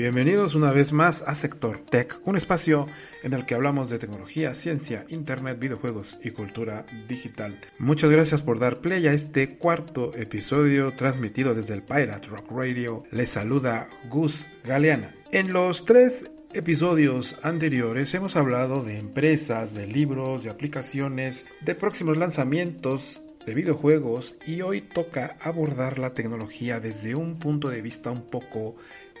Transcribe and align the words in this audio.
Bienvenidos 0.00 0.54
una 0.54 0.72
vez 0.72 0.94
más 0.94 1.22
a 1.26 1.34
Sector 1.34 1.84
Tech, 1.84 2.22
un 2.24 2.34
espacio 2.34 2.86
en 3.22 3.34
el 3.34 3.44
que 3.44 3.54
hablamos 3.54 3.90
de 3.90 3.98
tecnología, 3.98 4.54
ciencia, 4.54 5.04
internet, 5.10 5.58
videojuegos 5.58 6.16
y 6.24 6.30
cultura 6.30 6.86
digital. 7.06 7.60
Muchas 7.78 8.08
gracias 8.08 8.40
por 8.40 8.58
dar 8.58 8.80
play 8.80 9.06
a 9.08 9.12
este 9.12 9.58
cuarto 9.58 10.14
episodio 10.16 10.94
transmitido 10.94 11.54
desde 11.54 11.74
el 11.74 11.82
Pirate 11.82 12.28
Rock 12.28 12.50
Radio. 12.50 13.04
Les 13.10 13.28
saluda 13.28 13.90
Gus 14.08 14.46
Galeana. 14.64 15.14
En 15.32 15.52
los 15.52 15.84
tres 15.84 16.30
episodios 16.54 17.36
anteriores 17.42 18.14
hemos 18.14 18.36
hablado 18.36 18.82
de 18.82 18.98
empresas, 18.98 19.74
de 19.74 19.86
libros, 19.86 20.44
de 20.44 20.48
aplicaciones, 20.48 21.44
de 21.60 21.74
próximos 21.74 22.16
lanzamientos 22.16 23.20
de 23.44 23.54
videojuegos 23.54 24.34
y 24.46 24.60
hoy 24.62 24.80
toca 24.82 25.36
abordar 25.40 25.98
la 25.98 26.14
tecnología 26.14 26.78
desde 26.78 27.14
un 27.14 27.38
punto 27.38 27.68
de 27.68 27.80
vista 27.82 28.10
un 28.10 28.22
poco 28.30 28.76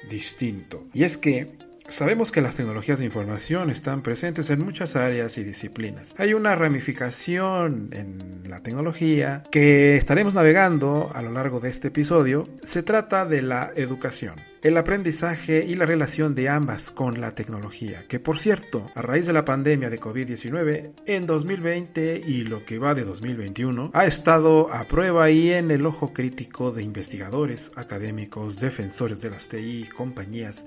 distinto. 0.08 0.86
Y 0.92 1.04
es 1.04 1.16
que 1.16 1.52
Sabemos 1.90 2.30
que 2.30 2.40
las 2.40 2.54
tecnologías 2.54 3.00
de 3.00 3.04
información 3.04 3.68
están 3.68 4.02
presentes 4.02 4.48
en 4.50 4.64
muchas 4.64 4.94
áreas 4.94 5.36
y 5.38 5.42
disciplinas. 5.42 6.14
Hay 6.18 6.34
una 6.34 6.54
ramificación 6.54 7.90
en 7.92 8.48
la 8.48 8.62
tecnología 8.62 9.42
que 9.50 9.96
estaremos 9.96 10.32
navegando 10.34 11.10
a 11.12 11.20
lo 11.20 11.32
largo 11.32 11.58
de 11.58 11.68
este 11.68 11.88
episodio. 11.88 12.48
Se 12.62 12.84
trata 12.84 13.26
de 13.26 13.42
la 13.42 13.72
educación, 13.74 14.36
el 14.62 14.76
aprendizaje 14.76 15.64
y 15.66 15.74
la 15.74 15.84
relación 15.84 16.36
de 16.36 16.48
ambas 16.48 16.92
con 16.92 17.20
la 17.20 17.34
tecnología, 17.34 18.04
que 18.08 18.20
por 18.20 18.38
cierto, 18.38 18.86
a 18.94 19.02
raíz 19.02 19.26
de 19.26 19.32
la 19.32 19.44
pandemia 19.44 19.90
de 19.90 19.98
COVID-19, 20.00 20.92
en 21.06 21.26
2020 21.26 22.22
y 22.24 22.44
lo 22.44 22.64
que 22.64 22.78
va 22.78 22.94
de 22.94 23.04
2021, 23.04 23.90
ha 23.94 24.04
estado 24.06 24.72
a 24.72 24.84
prueba 24.84 25.28
y 25.30 25.50
en 25.50 25.72
el 25.72 25.84
ojo 25.84 26.12
crítico 26.12 26.70
de 26.70 26.84
investigadores, 26.84 27.72
académicos, 27.74 28.60
defensores 28.60 29.20
de 29.20 29.30
las 29.30 29.48
TI, 29.48 29.88
compañías, 29.96 30.64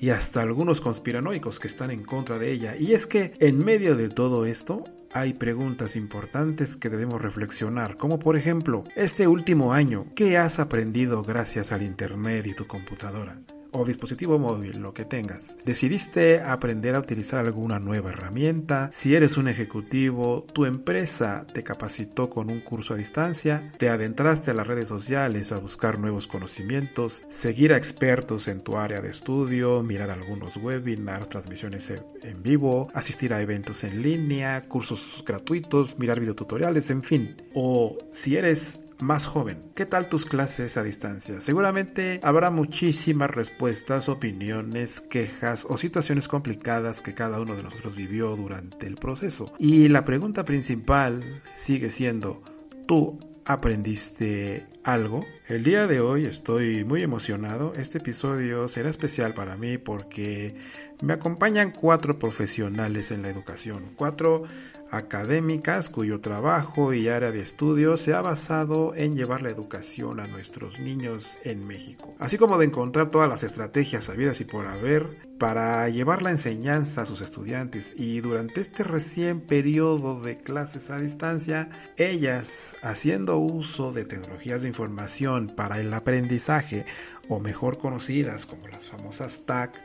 y 0.00 0.10
hasta 0.10 0.42
algunos 0.42 0.80
conspiranoicos 0.80 1.58
que 1.58 1.68
están 1.68 1.90
en 1.90 2.04
contra 2.04 2.38
de 2.38 2.52
ella. 2.52 2.76
Y 2.76 2.92
es 2.92 3.06
que 3.06 3.34
en 3.40 3.64
medio 3.64 3.96
de 3.96 4.08
todo 4.08 4.46
esto 4.46 4.84
hay 5.12 5.34
preguntas 5.34 5.96
importantes 5.96 6.76
que 6.76 6.90
debemos 6.90 7.20
reflexionar, 7.20 7.96
como 7.96 8.18
por 8.18 8.36
ejemplo, 8.36 8.84
este 8.94 9.26
último 9.26 9.72
año, 9.72 10.06
¿qué 10.14 10.36
has 10.36 10.58
aprendido 10.58 11.22
gracias 11.22 11.72
al 11.72 11.82
Internet 11.82 12.46
y 12.46 12.54
tu 12.54 12.66
computadora? 12.66 13.38
O 13.72 13.84
dispositivo 13.84 14.38
móvil, 14.38 14.78
lo 14.78 14.94
que 14.94 15.04
tengas. 15.04 15.56
Decidiste 15.64 16.40
aprender 16.40 16.94
a 16.94 17.00
utilizar 17.00 17.44
alguna 17.44 17.78
nueva 17.78 18.10
herramienta. 18.10 18.90
Si 18.92 19.14
eres 19.14 19.36
un 19.36 19.48
ejecutivo, 19.48 20.46
tu 20.52 20.64
empresa 20.64 21.46
te 21.52 21.62
capacitó 21.62 22.30
con 22.30 22.50
un 22.50 22.60
curso 22.60 22.94
a 22.94 22.96
distancia, 22.96 23.72
te 23.78 23.88
adentraste 23.88 24.50
a 24.50 24.54
las 24.54 24.66
redes 24.66 24.88
sociales 24.88 25.52
a 25.52 25.58
buscar 25.58 25.98
nuevos 25.98 26.26
conocimientos, 26.26 27.22
seguir 27.28 27.72
a 27.72 27.76
expertos 27.76 28.48
en 28.48 28.60
tu 28.60 28.76
área 28.76 29.00
de 29.00 29.10
estudio, 29.10 29.82
mirar 29.82 30.10
algunos 30.10 30.56
webinars, 30.56 31.28
transmisiones 31.28 31.92
en 32.22 32.42
vivo, 32.42 32.88
asistir 32.94 33.32
a 33.32 33.42
eventos 33.42 33.84
en 33.84 34.02
línea, 34.02 34.64
cursos 34.66 35.22
gratuitos, 35.26 35.98
mirar 35.98 36.20
videotutoriales, 36.20 36.90
en 36.90 37.02
fin. 37.02 37.36
O 37.54 37.96
si 38.12 38.36
eres 38.36 38.80
más 39.00 39.26
joven. 39.26 39.70
¿Qué 39.74 39.86
tal 39.86 40.08
tus 40.08 40.24
clases 40.24 40.76
a 40.76 40.82
distancia? 40.82 41.40
Seguramente 41.40 42.20
habrá 42.22 42.50
muchísimas 42.50 43.30
respuestas, 43.30 44.08
opiniones, 44.08 45.00
quejas 45.00 45.66
o 45.68 45.76
situaciones 45.76 46.28
complicadas 46.28 47.02
que 47.02 47.14
cada 47.14 47.40
uno 47.40 47.56
de 47.56 47.62
nosotros 47.62 47.94
vivió 47.94 48.34
durante 48.36 48.86
el 48.86 48.96
proceso. 48.96 49.52
Y 49.58 49.88
la 49.88 50.04
pregunta 50.04 50.44
principal 50.44 51.22
sigue 51.56 51.90
siendo, 51.90 52.42
¿tú 52.86 53.18
aprendiste 53.44 54.66
algo? 54.84 55.24
El 55.46 55.64
día 55.64 55.86
de 55.86 56.00
hoy 56.00 56.26
estoy 56.26 56.84
muy 56.84 57.02
emocionado. 57.02 57.74
Este 57.74 57.98
episodio 57.98 58.68
será 58.68 58.90
especial 58.90 59.34
para 59.34 59.56
mí 59.56 59.78
porque 59.78 60.54
me 61.00 61.12
acompañan 61.12 61.70
cuatro 61.70 62.18
profesionales 62.18 63.10
en 63.10 63.22
la 63.22 63.28
educación. 63.28 63.92
Cuatro 63.96 64.42
académicas 64.90 65.90
cuyo 65.90 66.20
trabajo 66.20 66.92
y 66.92 67.08
área 67.08 67.30
de 67.30 67.40
estudio 67.40 67.96
se 67.96 68.14
ha 68.14 68.20
basado 68.20 68.94
en 68.94 69.16
llevar 69.16 69.42
la 69.42 69.50
educación 69.50 70.20
a 70.20 70.26
nuestros 70.26 70.78
niños 70.78 71.26
en 71.44 71.66
México, 71.66 72.14
así 72.18 72.38
como 72.38 72.58
de 72.58 72.66
encontrar 72.66 73.10
todas 73.10 73.28
las 73.28 73.42
estrategias 73.42 74.04
sabidas 74.04 74.40
y 74.40 74.44
por 74.44 74.66
haber 74.66 75.28
para 75.38 75.88
llevar 75.88 76.22
la 76.22 76.30
enseñanza 76.30 77.02
a 77.02 77.06
sus 77.06 77.20
estudiantes. 77.20 77.94
Y 77.96 78.20
durante 78.20 78.60
este 78.60 78.82
recién 78.82 79.40
periodo 79.40 80.20
de 80.20 80.38
clases 80.38 80.90
a 80.90 80.98
distancia, 80.98 81.70
ellas 81.96 82.76
haciendo 82.82 83.38
uso 83.38 83.92
de 83.92 84.04
tecnologías 84.04 84.62
de 84.62 84.68
información 84.68 85.52
para 85.54 85.80
el 85.80 85.94
aprendizaje 85.94 86.86
o 87.28 87.40
mejor 87.40 87.78
conocidas 87.78 88.46
como 88.46 88.66
las 88.68 88.88
famosas 88.88 89.44
TAC, 89.46 89.80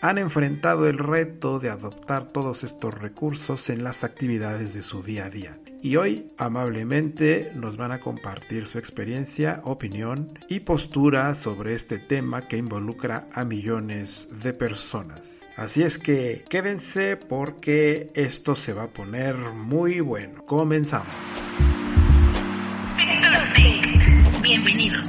han 0.00 0.18
enfrentado 0.18 0.88
el 0.88 0.98
reto 0.98 1.58
de 1.58 1.70
adoptar 1.70 2.32
todos 2.32 2.64
estos 2.64 2.94
recursos 2.94 3.70
en 3.70 3.84
las 3.84 4.04
actividades 4.04 4.74
de 4.74 4.82
su 4.82 5.02
día 5.02 5.26
a 5.26 5.30
día. 5.30 5.58
Y 5.82 5.96
hoy 5.96 6.32
amablemente 6.36 7.52
nos 7.54 7.76
van 7.76 7.92
a 7.92 8.00
compartir 8.00 8.66
su 8.66 8.78
experiencia, 8.78 9.60
opinión 9.64 10.38
y 10.48 10.60
postura 10.60 11.34
sobre 11.34 11.74
este 11.74 11.98
tema 11.98 12.48
que 12.48 12.56
involucra 12.56 13.28
a 13.32 13.44
millones 13.44 14.28
de 14.42 14.52
personas. 14.52 15.46
Así 15.56 15.82
es 15.82 15.98
que 15.98 16.44
quédense 16.48 17.16
porque 17.16 18.10
esto 18.14 18.56
se 18.56 18.72
va 18.72 18.84
a 18.84 18.90
poner 18.90 19.36
muy 19.36 20.00
bueno. 20.00 20.44
Comenzamos. 20.44 21.14
Bienvenidos. 24.42 25.06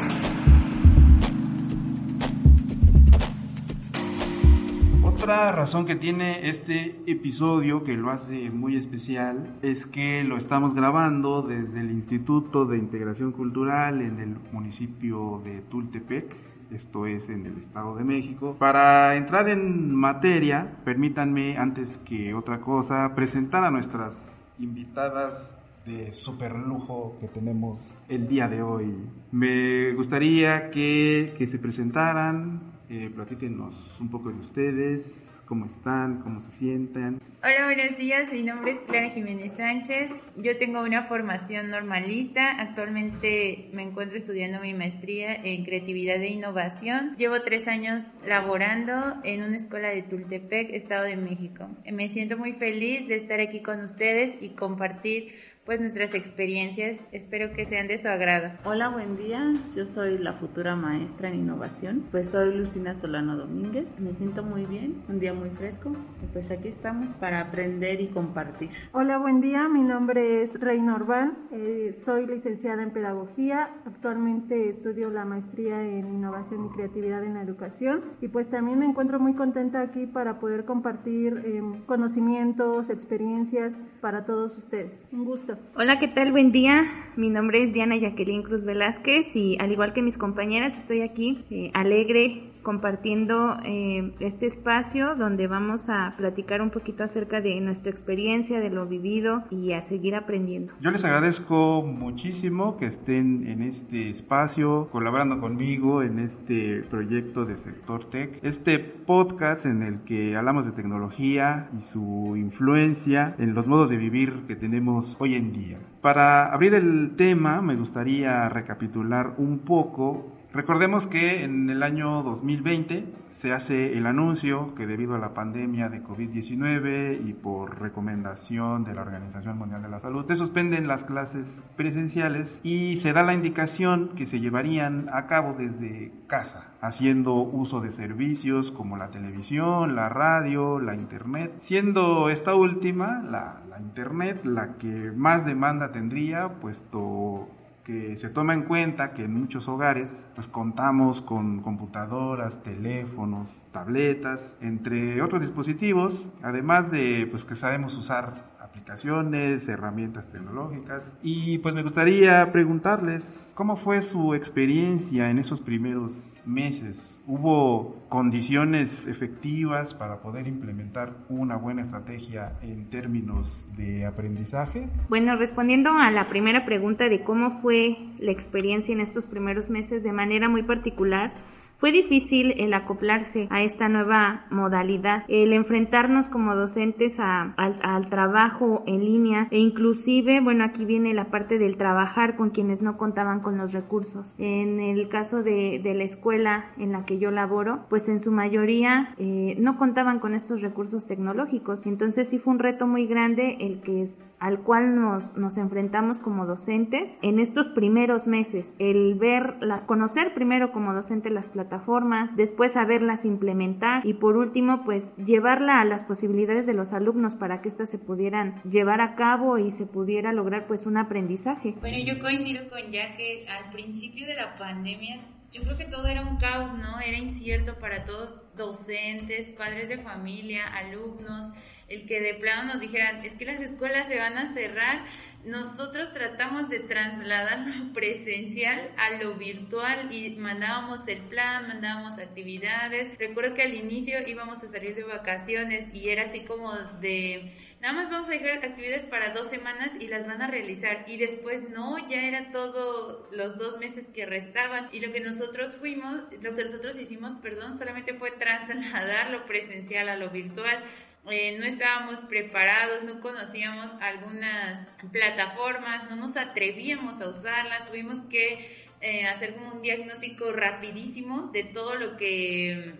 Otra 5.28 5.52
razón 5.52 5.86
que 5.86 5.98
tiene 5.98 6.48
este 6.48 7.02
episodio 7.06 7.84
que 7.84 7.98
lo 7.98 8.12
hace 8.12 8.50
muy 8.50 8.78
especial 8.78 9.58
es 9.62 9.86
que 9.86 10.24
lo 10.24 10.38
estamos 10.38 10.74
grabando 10.74 11.42
desde 11.42 11.82
el 11.82 11.92
Instituto 11.92 12.64
de 12.64 12.78
Integración 12.78 13.34
Cultural 13.34 14.02
en 14.02 14.22
el 14.22 14.38
municipio 14.54 15.42
de 15.44 15.60
Tultepec, 15.64 16.34
esto 16.72 17.08
es 17.08 17.28
en 17.28 17.46
el 17.46 17.58
Estado 17.58 17.98
de 17.98 18.06
México. 18.06 18.56
Para 18.58 19.18
entrar 19.18 19.50
en 19.50 19.94
materia, 19.94 20.78
permítanme 20.86 21.58
antes 21.58 21.98
que 21.98 22.34
otra 22.34 22.62
cosa 22.62 23.14
presentar 23.14 23.66
a 23.66 23.70
nuestras 23.70 24.34
invitadas 24.60 25.57
de 25.88 26.12
super 26.12 26.54
lujo 26.54 27.18
que 27.22 27.30
tenemos 27.30 27.98
el 28.10 28.28
día 28.28 28.48
de 28.50 28.62
hoy. 28.62 28.94
Me 29.32 29.94
gustaría 29.94 30.70
que, 30.70 31.34
que 31.38 31.48
se 31.48 31.58
presentaran, 31.60 32.74
eh, 32.90 33.10
platíquenos 33.14 33.74
un 34.00 34.10
poco 34.10 34.30
de 34.30 34.36
ustedes, 34.36 35.32
cómo 35.46 35.66
están, 35.66 36.20
cómo 36.24 36.42
se 36.42 36.52
sienten. 36.52 37.22
Hola, 37.42 37.74
buenos 37.74 37.98
días. 37.98 38.34
Mi 38.34 38.44
nombre 38.44 38.72
es 38.72 38.80
Clara 38.80 39.10
Jiménez 39.10 39.54
Sánchez. 39.54 40.22
Yo 40.36 40.58
tengo 40.58 40.82
una 40.82 41.04
formación 41.04 41.70
normalista. 41.70 42.60
Actualmente 42.60 43.70
me 43.72 43.84
encuentro 43.84 44.18
estudiando 44.18 44.60
mi 44.60 44.74
maestría 44.74 45.34
en 45.36 45.64
creatividad 45.64 46.22
e 46.22 46.28
innovación. 46.28 47.16
Llevo 47.18 47.42
tres 47.44 47.70
años 47.70 48.04
laborando 48.26 49.16
en 49.24 49.44
una 49.44 49.56
escuela 49.56 49.88
de 49.88 50.04
Tultepec, 50.04 50.70
Estado 50.72 51.04
de 51.04 51.16
México. 51.16 51.70
Me 51.90 52.10
siento 52.10 52.38
muy 52.38 52.52
feliz 52.54 53.08
de 53.08 53.16
estar 53.16 53.40
aquí 53.40 53.62
con 53.62 53.82
ustedes 53.82 54.38
y 54.42 54.50
compartir 54.50 55.34
pues 55.68 55.82
nuestras 55.82 56.14
experiencias. 56.14 57.06
Espero 57.12 57.52
que 57.52 57.66
sean 57.66 57.90
de 57.90 57.98
su 57.98 58.08
agrado. 58.08 58.52
Hola, 58.64 58.88
buen 58.88 59.18
día. 59.18 59.52
Yo 59.76 59.86
soy 59.86 60.18
la 60.18 60.32
futura 60.32 60.78
maestra 60.78 61.28
en 61.28 61.42
innovación. 61.42 62.06
Pues 62.10 62.30
soy 62.30 62.56
Lucina 62.56 62.94
Solano 62.94 63.36
Domínguez. 63.36 64.00
Me 64.00 64.14
siento 64.14 64.44
muy 64.44 64.66
bien, 64.66 65.04
un 65.10 65.20
día 65.20 65.34
muy 65.34 65.50
fresco. 65.50 65.92
Y 66.24 66.28
pues 66.28 66.52
aquí 66.52 66.70
estamos 66.70 67.16
para 67.16 67.42
aprender 67.42 68.00
y 68.00 68.08
compartir. 68.08 68.70
Hola, 68.94 69.18
buen 69.18 69.42
día. 69.42 69.68
Mi 69.68 69.84
nombre 69.84 70.42
es 70.42 70.58
Reina 70.58 70.96
Orbán. 70.96 71.38
Eh, 71.52 71.92
soy 71.94 72.26
licenciada 72.28 72.82
en 72.82 72.92
pedagogía. 72.92 73.70
Actualmente 73.86 74.70
estudio 74.70 75.10
la 75.10 75.26
maestría 75.26 75.84
en 75.84 76.08
innovación 76.08 76.66
y 76.68 76.70
creatividad 76.70 77.26
en 77.26 77.34
la 77.34 77.42
educación. 77.42 78.06
Y 78.22 78.30
pues 78.30 78.50
también 78.50 78.80
me 78.80 78.86
encuentro 78.86 79.20
muy 79.20 79.34
contenta 79.34 79.82
aquí 79.82 80.06
para 80.06 80.40
poder 80.40 80.64
compartir 80.64 81.44
eh, 81.46 81.62
conocimientos, 81.86 82.90
experiencias 82.90 83.74
para 84.00 84.24
todos 84.24 84.56
ustedes. 84.56 85.10
Un 85.12 85.26
gusto. 85.26 85.57
Hola, 85.76 86.00
¿qué 86.00 86.08
tal? 86.08 86.32
Buen 86.32 86.52
día. 86.52 86.86
Mi 87.16 87.30
nombre 87.30 87.64
es 87.64 87.74
Diana 87.74 87.98
Jacqueline 87.98 88.44
Cruz 88.44 88.64
Velázquez 88.64 89.36
y 89.36 89.58
al 89.60 89.72
igual 89.72 89.94
que 89.94 90.02
mis 90.02 90.18
compañeras 90.18 90.78
estoy 90.78 91.02
aquí 91.02 91.46
eh, 91.50 91.72
alegre, 91.74 92.44
compartiendo 92.68 93.56
eh, 93.64 94.12
este 94.20 94.46
espacio 94.46 95.16
donde 95.16 95.48
vamos 95.48 95.88
a 95.88 96.16
platicar 96.18 96.62
un 96.62 96.70
poquito 96.70 97.02
acerca 97.02 97.40
de 97.40 97.62
nuestra 97.62 97.92
experiencia, 97.92 98.60
de 98.60 98.70
lo 98.70 98.86
vivido 98.88 99.46
y 99.50 99.72
a 99.72 99.82
seguir 99.84 100.16
aprendiendo. 100.16 100.74
Yo 100.82 100.92
les 100.92 101.06
agradezco 101.06 101.82
muchísimo 101.82 102.76
que 102.76 102.88
estén 102.88 103.48
en 103.48 103.64
este 103.64 104.10
espacio, 104.10 104.90
colaborando 104.92 105.40
conmigo 105.40 106.04
en 106.04 106.20
este 106.20 106.84
proyecto 106.90 107.46
de 107.46 107.58
Sector 107.58 108.10
Tech, 108.10 108.38
este 108.44 108.80
podcast 108.80 109.66
en 109.66 109.82
el 109.82 110.02
que 110.02 110.36
hablamos 110.36 110.66
de 110.66 110.74
tecnología 110.74 111.70
y 111.80 111.82
su 111.82 112.36
influencia 112.36 113.34
en 113.38 113.54
los 113.54 113.66
modos 113.66 113.90
de 113.90 113.96
vivir 113.96 114.44
que 114.46 114.58
tenemos 114.58 115.16
hoy 115.20 115.36
en 115.36 115.54
día. 115.54 115.78
Para 116.02 116.52
abrir 116.54 116.74
el 116.74 117.16
tema 117.16 117.62
me 117.62 117.78
gustaría 117.78 118.50
recapitular 118.50 119.36
un 119.38 119.60
poco 119.60 120.34
Recordemos 120.54 121.08
que 121.08 121.44
en 121.44 121.70
el 121.70 121.84
año 121.84 122.24
2020 122.24 123.06
se 123.32 123.52
hace 123.52 123.98
el 123.98 124.08
anuncio 124.08 124.74
que 124.76 124.88
debido 124.88 125.14
a 125.14 125.20
la 125.20 125.34
pandemia 125.34 125.90
de 125.90 126.02
COVID-19 126.02 127.20
y 127.28 127.34
por 127.34 127.82
recomendación 127.82 128.86
de 128.86 128.96
la 128.96 129.02
Organización 129.02 129.58
Mundial 129.58 129.84
de 129.84 129.90
la 129.90 130.00
Salud 130.00 130.26
se 130.26 130.38
suspenden 130.38 130.88
las 130.88 131.04
clases 131.04 131.62
presenciales 131.76 132.62
y 132.64 132.96
se 132.96 133.12
da 133.12 133.24
la 133.24 133.34
indicación 133.34 134.12
que 134.16 134.26
se 134.26 134.40
llevarían 134.40 135.10
a 135.12 135.28
cabo 135.28 135.54
desde 135.54 136.14
casa, 136.28 136.72
haciendo 136.82 137.36
uso 137.36 137.82
de 137.82 137.92
servicios 137.92 138.72
como 138.72 138.96
la 138.96 139.10
televisión, 139.10 139.96
la 139.96 140.08
radio, 140.08 140.80
la 140.80 140.96
internet, 140.96 141.56
siendo 141.60 142.30
esta 142.30 142.56
última, 142.56 143.22
la, 143.22 143.62
la 143.70 143.80
internet, 143.80 144.46
la 144.46 144.78
que 144.78 145.12
más 145.12 145.46
demanda 145.46 145.92
tendría, 145.92 146.50
puesto 146.62 147.50
que 147.88 148.18
se 148.18 148.28
toma 148.28 148.54
en 148.54 148.64
cuenta 148.64 149.14
que 149.14 149.24
en 149.24 149.34
muchos 149.34 149.70
hogares 149.70 150.28
pues 150.36 150.46
contamos 150.46 151.22
con 151.22 151.62
computadoras, 151.62 152.62
teléfonos, 152.62 153.50
tabletas, 153.72 154.58
entre 154.60 155.22
otros 155.22 155.40
dispositivos, 155.40 156.28
además 156.44 156.92
de 156.92 157.26
pues 157.32 157.46
que 157.46 157.56
sabemos 157.56 157.96
usar 157.96 158.57
aplicaciones, 158.78 159.68
herramientas 159.68 160.32
tecnológicas. 160.32 161.12
Y 161.24 161.58
pues 161.60 161.74
me 161.74 161.84
gustaría 161.84 162.52
preguntarles 162.52 163.52
cómo 163.56 163.76
fue 163.76 164.02
su 164.02 164.36
experiencia 164.36 165.30
en 165.30 165.40
esos 165.40 165.62
primeros 165.62 166.42
meses. 166.46 167.22
¿Hubo 167.26 168.06
condiciones 168.10 169.08
efectivas 169.08 169.94
para 169.94 170.22
poder 170.22 170.48
implementar 170.48 171.14
una 171.30 171.58
buena 171.58 171.82
estrategia 171.82 172.54
en 172.62 172.90
términos 172.90 173.66
de 173.76 174.06
aprendizaje? 174.06 174.90
Bueno, 175.10 175.36
respondiendo 175.36 175.92
a 175.98 176.12
la 176.12 176.26
primera 176.26 176.66
pregunta 176.66 177.10
de 177.10 177.24
cómo 177.24 177.60
fue 177.62 177.98
la 178.20 178.32
experiencia 178.32 178.94
en 178.94 179.02
estos 179.02 179.26
primeros 179.26 179.70
meses 179.70 180.04
de 180.04 180.14
manera 180.14 180.50
muy 180.50 180.64
particular, 180.64 181.34
fue 181.78 181.92
difícil 181.92 182.56
el 182.58 182.74
acoplarse 182.74 183.48
a 183.52 183.62
esta 183.62 183.88
nueva 183.88 184.46
modalidad, 184.50 185.24
el 185.28 185.54
enfrentarnos 185.54 186.28
como 186.28 186.56
docentes 186.56 187.18
al, 187.20 188.10
trabajo 188.10 188.84
en 188.88 189.06
línea 189.06 189.48
e 189.52 189.60
inclusive, 189.60 190.42
bueno, 190.42 190.64
aquí 190.64 190.86
viene 190.86 191.14
la 191.14 191.26
parte 191.26 191.60
del 191.60 191.78
trabajar 191.78 192.36
con 192.36 192.50
quienes 192.50 192.82
no 192.82 192.98
contaban 192.98 193.42
con 193.42 193.58
los 193.58 193.74
recursos. 193.74 194.34
En 194.40 194.80
el 194.80 195.08
caso 195.10 195.44
de, 195.44 195.82
la 195.84 196.04
escuela 196.04 196.66
en 196.78 196.92
la 196.92 197.06
que 197.06 197.18
yo 197.20 197.32
laboro, 197.32 197.86
pues 197.90 198.10
en 198.10 198.20
su 198.20 198.32
mayoría 198.32 199.14
eh, 199.18 199.56
no 199.60 199.78
contaban 199.78 200.20
con 200.20 200.34
estos 200.34 200.62
recursos 200.62 201.08
tecnológicos. 201.08 201.86
Entonces 201.86 202.30
sí 202.30 202.40
fue 202.40 202.54
un 202.54 202.60
reto 202.60 202.88
muy 202.88 203.08
grande 203.08 203.58
el 203.60 203.82
que 203.82 204.08
al 204.40 204.60
cual 204.60 204.96
nos, 204.96 205.36
nos 205.36 205.58
enfrentamos 205.58 206.20
como 206.20 206.46
docentes 206.46 207.18
en 207.22 207.40
estos 207.40 207.70
primeros 207.70 208.28
meses. 208.28 208.76
El 208.80 209.16
ver, 209.16 209.58
las, 209.62 209.84
conocer 209.84 210.34
primero 210.34 210.72
como 210.72 210.94
docente 210.94 211.30
las 211.30 211.50
plataformas 211.50 211.67
plataformas, 211.68 212.36
después 212.36 212.74
saberlas 212.74 213.26
implementar 213.26 214.06
y 214.06 214.14
por 214.14 214.38
último 214.38 214.84
pues 214.86 215.14
llevarla 215.18 215.82
a 215.82 215.86
las 215.86 216.04
posibilidades 216.04 216.66
de 216.66 216.74
los 216.74 216.94
alumnos 216.94 217.36
para 217.36 217.62
que 217.62 217.70
éstas 217.70 217.90
se 217.90 218.00
pudieran 218.00 218.62
llevar 218.64 219.02
a 219.02 219.16
cabo 219.16 219.58
y 219.58 219.72
se 219.72 219.86
pudiera 219.86 220.32
lograr 220.32 220.68
pues 220.68 220.86
un 220.86 220.98
aprendizaje. 220.98 221.76
Bueno, 221.82 221.98
yo 222.00 222.20
coincido 222.20 222.70
con 222.70 222.92
ya 222.92 223.14
que 223.16 223.46
al 223.50 223.70
principio 223.72 224.26
de 224.26 224.36
la 224.36 224.56
pandemia 224.58 225.20
yo 225.52 225.62
creo 225.64 225.78
que 225.78 225.86
todo 225.86 226.08
era 226.08 226.22
un 226.22 226.38
caos, 226.38 226.74
¿no? 226.74 227.00
Era 227.00 227.18
incierto 227.18 227.80
para 227.80 228.04
todos, 228.04 228.36
docentes, 228.56 229.48
padres 229.50 229.88
de 229.88 229.98
familia, 229.98 230.66
alumnos, 230.66 231.48
el 231.88 232.06
que 232.06 232.20
de 232.20 232.34
plano 232.34 232.74
nos 232.74 232.82
dijeran, 232.82 233.24
es 233.24 233.34
que 233.36 233.46
las 233.46 233.62
escuelas 233.62 234.08
se 234.08 234.18
van 234.18 234.38
a 234.38 234.52
cerrar, 234.54 235.06
nosotros 235.48 236.12
tratamos 236.12 236.70
de 236.70 236.80
trasladar 236.82 237.66
lo 237.68 237.94
presencial 237.94 238.92
a 238.98 239.12
lo 239.22 239.36
virtual 239.36 240.12
y 240.12 240.36
mandábamos 240.36 241.08
el 241.08 241.20
plan, 241.20 241.68
mandábamos 241.68 242.20
actividades. 242.20 243.18
Recuerdo 243.18 243.56
que 243.56 243.64
al 243.64 243.74
inicio 243.74 244.28
íbamos 244.28 244.64
a 244.64 244.68
salir 244.68 244.96
de 244.96 245.04
vacaciones 245.04 245.88
y 245.94 246.10
era 246.10 246.24
así 246.24 246.42
como 246.42 246.74
de, 247.00 247.54
nada 247.80 247.94
más 247.94 248.10
vamos 248.10 248.28
a 248.28 248.34
dejar 248.34 248.58
actividades 248.58 249.06
para 249.06 249.34
dos 249.34 249.48
semanas 249.50 249.92
y 250.00 250.08
las 250.08 250.28
van 250.28 250.42
a 250.42 250.48
realizar. 250.48 251.06
Y 251.08 251.18
después 251.18 251.70
no, 251.70 251.98
ya 252.10 252.24
era 252.24 252.52
todo 252.52 253.30
los 253.32 253.58
dos 253.58 253.80
meses 253.80 254.10
que 254.10 254.26
restaban. 254.26 254.90
Y 254.92 255.00
lo 255.00 255.14
que 255.14 255.22
nosotros 255.22 255.76
fuimos, 255.76 256.24
lo 256.42 256.56
que 256.56 256.66
nosotros 256.66 256.98
hicimos, 256.98 257.36
perdón, 257.42 257.78
solamente 257.78 258.14
fue 258.14 258.32
trasladar 258.32 259.32
lo 259.32 259.46
presencial 259.46 260.10
a 260.10 260.18
lo 260.18 260.30
virtual. 260.30 260.84
Eh, 261.30 261.58
no 261.60 261.66
estábamos 261.66 262.22
preparados, 262.22 263.04
no 263.04 263.20
conocíamos 263.20 263.92
algunas 264.00 264.90
plataformas, 265.12 266.10
no 266.10 266.16
nos 266.16 266.38
atrevíamos 266.38 267.20
a 267.22 267.28
usarlas, 267.28 267.86
tuvimos 267.86 268.22
que 268.30 268.88
eh, 269.02 269.26
hacer 269.26 269.56
como 269.56 269.74
un 269.74 269.82
diagnóstico 269.82 270.54
rapidísimo 270.54 271.50
de 271.52 271.64
todo 271.64 271.96
lo 271.96 272.16
que 272.18 272.94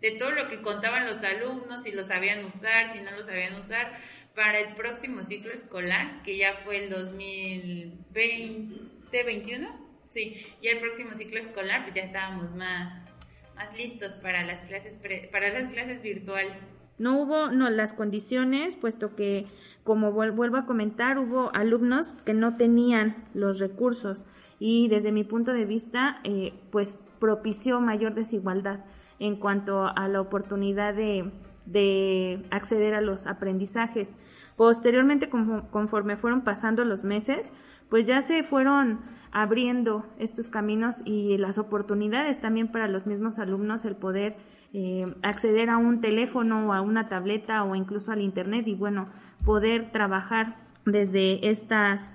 de 0.00 0.10
todo 0.12 0.30
lo 0.32 0.48
que 0.48 0.60
contaban 0.60 1.06
los 1.06 1.22
alumnos, 1.22 1.82
si 1.82 1.90
lo 1.90 2.04
sabían 2.04 2.44
usar, 2.44 2.92
si 2.92 3.00
no 3.00 3.10
lo 3.12 3.22
sabían 3.22 3.54
usar, 3.54 3.98
para 4.34 4.60
el 4.60 4.74
próximo 4.74 5.22
ciclo 5.22 5.50
escolar, 5.52 6.22
que 6.22 6.36
ya 6.36 6.60
fue 6.64 6.84
el 6.84 6.92
2020-21, 6.92 9.74
sí, 10.10 10.46
y 10.60 10.68
el 10.68 10.80
próximo 10.80 11.14
ciclo 11.14 11.40
escolar, 11.40 11.84
pues 11.84 11.94
ya 11.94 12.02
estábamos 12.02 12.54
más, 12.54 13.06
más 13.54 13.74
listos 13.74 14.12
para 14.14 14.44
las 14.44 14.60
clases, 14.68 14.94
para 15.32 15.48
las 15.48 15.72
clases 15.72 16.02
virtuales. 16.02 16.73
No 16.98 17.20
hubo 17.20 17.48
no, 17.48 17.70
las 17.70 17.92
condiciones, 17.92 18.76
puesto 18.76 19.16
que, 19.16 19.46
como 19.82 20.12
vuelvo 20.12 20.56
a 20.56 20.66
comentar, 20.66 21.18
hubo 21.18 21.50
alumnos 21.54 22.12
que 22.24 22.34
no 22.34 22.56
tenían 22.56 23.16
los 23.34 23.58
recursos 23.58 24.26
y 24.58 24.88
desde 24.88 25.12
mi 25.12 25.24
punto 25.24 25.52
de 25.52 25.64
vista, 25.64 26.20
eh, 26.24 26.54
pues 26.70 27.00
propició 27.18 27.80
mayor 27.80 28.14
desigualdad 28.14 28.84
en 29.18 29.36
cuanto 29.36 29.86
a 29.86 30.08
la 30.08 30.20
oportunidad 30.20 30.94
de, 30.94 31.30
de 31.66 32.44
acceder 32.50 32.94
a 32.94 33.00
los 33.00 33.26
aprendizajes. 33.26 34.16
Posteriormente, 34.56 35.28
conforme 35.28 36.16
fueron 36.16 36.42
pasando 36.42 36.84
los 36.84 37.02
meses, 37.04 37.52
pues 37.88 38.06
ya 38.06 38.22
se 38.22 38.42
fueron 38.42 39.00
abriendo 39.32 40.06
estos 40.18 40.48
caminos 40.48 41.02
y 41.04 41.36
las 41.38 41.58
oportunidades 41.58 42.40
también 42.40 42.68
para 42.68 42.86
los 42.86 43.06
mismos 43.06 43.38
alumnos 43.38 43.84
el 43.84 43.96
poder 43.96 44.36
eh, 44.74 45.06
acceder 45.22 45.70
a 45.70 45.78
un 45.78 46.00
teléfono 46.00 46.66
o 46.66 46.72
a 46.72 46.80
una 46.80 47.08
tableta 47.08 47.62
o 47.62 47.76
incluso 47.76 48.10
al 48.10 48.20
internet 48.20 48.66
y 48.66 48.74
bueno, 48.74 49.08
poder 49.44 49.92
trabajar 49.92 50.56
desde 50.84 51.48
estas 51.48 52.12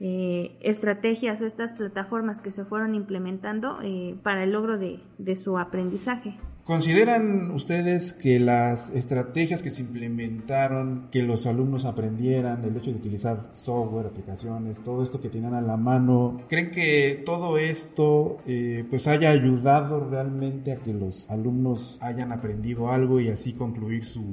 eh, 0.00 0.56
estrategias 0.60 1.40
o 1.42 1.46
estas 1.46 1.74
plataformas 1.74 2.40
que 2.40 2.52
se 2.52 2.64
fueron 2.64 2.94
implementando 2.94 3.78
eh, 3.82 4.16
para 4.22 4.44
el 4.44 4.52
logro 4.52 4.78
de 4.78 5.36
su 5.36 5.58
aprendizaje. 5.58 6.36
¿Consideran 6.66 7.52
ustedes 7.52 8.12
que 8.12 8.40
las 8.40 8.90
estrategias 8.90 9.62
que 9.62 9.70
se 9.70 9.82
implementaron, 9.82 11.06
que 11.12 11.22
los 11.22 11.46
alumnos 11.46 11.84
aprendieran, 11.84 12.64
el 12.64 12.76
hecho 12.76 12.90
de 12.90 12.96
utilizar 12.96 13.50
software, 13.52 14.06
aplicaciones, 14.06 14.82
todo 14.82 15.04
esto 15.04 15.20
que 15.20 15.28
tenían 15.28 15.54
a 15.54 15.60
la 15.60 15.76
mano, 15.76 16.40
creen 16.48 16.72
que 16.72 17.22
todo 17.24 17.56
esto 17.56 18.38
eh, 18.48 18.84
pues 18.90 19.06
haya 19.06 19.30
ayudado 19.30 20.10
realmente 20.10 20.72
a 20.72 20.78
que 20.78 20.92
los 20.92 21.30
alumnos 21.30 21.98
hayan 22.02 22.32
aprendido 22.32 22.90
algo 22.90 23.20
y 23.20 23.28
así 23.28 23.52
concluir 23.52 24.04
su 24.04 24.24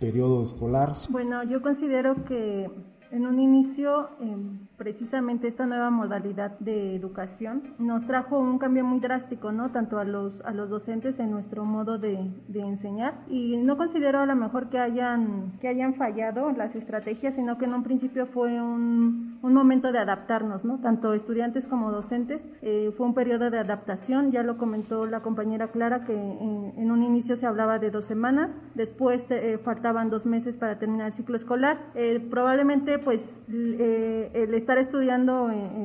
periodo 0.00 0.42
escolar? 0.42 0.94
Bueno, 1.10 1.44
yo 1.44 1.60
considero 1.60 2.24
que 2.24 2.70
en 3.10 3.26
un 3.26 3.38
inicio, 3.38 4.08
em, 4.18 4.60
precisamente 4.76 5.48
esta 5.48 5.66
nueva 5.66 5.90
modalidad 5.90 6.58
de 6.58 6.96
educación 6.96 7.74
nos 7.78 8.06
trajo 8.06 8.38
un 8.38 8.58
cambio 8.58 8.84
muy 8.84 9.00
drástico, 9.00 9.52
¿no? 9.52 9.70
Tanto 9.70 9.98
a 9.98 10.04
los, 10.04 10.40
a 10.42 10.52
los 10.52 10.70
docentes 10.70 11.18
en 11.18 11.30
nuestro 11.30 11.64
modo 11.64 11.98
de, 11.98 12.30
de 12.48 12.60
enseñar. 12.60 13.14
Y 13.28 13.56
no 13.56 13.76
considero 13.76 14.20
a 14.20 14.26
lo 14.26 14.36
mejor 14.36 14.68
que 14.68 14.78
hayan, 14.78 15.58
que 15.60 15.68
hayan 15.68 15.94
fallado 15.94 16.50
las 16.52 16.74
estrategias, 16.74 17.34
sino 17.34 17.58
que 17.58 17.66
en 17.66 17.74
un 17.74 17.82
principio 17.82 18.26
fue 18.26 18.60
un, 18.60 19.38
un 19.42 19.54
momento 19.54 19.92
de 19.92 19.98
adaptarnos, 19.98 20.64
¿no? 20.64 20.78
Tanto 20.78 21.12
estudiantes 21.14 21.66
como 21.66 21.90
docentes. 21.90 22.46
Eh, 22.62 22.92
fue 22.96 23.06
un 23.06 23.14
periodo 23.14 23.50
de 23.50 23.58
adaptación, 23.58 24.30
ya 24.30 24.42
lo 24.42 24.56
comentó 24.56 25.06
la 25.06 25.20
compañera 25.20 25.68
Clara, 25.68 26.04
que 26.04 26.14
en, 26.14 26.90
un 26.90 27.02
inicio 27.02 27.36
se 27.36 27.46
hablaba 27.46 27.78
de 27.78 27.90
dos 27.90 28.04
semanas, 28.04 28.60
después 28.74 29.26
eh, 29.30 29.58
faltaban 29.62 30.10
dos 30.10 30.26
meses 30.26 30.56
para 30.56 30.78
terminar 30.78 31.06
el 31.06 31.12
ciclo 31.12 31.36
escolar. 31.36 31.78
Eh, 31.94 32.20
probablemente 32.30 32.98
pues 32.98 33.42
eh, 33.50 34.30
el 34.34 34.54
estar 34.62 34.78
estudiando 34.78 35.50
en, 35.50 35.82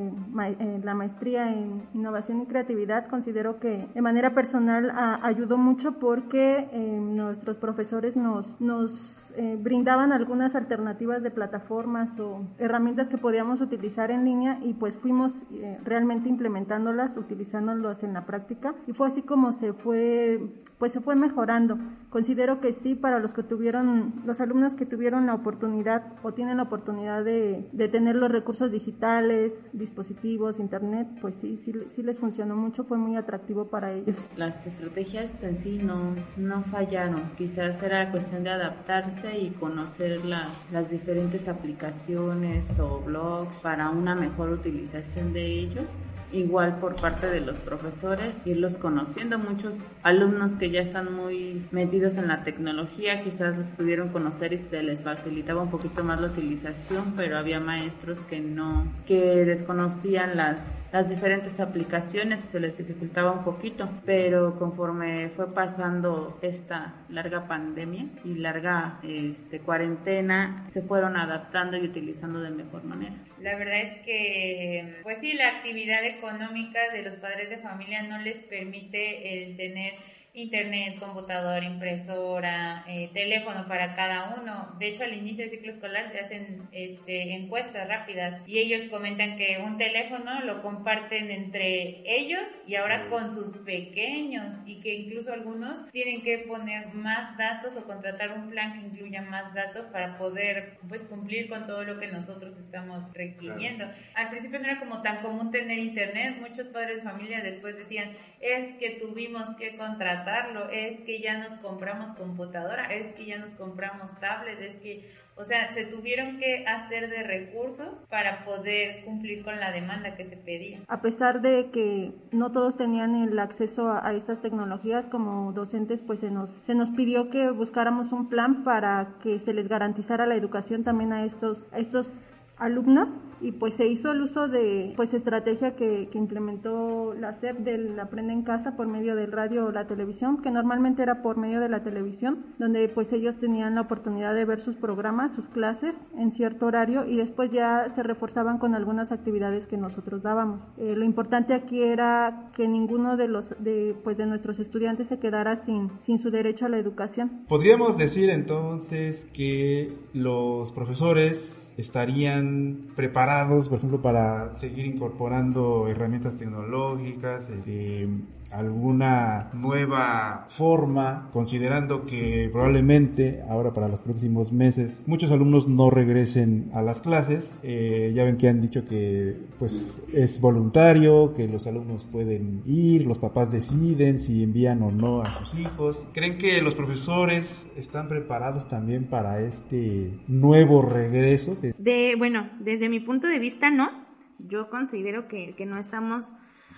la 0.84 0.94
maestría 0.94 1.52
en 1.52 1.82
innovación 1.94 2.42
y 2.42 2.46
creatividad, 2.46 3.08
considero 3.08 3.60
que 3.60 3.88
de 3.94 4.02
manera 4.02 4.34
personal 4.34 4.92
ayudó 5.24 5.58
mucho 5.58 5.94
porque 5.94 6.70
eh, 6.72 7.00
nuestros 7.02 7.58
profesores 7.58 8.16
nos, 8.16 8.60
nos 8.62 9.34
eh, 9.36 9.58
brindaban 9.60 10.14
algunas 10.14 10.56
alternativas 10.56 11.24
de 11.24 11.32
plataformas 11.32 12.20
o 12.20 12.46
herramientas 12.60 13.10
que 13.10 13.18
podíamos 13.18 13.62
utilizar 13.62 14.12
en 14.12 14.26
línea 14.26 14.60
y 14.62 14.76
pues 14.76 14.96
fuimos 14.96 15.44
eh, 15.52 15.80
realmente 15.84 16.30
implementándolas, 16.30 17.18
utilizándolas 17.18 18.04
en 18.04 18.14
la 18.14 18.26
práctica. 18.26 18.76
Y 18.86 18.94
fue 18.94 19.08
así 19.08 19.24
como 19.24 19.52
se 19.52 19.74
fue 19.74 20.40
pues 20.78 20.94
se 20.94 21.02
fue 21.02 21.16
mejorando. 21.16 21.78
Considero 22.10 22.62
que 22.62 22.74
sí, 22.74 22.96
para 22.96 23.20
los 23.20 23.34
que 23.34 23.44
tuvieron, 23.44 24.22
los 24.26 24.40
alumnos 24.42 24.76
que 24.76 24.86
tuvieron 24.86 25.26
la 25.26 25.34
oportunidad 25.34 26.04
o 26.24 26.34
tienen 26.34 26.58
la 26.58 26.64
oportunidad 26.64 27.24
de, 27.24 27.68
de 27.72 27.88
tener 27.88 28.16
los 28.16 28.32
recursos 28.32 28.72
digitales, 28.72 29.70
dispositivos, 29.74 30.60
internet, 30.60 31.08
pues 31.22 31.36
sí, 31.36 31.58
sí, 31.58 31.74
sí, 31.88 32.04
les 32.04 32.20
funcionó 32.20 32.56
mucho, 32.56 32.84
fue 32.84 32.98
muy 32.98 33.16
atractivo 33.16 33.66
para 33.66 33.92
ellos. 33.92 34.30
Las 34.36 34.66
estrategias 34.68 35.44
en 35.44 35.58
sí 35.58 35.80
no, 35.80 36.14
no 36.38 36.64
fallaron, 36.64 37.22
quizás 37.38 37.82
era 37.82 38.12
cuestión 38.12 38.44
de 38.44 38.52
adaptarse 38.52 39.38
y 39.40 39.50
conocer 39.52 40.24
las, 40.26 40.72
las 40.72 40.90
diferentes 40.90 41.48
aplicaciones 41.48 42.80
o 42.80 43.02
blogs 43.02 43.58
para 43.62 43.90
una 43.90 44.16
mejor 44.16 44.50
utilización 44.50 45.34
de 45.34 45.46
ellos 45.46 45.86
igual 46.32 46.80
por 46.80 46.96
parte 46.96 47.28
de 47.28 47.42
los 47.42 47.58
profesores, 47.58 48.46
irlos 48.46 48.78
conociendo. 48.78 49.38
Muchos 49.38 49.76
alumnos 50.04 50.56
que 50.56 50.70
ya 50.70 50.82
están 50.82 51.14
muy 51.14 51.66
metidos 51.72 52.18
en 52.18 52.28
la 52.28 52.44
tecnología, 52.44 53.24
quizás 53.24 53.56
los 53.56 53.68
pudieron 53.68 54.10
conocer 54.10 54.54
y 54.54 54.58
se 54.58 54.84
les 54.84 55.04
facilitaba 55.04 55.62
un 55.62 55.70
poquito 55.70 56.04
más 56.04 56.20
la 56.20 56.28
utilización, 56.28 57.14
pero 57.16 57.38
había 57.38 57.60
maestros 57.60 58.20
que 58.22 58.40
no, 58.40 58.92
que 59.06 59.46
desconocían 59.46 60.36
las, 60.36 60.90
las 60.92 61.10
diferentes 61.10 61.60
aplicaciones 61.60 62.44
y 62.44 62.48
se 62.48 62.60
les 62.60 62.78
dificultaba 62.78 63.32
un 63.32 63.44
poquito. 63.44 63.90
Pero 64.06 64.58
conforme 64.58 65.30
fue 65.30 65.54
pasando 65.54 66.38
esta 66.42 67.06
larga 67.10 67.48
pandemia 67.48 68.08
y 68.24 68.36
larga 68.36 69.00
este, 69.04 69.60
cuarentena, 69.60 70.66
se 70.70 70.82
fueron 70.82 71.18
adaptando 71.18 71.78
y 71.78 71.86
utilizando 71.86 72.42
de 72.42 72.50
mejor 72.50 72.84
manera. 72.84 73.16
La 73.40 73.56
verdad 73.56 73.82
es 73.82 73.94
que, 74.06 74.96
pues 75.04 75.20
sí, 75.20 75.34
la 75.34 75.50
actividad 75.50 76.02
económica 76.18 76.92
de 76.92 77.04
los 77.04 77.16
padres 77.16 77.50
de 77.50 77.58
familia 77.60 78.02
no 78.04 78.18
les 78.20 78.42
permite 78.42 79.44
el 79.44 79.56
tener 79.56 79.96
internet, 80.38 81.00
computadora, 81.00 81.66
impresora, 81.66 82.86
eh, 82.88 83.10
teléfono 83.14 83.68
para 83.68 83.96
cada 83.96 84.36
uno. 84.40 84.76
De 84.80 84.90
hecho, 84.90 85.04
al 85.04 85.14
inicio 85.14 85.44
del 85.44 85.50
ciclo 85.50 85.72
escolar 85.72 86.12
se 86.12 86.20
hacen 86.20 86.68
este, 86.72 87.34
encuestas 87.34 87.88
rápidas 87.88 88.42
y 88.46 88.60
ellos 88.60 88.84
comentan 88.90 89.38
que 89.38 89.64
un 89.66 89.78
teléfono 89.78 90.42
lo 90.42 90.62
comparten 90.62 91.32
entre 91.32 92.04
ellos 92.06 92.44
y 92.68 92.76
ahora 92.76 93.10
con 93.10 93.34
sus 93.34 93.58
pequeños 93.58 94.56
y 94.66 94.80
que 94.80 94.94
incluso 94.94 95.34
algunos 95.34 95.90
tienen 95.92 96.22
que 96.22 96.40
poner 96.40 96.94
más 96.94 97.36
datos 97.38 97.76
o 97.76 97.86
contratar 97.86 98.38
un 98.38 98.50
plan 98.50 98.74
que 98.74 98.88
incluya 98.88 99.24
más 99.24 99.54
datos 99.56 99.88
para 99.88 100.18
poder 100.18 100.78
pues 100.88 101.04
cumplir 101.04 101.50
con 101.50 101.66
todo 101.66 101.84
lo 101.84 102.00
que 102.00 102.08
nosotros 102.08 102.58
estamos 102.60 103.12
requiriendo. 103.14 103.86
Al 104.14 104.30
principio 104.30 104.60
no 104.60 104.66
era 104.66 104.80
como 104.80 105.02
tan 105.02 105.18
común 105.24 105.52
tener 105.52 105.80
internet, 105.80 106.38
muchos 106.40 106.68
padres 106.68 106.98
de 106.98 107.02
familia 107.02 107.42
después 107.42 107.76
decían, 107.76 108.12
es 108.42 108.74
que 108.76 108.92
tuvimos 108.92 109.50
que 109.56 109.76
contratar 109.78 110.48
es 110.72 111.00
que 111.02 111.22
ya 111.22 111.38
nos 111.38 111.54
compramos 111.54 112.12
computadora, 112.12 112.94
es 112.94 113.14
que 113.14 113.26
ya 113.26 113.38
nos 113.38 113.52
compramos 113.52 114.18
tablet, 114.20 114.60
es 114.62 114.78
que, 114.78 115.10
o 115.36 115.44
sea, 115.44 115.72
se 115.72 115.86
tuvieron 115.86 116.38
que 116.38 116.66
hacer 116.66 117.10
de 117.10 117.24
recursos 117.24 118.06
para 118.10 118.46
poder 118.46 119.04
cumplir 119.06 119.44
con 119.44 119.60
la 119.60 119.72
demanda 119.72 120.16
que 120.16 120.26
se 120.26 120.38
pedía. 120.38 120.82
A 120.88 121.02
pesar 121.02 121.42
de 121.42 121.70
que 121.72 122.12
no 122.32 122.52
todos 122.52 122.78
tenían 122.78 123.16
el 123.16 123.38
acceso 123.40 123.92
a, 123.92 124.14
estas 124.14 124.42
tecnologías, 124.42 125.08
como 125.08 125.52
docentes, 125.54 126.02
pues 126.02 126.22
se 126.22 126.32
nos, 126.32 126.50
se 126.50 126.76
nos 126.76 126.90
pidió 126.92 127.30
que 127.30 127.52
buscáramos 127.52 128.12
un 128.12 128.30
plan 128.30 128.64
para 128.64 129.16
que 129.22 129.40
se 129.40 129.54
les 129.54 129.68
garantizara 129.68 130.26
la 130.26 130.36
educación 130.36 130.84
también 130.84 131.14
a 131.14 131.26
estos, 131.26 131.72
a 131.74 131.80
estos 131.80 132.47
alumnos 132.60 133.18
y 133.40 133.52
pues 133.52 133.76
se 133.76 133.88
hizo 133.88 134.12
el 134.12 134.22
uso 134.22 134.48
de 134.48 134.94
pues 134.96 135.14
estrategia 135.14 135.76
que, 135.76 136.10
que, 136.12 136.18
implementó 136.18 137.14
la 137.14 137.34
SEP 137.34 137.60
del 137.60 138.00
Aprende 138.00 138.34
en 138.34 138.42
Casa 138.42 138.76
por 138.76 138.88
medio 138.88 139.16
del 139.16 139.32
radio 139.32 139.66
o 139.66 139.72
la 139.72 139.86
televisión, 139.86 140.42
que 140.42 140.50
normalmente 140.50 141.04
era 141.04 141.22
por 141.22 141.38
medio 141.38 141.60
de 141.60 141.70
la 141.70 141.84
televisión, 141.84 142.46
donde 142.58 142.90
pues 142.90 143.14
ellos 143.14 143.38
tenían 143.38 143.76
la 143.76 143.82
oportunidad 143.82 144.34
de 144.34 144.46
ver 144.46 144.60
sus 144.60 144.76
programas, 144.76 145.36
sus 145.36 145.50
clases 145.50 145.96
en 146.18 146.32
cierto 146.32 146.66
horario 146.66 147.06
y 147.06 147.18
después 147.18 147.52
ya 147.52 147.88
se 147.94 148.02
reforzaban 148.02 148.58
con 148.58 148.74
algunas 148.74 149.12
actividades 149.12 149.68
que 149.68 149.78
nosotros 149.78 150.24
dábamos. 150.24 150.64
Eh, 150.78 150.96
lo 150.96 151.06
importante 151.06 151.54
aquí 151.54 151.84
era 151.84 152.50
que 152.56 152.68
ninguno 152.68 153.18
de 153.18 153.28
los 153.28 153.50
de 153.60 153.96
pues 154.04 154.18
de 154.18 154.26
nuestros 154.26 154.60
estudiantes 154.60 155.08
se 155.08 155.20
quedara 155.20 155.58
sin, 155.58 155.92
sin 156.02 156.18
su 156.18 156.32
derecho 156.32 156.66
a 156.66 156.70
la 156.70 156.78
educación. 156.80 157.46
Podríamos 157.48 157.98
decir 157.98 158.30
entonces 158.30 159.28
que 159.34 159.96
los 160.14 160.72
profesores 160.72 161.67
estarían 161.78 162.88
preparados, 162.96 163.70
por 163.70 163.78
ejemplo, 163.78 164.02
para 164.02 164.54
seguir 164.56 164.86
incorporando 164.86 165.88
herramientas 165.88 166.38
tecnológicas, 166.38 167.48
este, 167.50 168.10
alguna 168.52 169.50
nueva 169.54 170.46
forma, 170.50 171.30
considerando 171.32 172.06
que 172.06 172.50
probablemente 172.52 173.44
ahora 173.50 173.74
para 173.74 173.88
los 173.88 174.02
próximos 174.02 174.52
meses 174.52 175.04
muchos 175.06 175.32
alumnos 175.32 175.68
no 175.68 175.90
regresen 175.90 176.70
a 176.74 176.82
las 176.82 177.02
clases. 177.02 177.60
Eh, 177.64 178.14
ya 178.16 178.24
ven 178.24 178.38
que 178.38 178.48
han 178.48 178.62
dicho 178.62 178.86
que 178.86 179.36
pues 179.60 180.02
es 180.14 180.40
voluntario, 180.40 181.34
que 181.34 181.48
los 181.48 181.68
alumnos 181.68 182.06
pueden 182.06 182.62
ir, 182.66 183.06
los 183.06 183.20
papás 183.20 183.52
deciden 183.52 184.20
si 184.20 184.44
envían 184.44 184.82
o 184.82 184.92
no 184.92 185.22
a 185.22 185.34
sus 185.34 185.54
hijos. 185.60 186.08
¿Creen 186.14 186.38
que 186.38 186.62
los 186.62 186.76
profesores 186.76 187.70
están 187.76 188.08
preparados 188.08 188.68
también 188.68 189.06
para 189.06 189.42
este 189.42 190.20
nuevo 190.28 190.82
regreso? 190.82 191.58
De, 191.78 192.16
bueno, 192.18 192.50
desde 192.60 192.90
mi 192.90 193.00
punto 193.00 193.28
de 193.28 193.40
vista 193.40 193.70
no. 193.70 194.08
Yo 194.40 194.70
considero 194.70 195.28
que, 195.28 195.56
que 195.58 195.66
no 195.66 195.80
estamos 195.80 196.34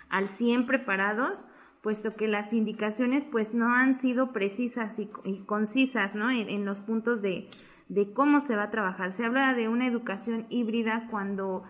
al 0.09 0.27
100 0.27 0.65
preparados 0.65 1.47
puesto 1.81 2.15
que 2.15 2.27
las 2.27 2.53
indicaciones 2.53 3.25
pues 3.25 3.53
no 3.53 3.74
han 3.74 3.95
sido 3.95 4.31
precisas 4.31 5.00
y, 5.00 5.07
concisas 5.45 6.15
¿no? 6.15 6.29
En, 6.29 6.65
los 6.65 6.79
puntos 6.79 7.21
de, 7.21 7.50
de, 7.88 8.12
cómo 8.13 8.41
se 8.41 8.55
va 8.55 8.63
a 8.63 8.71
trabajar. 8.71 9.13
Se 9.13 9.25
habla 9.25 9.53
de 9.53 9.69
una 9.69 9.88
educación 9.88 10.45
híbrida 10.50 11.07
cuando 11.09 11.63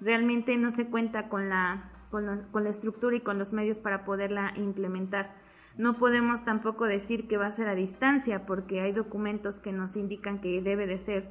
realmente 0.00 0.56
no 0.56 0.70
se 0.70 0.86
cuenta 0.86 1.28
con 1.28 1.48
la, 1.48 1.90
con, 2.10 2.26
la, 2.26 2.70
estructura 2.70 3.16
y 3.16 3.20
con 3.20 3.38
los 3.38 3.52
medios 3.52 3.80
para 3.80 4.04
poderla 4.04 4.52
implementar. 4.56 5.34
No 5.78 5.96
podemos 5.96 6.44
tampoco 6.44 6.84
decir 6.84 7.28
que 7.28 7.38
va 7.38 7.46
a 7.46 7.52
ser 7.52 7.68
a 7.68 7.74
distancia 7.74 8.44
porque 8.44 8.80
hay 8.80 8.92
documentos 8.92 9.60
que 9.60 9.72
nos 9.72 9.96
indican 9.96 10.40
que 10.40 10.60
debe 10.60 10.86
de 10.86 10.98
ser 10.98 11.30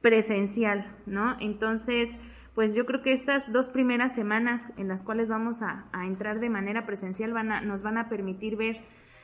presencial, 0.00 0.96
¿no? 1.04 1.36
Entonces, 1.40 2.18
pues 2.54 2.74
yo 2.74 2.84
creo 2.86 3.02
que 3.02 3.12
estas 3.12 3.50
dos 3.52 3.68
primeras 3.68 4.14
semanas 4.14 4.72
en 4.76 4.88
las 4.88 5.02
cuales 5.02 5.28
vamos 5.28 5.62
a, 5.62 5.86
entrar 6.04 6.40
de 6.40 6.50
manera 6.50 6.86
presencial 6.86 7.32
van 7.32 7.52
a, 7.52 7.60
nos 7.60 7.82
van 7.82 7.98
a 7.98 8.08
permitir 8.08 8.56
ver 8.56 8.80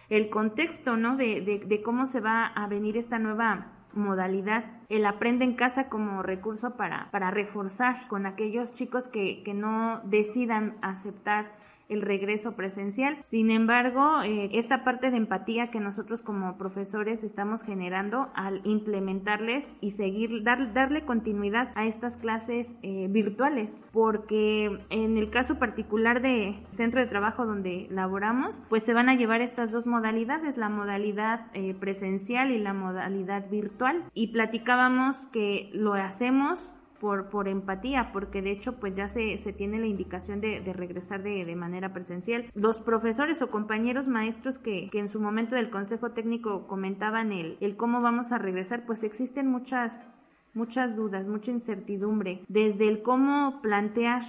el 0.08 0.30
contexto, 0.30 0.96
¿no? 0.96 1.16
De, 1.16 1.82
cómo 1.84 2.06
se 2.06 2.20
va 2.20 2.46
a 2.46 2.66
venir 2.66 2.96
esta 2.96 3.18
nueva 3.18 3.72
modalidad, 3.92 4.64
el 4.88 5.04
aprende 5.04 5.44
en 5.44 5.54
casa 5.54 5.88
como 5.88 6.22
recurso 6.22 6.76
para, 6.76 7.08
reforzar 7.30 8.08
con 8.08 8.26
aquellos 8.26 8.72
chicos 8.72 9.08
que 9.08 9.52
no 9.54 10.00
decidan 10.04 10.76
aceptar 10.80 11.57
el 11.88 12.02
regreso 12.02 12.54
presencial. 12.56 13.18
Sin 13.24 13.50
embargo, 13.50 14.22
eh, 14.22 14.50
esta 14.52 14.84
parte 14.84 15.10
de 15.10 15.16
empatía 15.16 15.70
que 15.70 15.80
nosotros 15.80 16.22
como 16.22 16.56
profesores 16.58 17.24
estamos 17.24 17.62
generando 17.62 18.28
al 18.34 18.60
implementarles 18.64 19.72
y 19.80 19.92
seguir, 19.92 20.42
dar, 20.42 20.72
darle 20.74 21.04
continuidad 21.04 21.72
a 21.74 21.86
estas 21.86 22.16
clases 22.16 22.76
eh, 22.82 23.06
virtuales, 23.08 23.84
porque 23.92 24.84
en 24.90 25.16
el 25.16 25.30
caso 25.30 25.58
particular 25.58 26.22
de 26.22 26.62
centro 26.70 27.00
de 27.00 27.06
trabajo 27.06 27.46
donde 27.46 27.86
laboramos, 27.90 28.62
pues 28.68 28.84
se 28.84 28.94
van 28.94 29.08
a 29.08 29.14
llevar 29.14 29.40
estas 29.40 29.72
dos 29.72 29.86
modalidades, 29.86 30.56
la 30.56 30.68
modalidad 30.68 31.46
eh, 31.54 31.74
presencial 31.74 32.50
y 32.50 32.58
la 32.58 32.74
modalidad 32.74 33.48
virtual. 33.50 34.04
Y 34.14 34.28
platicábamos 34.32 35.26
que 35.32 35.70
lo 35.72 35.94
hacemos 35.94 36.74
por, 37.00 37.28
por 37.28 37.48
empatía, 37.48 38.10
porque 38.12 38.42
de 38.42 38.50
hecho 38.50 38.74
pues 38.74 38.94
ya 38.94 39.08
se, 39.08 39.36
se 39.38 39.52
tiene 39.52 39.78
la 39.78 39.86
indicación 39.86 40.40
de, 40.40 40.60
regresar 40.72 41.22
de, 41.22 41.44
de, 41.44 41.56
manera 41.56 41.92
presencial. 41.92 42.46
Los 42.54 42.80
profesores 42.80 43.40
o 43.42 43.50
compañeros 43.50 44.08
maestros 44.08 44.58
que, 44.58 44.88
que 44.90 44.98
en 44.98 45.08
su 45.08 45.20
momento 45.20 45.54
del 45.54 45.70
Consejo 45.70 46.10
Técnico 46.10 46.66
comentaban 46.66 47.32
el, 47.32 47.56
el 47.60 47.76
cómo 47.76 48.00
vamos 48.00 48.32
a 48.32 48.38
regresar, 48.38 48.84
pues 48.86 49.02
existen 49.02 49.48
muchas 49.48 50.08
muchas 50.58 50.96
dudas, 50.96 51.28
mucha 51.28 51.52
incertidumbre, 51.52 52.42
desde 52.48 52.88
el 52.88 53.02
cómo 53.02 53.60
plantear 53.62 54.22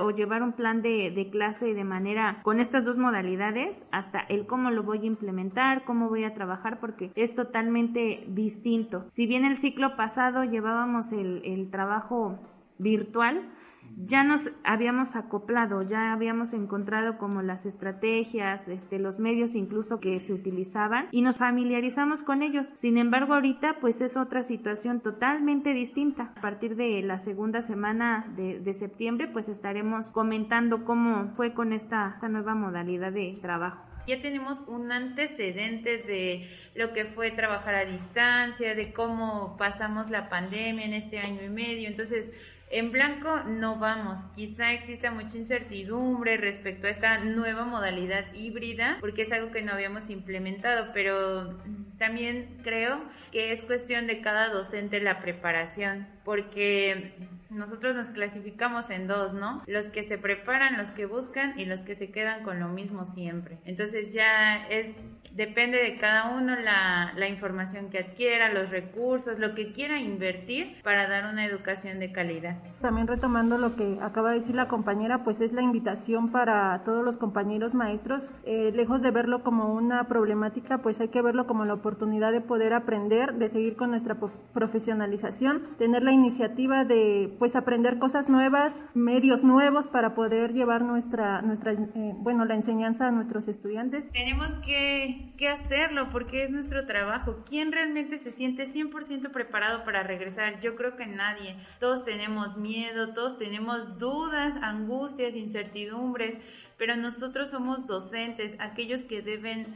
o 0.00 0.10
llevar 0.10 0.42
un 0.42 0.52
plan 0.52 0.82
de, 0.82 1.28
clase 1.30 1.74
de 1.74 1.84
manera 1.84 2.40
con 2.42 2.58
estas 2.58 2.84
dos 2.84 2.96
modalidades 2.98 3.84
hasta 3.92 4.20
el 4.20 4.46
cómo 4.46 4.70
lo 4.70 4.82
voy 4.82 5.00
a 5.00 5.06
implementar, 5.06 5.84
cómo 5.84 6.08
voy 6.08 6.24
a 6.24 6.34
trabajar, 6.34 6.80
porque 6.80 7.12
es 7.14 7.34
totalmente 7.34 8.24
distinto. 8.28 9.04
Si 9.10 9.26
bien 9.26 9.44
el 9.44 9.58
ciclo 9.58 9.94
pasado 9.96 10.42
llevábamos 10.44 11.12
el 11.12 11.68
trabajo 11.70 12.38
virtual, 12.78 13.53
ya 13.96 14.24
nos 14.24 14.50
habíamos 14.64 15.16
acoplado, 15.16 15.82
ya 15.82 16.12
habíamos 16.12 16.52
encontrado 16.52 17.18
como 17.18 17.42
las 17.42 17.66
estrategias, 17.66 18.68
este, 18.68 18.98
los 18.98 19.18
medios 19.18 19.54
incluso 19.54 20.00
que 20.00 20.20
se 20.20 20.32
utilizaban 20.32 21.08
y 21.10 21.22
nos 21.22 21.38
familiarizamos 21.38 22.22
con 22.22 22.42
ellos. 22.42 22.72
Sin 22.76 22.98
embargo, 22.98 23.34
ahorita 23.34 23.78
pues 23.80 24.00
es 24.00 24.16
otra 24.16 24.42
situación 24.42 25.00
totalmente 25.00 25.74
distinta. 25.74 26.32
A 26.36 26.40
partir 26.40 26.76
de 26.76 27.02
la 27.02 27.18
segunda 27.18 27.62
semana 27.62 28.32
de, 28.36 28.60
de 28.60 28.74
septiembre 28.74 29.28
pues 29.28 29.48
estaremos 29.48 30.10
comentando 30.10 30.84
cómo 30.84 31.32
fue 31.36 31.54
con 31.54 31.72
esta, 31.72 32.12
esta 32.14 32.28
nueva 32.28 32.54
modalidad 32.54 33.12
de 33.12 33.38
trabajo 33.40 33.94
ya 34.06 34.20
tenemos 34.20 34.60
un 34.66 34.92
antecedente 34.92 35.98
de 35.98 36.50
lo 36.74 36.92
que 36.92 37.06
fue 37.06 37.30
trabajar 37.30 37.74
a 37.74 37.84
distancia, 37.84 38.74
de 38.74 38.92
cómo 38.92 39.56
pasamos 39.56 40.10
la 40.10 40.28
pandemia 40.28 40.84
en 40.84 40.94
este 40.94 41.18
año 41.18 41.42
y 41.42 41.48
medio. 41.48 41.88
Entonces, 41.88 42.30
en 42.70 42.92
blanco 42.92 43.40
no 43.46 43.78
vamos. 43.78 44.20
Quizá 44.34 44.72
exista 44.72 45.10
mucha 45.10 45.36
incertidumbre 45.36 46.36
respecto 46.36 46.86
a 46.86 46.90
esta 46.90 47.18
nueva 47.18 47.64
modalidad 47.64 48.32
híbrida, 48.34 48.98
porque 49.00 49.22
es 49.22 49.32
algo 49.32 49.50
que 49.50 49.62
no 49.62 49.72
habíamos 49.72 50.10
implementado, 50.10 50.90
pero 50.92 51.58
también 51.98 52.60
creo 52.62 53.00
que 53.32 53.52
es 53.52 53.62
cuestión 53.62 54.06
de 54.06 54.20
cada 54.20 54.48
docente 54.48 55.00
la 55.00 55.20
preparación, 55.20 56.06
porque 56.24 57.14
nosotros 57.50 57.94
nos 57.94 58.08
clasificamos 58.08 58.90
en 58.90 59.06
dos, 59.06 59.32
¿no? 59.34 59.62
Los 59.66 59.86
que 59.86 60.02
se 60.02 60.18
preparan, 60.18 60.76
los 60.76 60.90
que 60.90 61.06
buscan 61.06 61.58
y 61.58 61.66
los 61.66 61.82
que 61.82 61.94
se 61.94 62.10
quedan 62.10 62.42
con 62.42 62.58
lo 62.58 62.68
mismo 62.68 63.06
siempre. 63.06 63.58
Entonces 63.64 64.12
ya 64.12 64.66
es, 64.68 64.88
depende 65.32 65.78
de 65.78 65.96
cada 65.96 66.36
uno 66.36 66.56
la, 66.56 67.12
la 67.16 67.28
información 67.28 67.90
que 67.90 67.98
adquiera, 67.98 68.52
los 68.52 68.70
recursos, 68.70 69.38
lo 69.38 69.54
que 69.54 69.72
quiera 69.72 70.00
invertir 70.00 70.80
para 70.82 71.08
dar 71.08 71.32
una 71.32 71.46
educación 71.46 72.00
de 72.00 72.12
calidad. 72.12 72.56
También 72.80 73.06
retomando 73.06 73.58
lo 73.58 73.76
que 73.76 73.98
acaba 74.00 74.30
de 74.30 74.36
decir 74.36 74.54
la 74.54 74.68
compañera, 74.68 75.22
pues 75.22 75.40
es 75.40 75.52
la 75.52 75.62
invitación 75.62 76.32
para 76.32 76.82
todos 76.84 77.04
los 77.04 77.16
compañeros 77.16 77.74
maestros, 77.74 78.34
eh, 78.44 78.72
lejos 78.74 79.02
de 79.02 79.10
verlo 79.10 79.42
como 79.42 79.72
una 79.74 80.08
problemática, 80.08 80.78
pues 80.78 81.00
hay 81.00 81.08
que 81.08 81.22
verlo 81.22 81.46
como 81.46 81.64
la 81.64 81.74
oportunidad 81.74 82.32
de 82.32 82.40
poder 82.40 82.74
aprender, 82.74 83.34
de 83.34 83.48
seguir 83.48 83.76
con 83.76 83.90
nuestra 83.90 84.16
profesionalización, 84.52 85.76
tener 85.78 86.02
la 86.02 86.13
iniciativa 86.14 86.84
de 86.84 87.34
pues 87.38 87.56
aprender 87.56 87.98
cosas 87.98 88.28
nuevas, 88.28 88.82
medios 88.94 89.44
nuevos 89.44 89.88
para 89.88 90.14
poder 90.14 90.52
llevar 90.52 90.82
nuestra, 90.82 91.42
nuestra 91.42 91.72
eh, 91.72 92.14
bueno, 92.16 92.44
la 92.44 92.54
enseñanza 92.54 93.08
a 93.08 93.10
nuestros 93.10 93.48
estudiantes. 93.48 94.10
Tenemos 94.12 94.48
que, 94.64 95.32
que 95.36 95.48
hacerlo 95.48 96.08
porque 96.10 96.44
es 96.44 96.50
nuestro 96.50 96.86
trabajo. 96.86 97.44
¿Quién 97.48 97.72
realmente 97.72 98.18
se 98.18 98.32
siente 98.32 98.64
100% 98.64 99.30
preparado 99.30 99.84
para 99.84 100.02
regresar? 100.02 100.60
Yo 100.60 100.76
creo 100.76 100.96
que 100.96 101.06
nadie. 101.06 101.56
Todos 101.80 102.04
tenemos 102.04 102.56
miedo, 102.56 103.12
todos 103.12 103.36
tenemos 103.36 103.98
dudas, 103.98 104.56
angustias, 104.62 105.36
incertidumbres, 105.36 106.38
pero 106.78 106.96
nosotros 106.96 107.50
somos 107.50 107.86
docentes, 107.86 108.56
aquellos 108.58 109.02
que 109.02 109.22
deben 109.22 109.66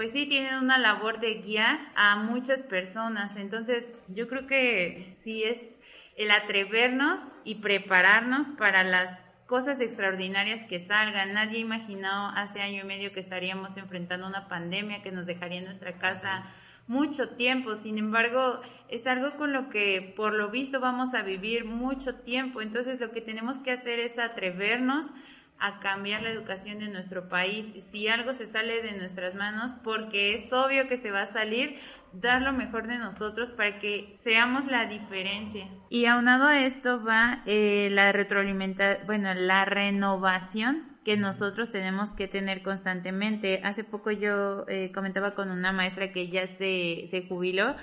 pues 0.00 0.12
sí 0.12 0.24
tienen 0.24 0.54
una 0.54 0.78
labor 0.78 1.20
de 1.20 1.42
guiar 1.42 1.78
a 1.94 2.16
muchas 2.16 2.62
personas. 2.62 3.36
Entonces, 3.36 3.92
yo 4.08 4.28
creo 4.28 4.46
que 4.46 5.12
sí 5.14 5.44
es 5.44 5.78
el 6.16 6.30
atrevernos 6.30 7.20
y 7.44 7.56
prepararnos 7.56 8.48
para 8.56 8.82
las 8.82 9.20
cosas 9.44 9.78
extraordinarias 9.78 10.64
que 10.64 10.80
salgan. 10.80 11.34
Nadie 11.34 11.58
imaginó 11.58 12.30
hace 12.30 12.62
año 12.62 12.80
y 12.80 12.86
medio 12.86 13.12
que 13.12 13.20
estaríamos 13.20 13.76
enfrentando 13.76 14.26
una 14.26 14.48
pandemia 14.48 15.02
que 15.02 15.12
nos 15.12 15.26
dejaría 15.26 15.58
en 15.58 15.66
nuestra 15.66 15.98
casa 15.98 16.46
mucho 16.86 17.28
tiempo. 17.36 17.76
Sin 17.76 17.98
embargo, 17.98 18.62
es 18.88 19.06
algo 19.06 19.36
con 19.36 19.52
lo 19.52 19.68
que 19.68 20.14
por 20.16 20.32
lo 20.32 20.48
visto 20.48 20.80
vamos 20.80 21.12
a 21.12 21.20
vivir 21.20 21.66
mucho 21.66 22.14
tiempo. 22.14 22.62
Entonces 22.62 23.00
lo 23.00 23.10
que 23.10 23.20
tenemos 23.20 23.58
que 23.58 23.72
hacer 23.72 23.98
es 23.98 24.18
atrevernos 24.18 25.12
a 25.60 25.80
cambiar 25.80 26.22
la 26.22 26.30
educación 26.30 26.78
de 26.78 26.88
nuestro 26.88 27.28
país. 27.28 27.72
Si 27.84 28.08
algo 28.08 28.34
se 28.34 28.46
sale 28.46 28.82
de 28.82 28.92
nuestras 28.92 29.34
manos, 29.34 29.72
porque 29.84 30.34
es 30.34 30.52
obvio 30.52 30.88
que 30.88 30.96
se 30.96 31.10
va 31.10 31.22
a 31.22 31.26
salir, 31.26 31.78
dar 32.12 32.42
lo 32.42 32.52
mejor 32.52 32.86
de 32.86 32.98
nosotros 32.98 33.50
para 33.50 33.78
que 33.78 34.16
seamos 34.20 34.66
la 34.66 34.86
diferencia. 34.86 35.68
Y 35.90 36.06
aunado 36.06 36.46
a 36.46 36.60
esto 36.64 37.04
va 37.04 37.42
eh, 37.46 37.88
la 37.92 38.12
retroalimentación, 38.12 39.06
bueno, 39.06 39.34
la 39.34 39.64
renovación 39.64 40.90
que 41.04 41.16
nosotros 41.16 41.70
tenemos 41.70 42.12
que 42.12 42.28
tener 42.28 42.62
constantemente. 42.62 43.60
Hace 43.64 43.84
poco 43.84 44.10
yo 44.10 44.64
eh, 44.68 44.90
comentaba 44.94 45.34
con 45.34 45.50
una 45.50 45.72
maestra 45.72 46.12
que 46.12 46.28
ya 46.28 46.46
se, 46.46 47.08
se 47.10 47.26
jubiló 47.28 47.74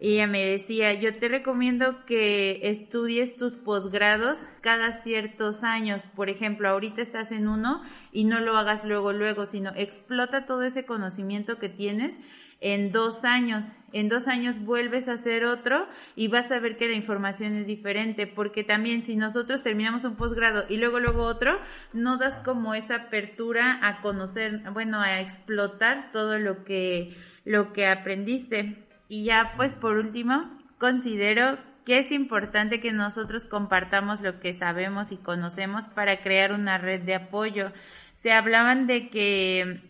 y 0.00 0.14
ella 0.14 0.26
me 0.26 0.44
decía, 0.46 0.94
yo 0.94 1.14
te 1.18 1.28
recomiendo 1.28 2.06
que 2.06 2.60
estudies 2.70 3.36
tus 3.36 3.52
posgrados 3.52 4.38
cada 4.62 4.94
ciertos 5.02 5.62
años. 5.62 6.02
Por 6.16 6.30
ejemplo, 6.30 6.70
ahorita 6.70 7.02
estás 7.02 7.32
en 7.32 7.46
uno 7.46 7.82
y 8.10 8.24
no 8.24 8.40
lo 8.40 8.56
hagas 8.56 8.82
luego, 8.84 9.12
luego, 9.12 9.44
sino 9.44 9.72
explota 9.76 10.46
todo 10.46 10.62
ese 10.62 10.86
conocimiento 10.86 11.58
que 11.58 11.68
tienes 11.68 12.18
en 12.60 12.92
dos 12.92 13.24
años. 13.24 13.66
En 13.92 14.08
dos 14.08 14.26
años 14.26 14.58
vuelves 14.64 15.06
a 15.06 15.14
hacer 15.14 15.44
otro 15.44 15.86
y 16.16 16.28
vas 16.28 16.50
a 16.50 16.60
ver 16.60 16.78
que 16.78 16.88
la 16.88 16.94
información 16.94 17.56
es 17.56 17.66
diferente, 17.66 18.26
porque 18.26 18.64
también 18.64 19.02
si 19.02 19.16
nosotros 19.16 19.62
terminamos 19.62 20.04
un 20.04 20.16
posgrado 20.16 20.64
y 20.70 20.78
luego 20.78 20.98
luego 20.98 21.24
otro, 21.24 21.58
no 21.92 22.16
das 22.16 22.38
como 22.38 22.74
esa 22.74 22.94
apertura 22.96 23.78
a 23.82 24.00
conocer, 24.00 24.62
bueno, 24.72 24.98
a 24.98 25.20
explotar 25.20 26.10
todo 26.10 26.38
lo 26.38 26.64
que 26.64 27.14
lo 27.44 27.72
que 27.74 27.86
aprendiste. 27.86 28.89
Y 29.10 29.24
ya 29.24 29.54
pues 29.56 29.72
por 29.72 29.96
último, 29.96 30.56
considero 30.78 31.58
que 31.84 31.98
es 31.98 32.12
importante 32.12 32.80
que 32.80 32.92
nosotros 32.92 33.44
compartamos 33.44 34.20
lo 34.20 34.38
que 34.38 34.52
sabemos 34.52 35.10
y 35.10 35.16
conocemos 35.16 35.88
para 35.88 36.22
crear 36.22 36.52
una 36.52 36.78
red 36.78 37.02
de 37.02 37.16
apoyo. 37.16 37.72
Se 38.14 38.32
hablaban 38.32 38.86
de 38.86 39.10
que 39.10 39.82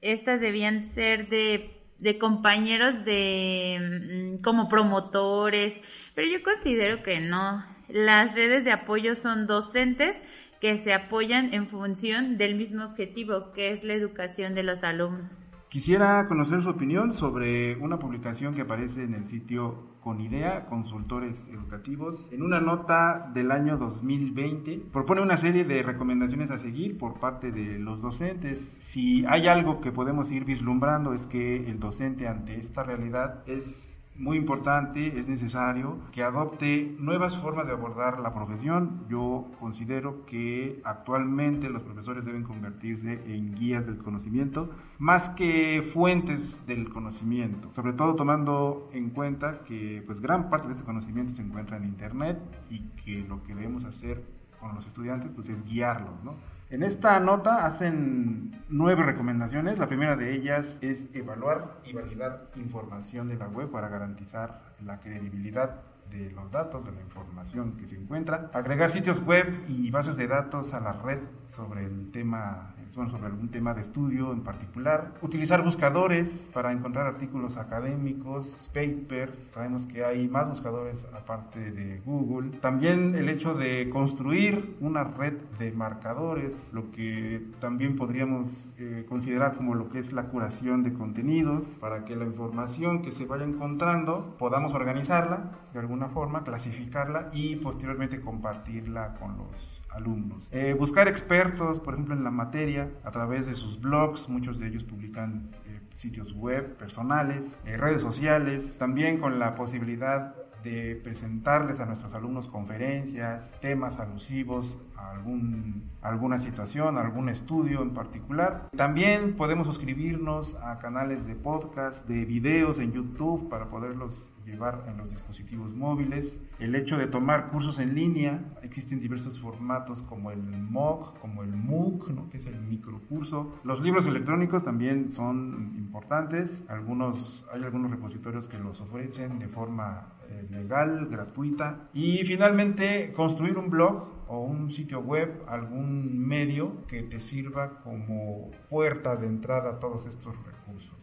estas 0.00 0.40
debían 0.40 0.86
ser 0.86 1.28
de 1.28 1.78
de 2.02 2.18
compañeros 2.18 3.04
de 3.04 4.36
mm, 4.38 4.42
como 4.42 4.68
promotores, 4.68 5.80
pero 6.16 6.26
yo 6.26 6.42
considero 6.42 7.04
que 7.04 7.20
no. 7.20 7.64
Las 7.88 8.34
redes 8.34 8.64
de 8.64 8.72
apoyo 8.72 9.14
son 9.14 9.46
docentes 9.46 10.20
que 10.60 10.78
se 10.78 10.94
apoyan 10.94 11.54
en 11.54 11.68
función 11.68 12.38
del 12.38 12.56
mismo 12.56 12.84
objetivo, 12.84 13.52
que 13.52 13.70
es 13.70 13.84
la 13.84 13.92
educación 13.92 14.56
de 14.56 14.64
los 14.64 14.82
alumnos. 14.82 15.44
Quisiera 15.72 16.28
conocer 16.28 16.62
su 16.62 16.68
opinión 16.68 17.14
sobre 17.14 17.76
una 17.78 17.98
publicación 17.98 18.54
que 18.54 18.60
aparece 18.60 19.04
en 19.04 19.14
el 19.14 19.26
sitio 19.26 19.96
Conidea, 20.02 20.66
Consultores 20.66 21.48
Educativos. 21.48 22.28
En 22.30 22.42
una 22.42 22.60
nota 22.60 23.30
del 23.32 23.50
año 23.50 23.78
2020 23.78 24.82
propone 24.92 25.22
una 25.22 25.38
serie 25.38 25.64
de 25.64 25.82
recomendaciones 25.82 26.50
a 26.50 26.58
seguir 26.58 26.98
por 26.98 27.20
parte 27.20 27.52
de 27.52 27.78
los 27.78 28.02
docentes. 28.02 28.60
Si 28.82 29.24
hay 29.24 29.48
algo 29.48 29.80
que 29.80 29.92
podemos 29.92 30.30
ir 30.30 30.44
vislumbrando 30.44 31.14
es 31.14 31.24
que 31.24 31.66
el 31.66 31.80
docente 31.80 32.28
ante 32.28 32.58
esta 32.58 32.82
realidad 32.82 33.42
es 33.46 33.91
muy 34.16 34.36
importante, 34.36 35.18
es 35.18 35.26
necesario 35.26 35.98
que 36.12 36.22
adopte 36.22 36.94
nuevas 36.98 37.36
formas 37.36 37.66
de 37.66 37.72
abordar 37.72 38.20
la 38.20 38.34
profesión. 38.34 39.06
Yo 39.08 39.46
considero 39.58 40.26
que 40.26 40.80
actualmente 40.84 41.70
los 41.70 41.82
profesores 41.82 42.24
deben 42.24 42.42
convertirse 42.42 43.22
en 43.26 43.54
guías 43.54 43.86
del 43.86 43.98
conocimiento 43.98 44.70
más 44.98 45.30
que 45.30 45.88
fuentes 45.92 46.66
del 46.66 46.90
conocimiento, 46.90 47.72
sobre 47.72 47.94
todo 47.94 48.14
tomando 48.14 48.90
en 48.92 49.10
cuenta 49.10 49.60
que 49.64 50.02
pues 50.06 50.20
gran 50.20 50.50
parte 50.50 50.68
de 50.68 50.74
este 50.74 50.84
conocimiento 50.84 51.32
se 51.34 51.42
encuentra 51.42 51.78
en 51.78 51.84
internet 51.84 52.38
y 52.70 52.80
que 53.04 53.24
lo 53.26 53.42
que 53.42 53.54
debemos 53.54 53.84
hacer 53.84 54.22
con 54.60 54.74
los 54.74 54.86
estudiantes 54.86 55.30
pues 55.34 55.48
es 55.48 55.64
guiarlos, 55.64 56.22
¿no? 56.22 56.34
En 56.72 56.82
esta 56.82 57.20
nota 57.20 57.66
hacen 57.66 58.64
nueve 58.70 59.02
recomendaciones. 59.02 59.78
La 59.78 59.88
primera 59.88 60.16
de 60.16 60.34
ellas 60.34 60.78
es 60.80 61.06
evaluar 61.14 61.76
y 61.84 61.92
validar 61.92 62.46
información 62.56 63.28
de 63.28 63.36
la 63.36 63.46
web 63.46 63.70
para 63.70 63.90
garantizar 63.90 64.62
la 64.82 64.98
credibilidad 64.98 65.82
de 66.10 66.30
los 66.30 66.50
datos, 66.50 66.82
de 66.86 66.92
la 66.92 67.02
información 67.02 67.76
que 67.76 67.86
se 67.86 67.96
encuentra, 67.96 68.50
agregar 68.54 68.90
sitios 68.90 69.22
web 69.22 69.64
y 69.68 69.90
bases 69.90 70.16
de 70.16 70.26
datos 70.26 70.72
a 70.72 70.80
la 70.80 70.94
red 70.94 71.18
sobre 71.48 71.84
el 71.84 72.10
tema 72.10 72.74
sobre 72.94 73.26
algún 73.26 73.48
tema 73.48 73.74
de 73.74 73.80
estudio 73.80 74.32
en 74.32 74.42
particular. 74.42 75.14
Utilizar 75.22 75.62
buscadores 75.62 76.28
para 76.52 76.72
encontrar 76.72 77.06
artículos 77.06 77.56
académicos, 77.56 78.70
papers. 78.74 79.38
Sabemos 79.54 79.84
que 79.86 80.04
hay 80.04 80.28
más 80.28 80.48
buscadores 80.48 81.04
aparte 81.14 81.70
de 81.72 82.00
Google. 82.04 82.58
También 82.58 83.14
el 83.14 83.28
hecho 83.28 83.54
de 83.54 83.88
construir 83.90 84.76
una 84.80 85.04
red 85.04 85.34
de 85.58 85.72
marcadores, 85.72 86.70
lo 86.72 86.90
que 86.90 87.42
también 87.60 87.96
podríamos 87.96 88.70
eh, 88.78 89.06
considerar 89.08 89.56
como 89.56 89.74
lo 89.74 89.88
que 89.88 89.98
es 89.98 90.12
la 90.12 90.24
curación 90.24 90.82
de 90.82 90.92
contenidos, 90.92 91.64
para 91.80 92.04
que 92.04 92.14
la 92.14 92.24
información 92.24 93.02
que 93.02 93.12
se 93.12 93.24
vaya 93.24 93.44
encontrando 93.44 94.36
podamos 94.38 94.74
organizarla 94.74 95.52
de 95.72 95.80
alguna 95.80 96.08
forma, 96.08 96.44
clasificarla 96.44 97.30
y 97.32 97.56
posteriormente 97.56 98.20
compartirla 98.20 99.14
con 99.14 99.38
los 99.38 99.81
alumnos. 99.94 100.48
Eh, 100.50 100.74
buscar 100.78 101.08
expertos, 101.08 101.80
por 101.80 101.94
ejemplo, 101.94 102.14
en 102.14 102.24
la 102.24 102.30
materia, 102.30 102.90
a 103.04 103.10
través 103.10 103.46
de 103.46 103.54
sus 103.54 103.80
blogs, 103.80 104.28
muchos 104.28 104.58
de 104.58 104.68
ellos 104.68 104.84
publican 104.84 105.50
eh, 105.66 105.80
sitios 105.94 106.32
web 106.34 106.76
personales, 106.76 107.58
eh, 107.64 107.76
redes 107.76 108.02
sociales, 108.02 108.76
también 108.78 109.18
con 109.18 109.38
la 109.38 109.54
posibilidad 109.54 110.34
de 110.62 111.00
presentarles 111.02 111.80
a 111.80 111.86
nuestros 111.86 112.14
alumnos 112.14 112.46
conferencias, 112.46 113.50
temas 113.60 113.98
alusivos 113.98 114.78
a 114.96 116.08
alguna 116.08 116.38
situación, 116.38 116.98
algún 116.98 117.28
estudio 117.28 117.82
en 117.82 117.92
particular. 117.94 118.68
También 118.76 119.34
podemos 119.34 119.66
suscribirnos 119.66 120.54
a 120.62 120.78
canales 120.78 121.26
de 121.26 121.34
podcast, 121.34 122.06
de 122.06 122.24
videos 122.24 122.78
en 122.78 122.92
YouTube 122.92 123.48
para 123.48 123.66
poderlos 123.66 124.31
llevar 124.44 124.84
en 124.88 124.96
los 124.96 125.10
dispositivos 125.10 125.74
móviles. 125.74 126.38
El 126.58 126.74
hecho 126.74 126.96
de 126.96 127.06
tomar 127.06 127.48
cursos 127.48 127.78
en 127.78 127.94
línea, 127.94 128.40
existen 128.62 129.00
diversos 129.00 129.40
formatos 129.40 130.02
como 130.02 130.30
el 130.30 130.42
MOOC, 130.42 131.18
como 131.18 131.42
el 131.42 131.54
MOOC, 131.54 132.08
¿no? 132.10 132.30
que 132.30 132.38
es 132.38 132.46
el 132.46 132.60
microcurso. 132.60 133.60
Los 133.64 133.80
libros 133.80 134.06
electrónicos 134.06 134.62
también 134.62 135.10
son 135.10 135.74
importantes. 135.76 136.62
Algunos, 136.68 137.44
hay 137.52 137.62
algunos 137.62 137.90
repositorios 137.90 138.48
que 138.48 138.58
los 138.58 138.80
ofrecen 138.80 139.38
de 139.38 139.48
forma 139.48 140.14
eh, 140.28 140.46
legal, 140.50 141.08
gratuita. 141.10 141.88
Y 141.92 142.24
finalmente, 142.24 143.12
construir 143.12 143.58
un 143.58 143.70
blog 143.70 144.08
o 144.28 144.40
un 144.40 144.72
sitio 144.72 145.00
web, 145.00 145.42
algún 145.46 146.26
medio 146.26 146.86
que 146.86 147.02
te 147.02 147.20
sirva 147.20 147.80
como 147.82 148.50
puerta 148.70 149.16
de 149.16 149.26
entrada 149.26 149.70
a 149.70 149.78
todos 149.78 150.06
estos 150.06 150.34
recursos. 150.44 151.01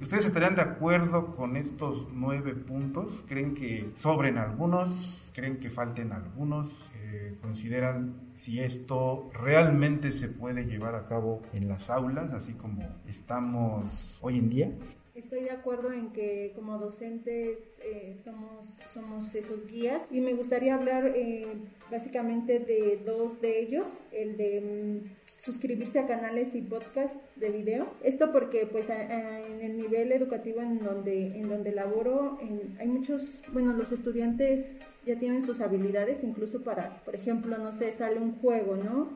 ¿Ustedes 0.00 0.24
estarían 0.24 0.54
de 0.54 0.62
acuerdo 0.62 1.36
con 1.36 1.56
estos 1.58 2.08
nueve 2.10 2.54
puntos? 2.54 3.22
¿Creen 3.28 3.54
que 3.54 3.90
sobren 3.96 4.38
algunos? 4.38 5.30
¿Creen 5.34 5.58
que 5.58 5.68
falten 5.68 6.12
algunos? 6.12 6.72
Eh, 6.96 7.36
¿Consideran 7.42 8.32
si 8.38 8.60
esto 8.60 9.30
realmente 9.34 10.12
se 10.12 10.28
puede 10.28 10.64
llevar 10.64 10.94
a 10.94 11.06
cabo 11.06 11.42
en 11.52 11.68
las 11.68 11.90
aulas, 11.90 12.32
así 12.32 12.54
como 12.54 12.82
estamos 13.06 14.18
hoy 14.22 14.38
en 14.38 14.48
día? 14.48 14.72
Estoy 15.14 15.42
de 15.42 15.50
acuerdo 15.50 15.92
en 15.92 16.12
que 16.12 16.52
como 16.54 16.78
docentes 16.78 17.78
eh, 17.84 18.16
somos, 18.16 19.34
esos 19.34 19.66
guías 19.66 20.04
y 20.10 20.22
me 20.22 20.32
gustaría 20.32 20.74
hablar 20.74 21.12
eh, 21.14 21.46
básicamente 21.90 22.58
de 22.58 23.02
dos 23.04 23.40
de 23.42 23.60
ellos, 23.60 24.00
el 24.12 24.38
de 24.38 25.02
mm, 25.04 25.19
suscribirse 25.40 25.98
a 25.98 26.06
canales 26.06 26.54
y 26.54 26.60
podcasts 26.60 27.18
de 27.36 27.48
video. 27.50 27.86
Esto 28.04 28.30
porque 28.30 28.68
pues 28.70 28.88
en 28.90 29.60
el 29.62 29.76
nivel 29.76 30.12
educativo 30.12 30.60
en 30.60 30.84
donde, 30.84 31.28
en 31.28 31.48
donde 31.48 31.72
laboro 31.72 32.38
hay 32.78 32.86
muchos, 32.86 33.42
bueno, 33.52 33.72
los 33.72 33.90
estudiantes 33.90 34.80
ya 35.06 35.18
tienen 35.18 35.42
sus 35.42 35.62
habilidades 35.62 36.22
incluso 36.24 36.62
para, 36.62 37.02
por 37.06 37.14
ejemplo, 37.14 37.56
no 37.56 37.72
sé, 37.72 37.90
sale 37.92 38.20
un 38.20 38.36
juego, 38.36 38.76
¿no? 38.76 39.08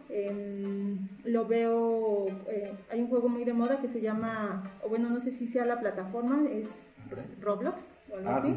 lo 1.25 1.47
veo, 1.47 2.27
eh, 2.49 2.73
hay 2.91 3.01
un 3.01 3.09
juego 3.09 3.29
muy 3.29 3.45
de 3.45 3.53
moda 3.53 3.81
que 3.81 3.89
se 3.89 4.01
llama, 4.01 4.73
o 4.83 4.89
bueno, 4.89 5.11
no 5.11 5.21
sé 5.21 5.31
si 5.31 5.47
sea 5.47 5.67
la 5.67 5.81
plataforma, 5.81 6.49
es 6.51 6.89
Roblox 7.41 7.91
o 8.11 8.17
algo 8.17 8.31
ah, 8.31 8.37
así. 8.37 8.55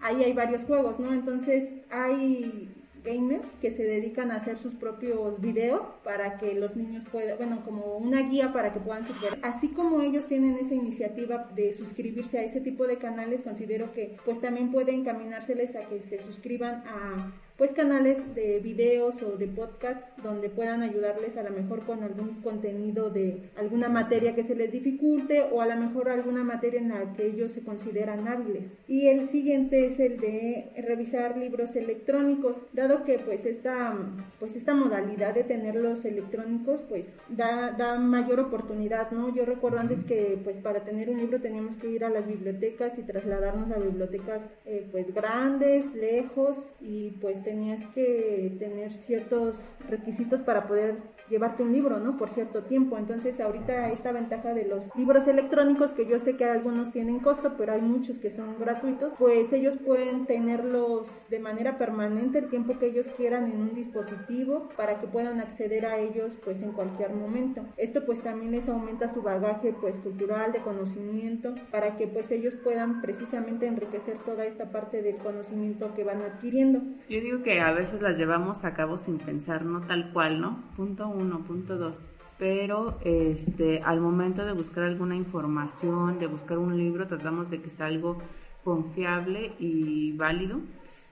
Ahí 0.00 0.22
hay 0.22 0.32
varios 0.32 0.62
juegos, 0.62 1.00
¿no? 1.00 1.12
Entonces 1.12 1.68
hay 1.90 2.81
gamers 3.04 3.50
que 3.60 3.70
se 3.70 3.82
dedican 3.82 4.30
a 4.30 4.36
hacer 4.36 4.58
sus 4.58 4.74
propios 4.74 5.40
videos 5.40 5.86
para 6.04 6.38
que 6.38 6.54
los 6.54 6.76
niños 6.76 7.04
puedan, 7.10 7.36
bueno, 7.36 7.62
como 7.64 7.96
una 7.96 8.22
guía 8.22 8.52
para 8.52 8.72
que 8.72 8.80
puedan 8.80 9.04
superar. 9.04 9.38
Así 9.42 9.68
como 9.68 10.00
ellos 10.00 10.26
tienen 10.26 10.56
esa 10.56 10.74
iniciativa 10.74 11.48
de 11.54 11.72
suscribirse 11.72 12.38
a 12.38 12.44
ese 12.44 12.60
tipo 12.60 12.86
de 12.86 12.98
canales, 12.98 13.42
considero 13.42 13.92
que 13.92 14.16
pues 14.24 14.40
también 14.40 14.70
puede 14.70 14.92
encaminárseles 14.92 15.76
a 15.76 15.80
que 15.88 16.00
se 16.00 16.20
suscriban 16.20 16.84
a 16.86 17.32
pues 17.62 17.74
canales 17.74 18.34
de 18.34 18.58
videos 18.58 19.22
o 19.22 19.36
de 19.36 19.46
podcasts 19.46 20.12
donde 20.20 20.48
puedan 20.48 20.82
ayudarles 20.82 21.36
a 21.36 21.44
lo 21.44 21.50
mejor 21.50 21.86
con 21.86 22.02
algún 22.02 22.42
contenido 22.42 23.08
de 23.08 23.50
alguna 23.56 23.88
materia 23.88 24.34
que 24.34 24.42
se 24.42 24.56
les 24.56 24.72
dificulte 24.72 25.42
o 25.42 25.60
a 25.60 25.66
lo 25.66 25.76
mejor 25.76 26.08
alguna 26.08 26.42
materia 26.42 26.80
en 26.80 26.88
la 26.88 27.12
que 27.12 27.24
ellos 27.24 27.52
se 27.52 27.62
consideran 27.62 28.26
hábiles. 28.26 28.76
Y 28.88 29.06
el 29.06 29.28
siguiente 29.28 29.86
es 29.86 30.00
el 30.00 30.18
de 30.18 30.72
revisar 30.76 31.38
libros 31.38 31.76
electrónicos, 31.76 32.66
dado 32.72 33.04
que 33.04 33.20
pues 33.20 33.46
esta, 33.46 33.96
pues 34.40 34.56
esta 34.56 34.74
modalidad 34.74 35.32
de 35.32 35.44
tenerlos 35.44 36.04
electrónicos 36.04 36.82
pues 36.82 37.16
da, 37.28 37.70
da 37.70 37.96
mayor 37.96 38.40
oportunidad, 38.40 39.12
¿no? 39.12 39.32
Yo 39.32 39.44
recuerdo 39.44 39.78
antes 39.78 40.02
que 40.02 40.36
pues 40.42 40.56
para 40.56 40.80
tener 40.80 41.08
un 41.10 41.18
libro 41.18 41.40
teníamos 41.40 41.76
que 41.76 41.88
ir 41.88 42.04
a 42.04 42.10
las 42.10 42.26
bibliotecas 42.26 42.98
y 42.98 43.02
trasladarnos 43.02 43.70
a 43.70 43.78
bibliotecas 43.78 44.50
eh, 44.66 44.88
pues 44.90 45.14
grandes, 45.14 45.94
lejos 45.94 46.72
y 46.80 47.10
pues 47.20 47.44
tenías 47.52 47.84
que 47.94 48.56
tener 48.58 48.94
ciertos 48.94 49.76
requisitos 49.86 50.40
para 50.40 50.66
poder 50.66 50.96
llevarte 51.28 51.62
un 51.62 51.70
libro, 51.70 51.98
¿no? 51.98 52.16
Por 52.16 52.30
cierto 52.30 52.62
tiempo. 52.62 52.96
Entonces, 52.96 53.40
ahorita 53.40 53.90
esta 53.90 54.10
ventaja 54.10 54.54
de 54.54 54.64
los 54.64 54.84
libros 54.96 55.28
electrónicos, 55.28 55.92
que 55.92 56.06
yo 56.06 56.18
sé 56.18 56.36
que 56.38 56.46
algunos 56.46 56.92
tienen 56.92 57.20
costo, 57.20 57.52
pero 57.58 57.74
hay 57.74 57.82
muchos 57.82 58.20
que 58.20 58.30
son 58.30 58.58
gratuitos, 58.58 59.12
pues 59.18 59.52
ellos 59.52 59.76
pueden 59.76 60.24
tenerlos 60.24 61.26
de 61.28 61.40
manera 61.40 61.76
permanente 61.76 62.38
el 62.38 62.48
tiempo 62.48 62.78
que 62.78 62.86
ellos 62.86 63.08
quieran 63.18 63.52
en 63.52 63.60
un 63.60 63.74
dispositivo 63.74 64.70
para 64.74 64.98
que 64.98 65.06
puedan 65.06 65.38
acceder 65.40 65.84
a 65.84 65.98
ellos 65.98 66.38
pues 66.42 66.62
en 66.62 66.72
cualquier 66.72 67.12
momento. 67.12 67.66
Esto 67.76 68.06
pues 68.06 68.22
también 68.22 68.52
les 68.52 68.66
aumenta 68.70 69.12
su 69.12 69.20
bagaje 69.20 69.74
pues 69.78 69.98
cultural, 69.98 70.52
de 70.52 70.60
conocimiento, 70.60 71.54
para 71.70 71.98
que 71.98 72.06
pues 72.06 72.30
ellos 72.30 72.54
puedan 72.64 73.02
precisamente 73.02 73.66
enriquecer 73.66 74.16
toda 74.24 74.46
esta 74.46 74.70
parte 74.72 75.02
del 75.02 75.16
conocimiento 75.16 75.94
que 75.94 76.04
van 76.04 76.22
adquiriendo. 76.22 76.80
Yo 77.10 77.20
digo 77.20 77.31
que 77.40 77.60
a 77.60 77.72
veces 77.72 78.02
las 78.02 78.18
llevamos 78.18 78.64
a 78.64 78.74
cabo 78.74 78.98
sin 78.98 79.18
pensar, 79.18 79.64
no 79.64 79.80
tal 79.80 80.12
cual, 80.12 80.40
¿no? 80.40 80.62
Punto 80.76 81.08
uno 81.08 81.40
1.2 81.48 81.96
pero 82.42 82.98
este, 83.04 83.82
al 83.84 84.00
momento 84.00 84.44
de 84.44 84.52
buscar 84.52 84.82
alguna 84.82 85.14
información, 85.14 86.18
de 86.18 86.26
buscar 86.26 86.58
un 86.58 86.76
libro, 86.76 87.06
tratamos 87.06 87.50
de 87.50 87.62
que 87.62 87.70
sea 87.70 87.86
algo 87.86 88.18
confiable 88.64 89.54
y 89.60 90.10
válido 90.16 90.58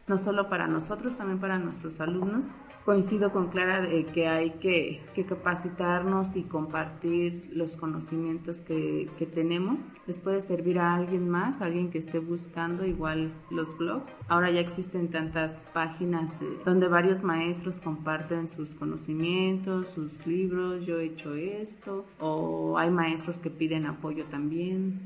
no 0.09 0.18
solo 0.18 0.48
para 0.48 0.66
nosotros, 0.66 1.16
también 1.16 1.38
para 1.38 1.56
nuestros 1.59 2.00
alumnos. 2.00 2.46
Coincido 2.85 3.31
con 3.31 3.49
Clara 3.49 3.83
de 3.83 4.07
que 4.07 4.27
hay 4.27 4.51
que, 4.53 5.03
capacitarnos 5.29 6.35
y 6.37 6.45
compartir 6.45 7.51
los 7.53 7.77
conocimientos 7.77 8.61
que, 8.62 9.09
tenemos. 9.35 9.81
Les 10.07 10.19
puede 10.19 10.40
servir 10.40 10.79
a 10.79 10.95
alguien 10.95 11.29
más, 11.29 11.61
alguien 11.61 11.90
que 11.90 11.99
esté 11.99 12.19
buscando 12.19 12.87
igual 12.87 13.33
los 13.51 13.77
blogs. 13.77 14.11
Ahora 14.29 14.51
ya 14.51 14.61
existen 14.61 15.09
tantas 15.09 15.66
páginas 15.73 16.40
eh, 16.43 16.47
donde 16.64 16.88
varios 16.88 17.23
maestros 17.23 17.81
comparten 17.81 18.49
sus 18.49 18.71
conocimientos, 18.71 19.90
sus 19.90 20.27
libros, 20.27 20.87
yo 20.87 20.99
he 20.99 21.07
hecho 21.07 21.35
esto, 21.35 22.07
o 22.19 22.79
hay 22.79 22.90
maestros 22.90 23.38
que 23.38 23.51
piden 23.51 23.87
apoyo 23.87 24.25
también 24.25 25.01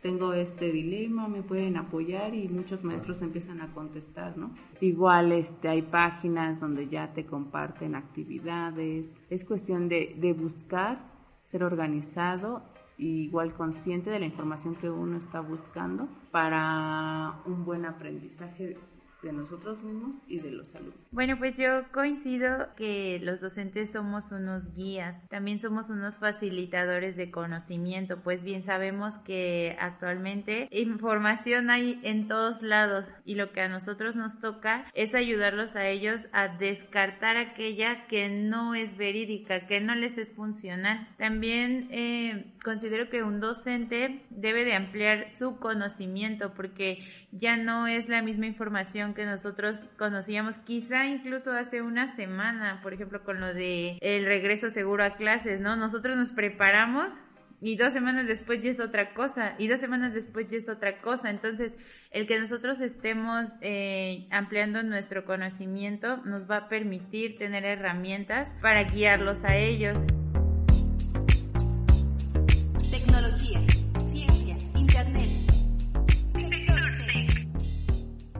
tengo 0.00 0.32
este 0.32 0.70
dilema, 0.72 1.28
me 1.28 1.42
pueden 1.42 1.76
apoyar 1.76 2.34
y 2.34 2.48
muchos 2.48 2.84
maestros 2.84 3.22
empiezan 3.22 3.60
a 3.60 3.72
contestar, 3.72 4.36
¿no? 4.36 4.52
Igual 4.80 5.32
este, 5.32 5.68
hay 5.68 5.82
páginas 5.82 6.60
donde 6.60 6.88
ya 6.88 7.12
te 7.12 7.26
comparten 7.26 7.94
actividades, 7.94 9.22
es 9.30 9.44
cuestión 9.44 9.88
de, 9.88 10.16
de 10.18 10.32
buscar, 10.32 10.98
ser 11.42 11.64
organizado 11.64 12.62
igual 12.98 13.54
consciente 13.54 14.10
de 14.10 14.18
la 14.18 14.26
información 14.26 14.74
que 14.74 14.90
uno 14.90 15.16
está 15.16 15.40
buscando 15.40 16.08
para 16.32 17.40
un 17.46 17.64
buen 17.64 17.86
aprendizaje 17.86 18.76
de 19.22 19.32
nosotros 19.32 19.82
mismos 19.82 20.16
y 20.28 20.38
de 20.40 20.52
los 20.52 20.74
alumnos. 20.74 21.00
Bueno, 21.10 21.38
pues 21.38 21.58
yo 21.58 21.90
coincido 21.92 22.68
que 22.76 23.18
los 23.22 23.40
docentes 23.40 23.92
somos 23.92 24.30
unos 24.30 24.74
guías, 24.74 25.28
también 25.28 25.60
somos 25.60 25.90
unos 25.90 26.16
facilitadores 26.16 27.16
de 27.16 27.30
conocimiento, 27.30 28.22
pues 28.22 28.44
bien 28.44 28.62
sabemos 28.62 29.18
que 29.18 29.76
actualmente 29.80 30.68
información 30.70 31.70
hay 31.70 32.00
en 32.04 32.28
todos 32.28 32.62
lados 32.62 33.08
y 33.24 33.34
lo 33.34 33.52
que 33.52 33.60
a 33.60 33.68
nosotros 33.68 34.14
nos 34.14 34.38
toca 34.40 34.86
es 34.94 35.14
ayudarlos 35.14 35.74
a 35.74 35.88
ellos 35.88 36.22
a 36.32 36.48
descartar 36.48 37.36
aquella 37.36 38.06
que 38.06 38.28
no 38.28 38.74
es 38.74 38.96
verídica, 38.96 39.66
que 39.66 39.80
no 39.80 39.94
les 39.94 40.18
es 40.18 40.32
funcional. 40.32 41.08
También 41.18 41.88
eh, 41.90 42.54
considero 42.62 43.08
que 43.10 43.22
un 43.22 43.40
docente 43.40 44.22
debe 44.30 44.64
de 44.64 44.74
ampliar 44.74 45.30
su 45.30 45.58
conocimiento 45.58 46.54
porque 46.54 46.98
ya 47.32 47.56
no 47.56 47.86
es 47.86 48.08
la 48.08 48.22
misma 48.22 48.46
información 48.46 49.07
que 49.14 49.26
nosotros 49.26 49.86
conocíamos, 49.96 50.58
quizá 50.58 51.06
incluso 51.06 51.52
hace 51.52 51.82
una 51.82 52.14
semana, 52.14 52.80
por 52.82 52.92
ejemplo, 52.92 53.22
con 53.24 53.40
lo 53.40 53.52
de 53.54 53.98
el 54.00 54.26
regreso 54.26 54.70
seguro 54.70 55.04
a 55.04 55.16
clases, 55.16 55.60
¿no? 55.60 55.76
Nosotros 55.76 56.16
nos 56.16 56.30
preparamos 56.30 57.12
y 57.60 57.76
dos 57.76 57.92
semanas 57.92 58.26
después 58.26 58.62
ya 58.62 58.70
es 58.70 58.80
otra 58.80 59.14
cosa, 59.14 59.54
y 59.58 59.66
dos 59.66 59.80
semanas 59.80 60.14
después 60.14 60.48
ya 60.48 60.58
es 60.58 60.68
otra 60.68 61.00
cosa. 61.00 61.30
Entonces, 61.30 61.76
el 62.10 62.26
que 62.26 62.38
nosotros 62.38 62.80
estemos 62.80 63.48
eh, 63.60 64.28
ampliando 64.30 64.82
nuestro 64.82 65.24
conocimiento 65.24 66.18
nos 66.18 66.48
va 66.48 66.56
a 66.56 66.68
permitir 66.68 67.36
tener 67.36 67.64
herramientas 67.64 68.54
para 68.62 68.84
guiarlos 68.84 69.44
a 69.44 69.56
ellos. 69.56 70.06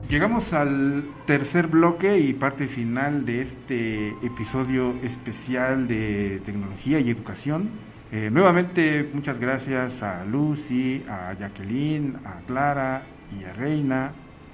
Llegamos 0.09 0.53
al 0.53 1.03
tercer 1.27 1.67
bloque 1.67 2.17
y 2.17 2.33
parte 2.33 2.67
final 2.67 3.27
de 3.27 3.41
este 3.43 4.09
episodio 4.23 4.95
especial 5.03 5.87
de 5.87 6.41
tecnología 6.43 6.99
y 6.99 7.11
educación. 7.11 7.69
Eh, 8.11 8.31
nuevamente 8.31 9.07
muchas 9.13 9.39
gracias 9.39 10.01
a 10.01 10.25
Lucy, 10.25 11.05
a 11.07 11.35
Jacqueline, 11.39 12.15
a 12.25 12.39
Clara 12.47 13.03
y 13.39 13.43
a 13.43 13.53
Reina 13.53 14.11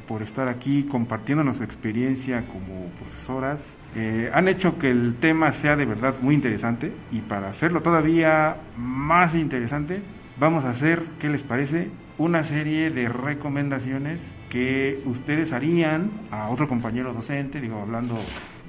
por 0.09 0.23
estar 0.23 0.49
aquí 0.49 0.83
compartiéndonos 0.83 1.55
su 1.55 1.63
experiencia 1.63 2.43
como 2.47 2.89
profesoras. 2.99 3.61
Eh, 3.95 4.29
han 4.33 4.49
hecho 4.49 4.77
que 4.77 4.91
el 4.91 5.15
tema 5.21 5.53
sea 5.53 5.77
de 5.77 5.85
verdad 5.85 6.15
muy 6.19 6.35
interesante 6.35 6.91
y 7.13 7.21
para 7.21 7.47
hacerlo 7.47 7.81
todavía 7.81 8.57
más 8.75 9.33
interesante, 9.35 10.01
vamos 10.37 10.65
a 10.65 10.71
hacer, 10.71 11.05
¿qué 11.17 11.29
les 11.29 11.43
parece? 11.43 11.91
Una 12.17 12.45
serie 12.45 12.91
de 12.91 13.09
recomendaciones 13.09 14.25
que 14.49 15.01
ustedes 15.05 15.51
harían 15.51 16.11
a 16.31 16.47
otro 16.47 16.65
compañero 16.65 17.13
docente, 17.13 17.59
digo, 17.59 17.81
hablando 17.81 18.15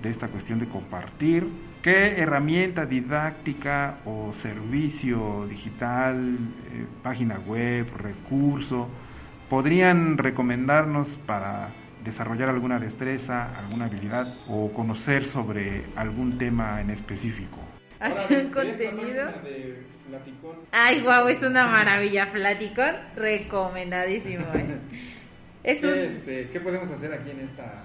de 0.03 0.11
esta 0.11 0.27
cuestión 0.27 0.59
de 0.59 0.67
compartir, 0.67 1.47
¿qué 1.81 2.21
herramienta 2.21 2.87
didáctica 2.87 3.99
o 4.05 4.33
servicio 4.33 5.47
digital, 5.49 6.39
eh, 6.73 6.87
página 7.05 7.39
web, 7.39 7.87
recurso, 7.97 8.89
podrían 9.49 10.19
recomendarnos 10.19 11.11
para 11.25 11.69
desarrollar 12.05 12.49
alguna 12.49 12.81
destreza, 12.81 13.57
alguna 13.57 13.85
habilidad 13.85 14.35
o 14.49 14.73
conocer 14.73 15.25
sobre 15.25 15.85
algún 15.95 16.37
tema 16.37 16.81
en 16.81 16.91
específico? 16.91 17.66
Hacer 18.07 18.47
un 18.47 18.51
contenido. 18.53 19.33
Ay, 20.73 21.01
guau, 21.01 21.29
es 21.29 21.43
una 21.43 21.67
maravilla. 21.67 22.27
Flaticón, 22.27 22.97
recomendadísimo. 23.17 24.47
¿eh? 24.55 24.79
Es 25.65 25.83
un... 25.83 25.95
este, 25.95 26.49
¿Qué 26.51 26.61
podemos 26.61 26.89
hacer 26.89 27.13
aquí 27.13 27.29
en 27.33 27.41
esta 27.41 27.83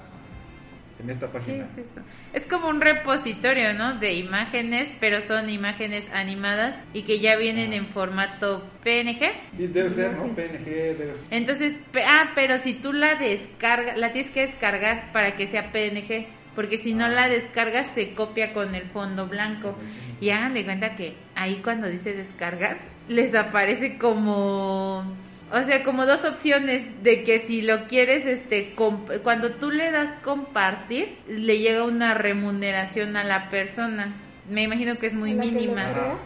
en 1.02 1.10
esta 1.10 1.32
página. 1.32 1.66
es 1.66 1.78
eso? 1.78 2.02
Es 2.34 2.46
como 2.46 2.70
un 2.70 2.82
repositorio, 2.82 3.74
¿no? 3.74 4.00
De 4.00 4.14
imágenes, 4.14 4.92
pero 5.00 5.22
son 5.22 5.50
imágenes 5.50 6.04
animadas 6.14 6.76
y 6.94 7.04
que 7.04 7.20
ya 7.20 7.38
vienen 7.38 7.74
en 7.74 7.88
formato 7.88 8.64
PNG. 8.84 9.32
Sí, 9.56 9.68
debe 9.68 9.90
ser, 9.90 10.14
¿no? 10.14 10.34
PNG 10.36 10.66
debe 10.66 11.16
ser. 11.16 11.26
Entonces, 11.32 11.76
ah, 12.06 12.32
pero 12.36 12.60
si 12.60 12.74
tú 12.74 12.94
la 12.94 13.16
descargas, 13.16 13.98
la 13.98 14.14
tienes 14.14 14.32
que 14.32 14.48
descargar 14.48 15.12
para 15.12 15.36
que 15.36 15.48
sea 15.48 15.72
PNG, 15.72 16.28
porque 16.56 16.78
si 16.78 16.94
no 16.94 17.08
la 17.08 17.30
descargas 17.30 17.94
se 17.94 18.14
copia 18.14 18.54
con 18.54 18.76
el 18.76 18.84
fondo 18.90 19.28
blanco. 19.28 19.76
Y 20.20 20.30
hagan 20.30 20.54
de 20.54 20.66
cuenta 20.66 20.96
que 20.96 21.16
ahí 21.36 21.62
cuando 21.64 21.88
dice 21.88 22.14
descargar, 22.14 22.78
les 23.08 23.34
aparece 23.36 23.98
como 23.98 25.06
o 25.54 25.66
sea, 25.66 25.84
como 25.84 26.06
dos 26.06 26.24
opciones 26.24 27.04
de 27.04 27.24
que 27.24 27.42
si 27.42 27.62
lo 27.62 27.86
quieres, 27.88 28.26
este, 28.26 28.74
cuando 29.22 29.52
tú 29.52 29.70
le 29.70 29.92
das 29.92 30.22
compartir, 30.24 31.18
le 31.28 31.60
llega 31.60 31.84
una 31.84 32.14
remuneración 32.14 33.18
a 33.18 33.26
la 33.26 33.50
persona 33.50 34.16
me 34.50 34.64
imagino 34.64 34.98
que 34.98 35.08
es 35.08 35.14
muy 35.14 35.34
mínima 35.34 36.18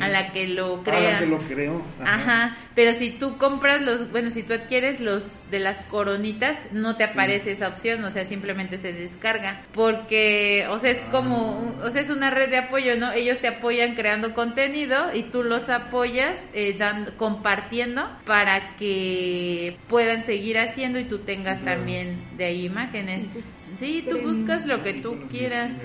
a 0.00 0.08
la 0.08 0.32
que 0.32 0.48
lo 0.48 0.82
crea. 0.82 0.98
A 0.98 1.12
la 1.12 1.18
que 1.20 1.26
lo 1.26 1.38
creo. 1.38 1.82
Ajá. 2.04 2.56
Pero 2.74 2.94
si 2.94 3.10
tú 3.10 3.36
compras 3.38 3.80
los, 3.82 4.10
bueno, 4.10 4.30
si 4.30 4.42
tú 4.42 4.54
adquieres 4.54 5.00
los 5.00 5.22
de 5.50 5.60
las 5.60 5.80
coronitas, 5.82 6.58
no 6.72 6.96
te 6.96 7.04
aparece 7.04 7.52
esa 7.52 7.68
opción, 7.68 8.04
o 8.04 8.10
sea, 8.10 8.24
simplemente 8.24 8.78
se 8.78 8.92
descarga. 8.92 9.62
Porque, 9.72 10.66
o 10.70 10.78
sea, 10.78 10.90
es 10.90 11.00
como, 11.10 11.74
ah. 11.80 11.86
o 11.86 11.90
sea, 11.90 12.02
es 12.02 12.10
una 12.10 12.30
red 12.30 12.50
de 12.50 12.58
apoyo, 12.58 12.96
¿no? 12.96 13.12
Ellos 13.12 13.38
te 13.38 13.48
apoyan 13.48 13.94
creando 13.94 14.34
contenido 14.34 15.14
y 15.14 15.24
tú 15.24 15.42
los 15.42 15.68
apoyas 15.68 16.38
eh, 16.52 16.76
dando, 16.78 17.16
compartiendo 17.16 18.08
para 18.24 18.76
que 18.76 19.76
puedan 19.88 20.24
seguir 20.24 20.58
haciendo 20.58 20.98
y 20.98 21.04
tú 21.04 21.20
tengas 21.20 21.64
también 21.64 22.18
de 22.36 22.44
ahí 22.46 22.66
imágenes. 22.66 23.28
Sí, 23.78 24.06
tú 24.08 24.18
buscas 24.18 24.66
lo 24.66 24.82
que 24.82 24.94
tú 24.94 25.16
quieras. 25.30 25.76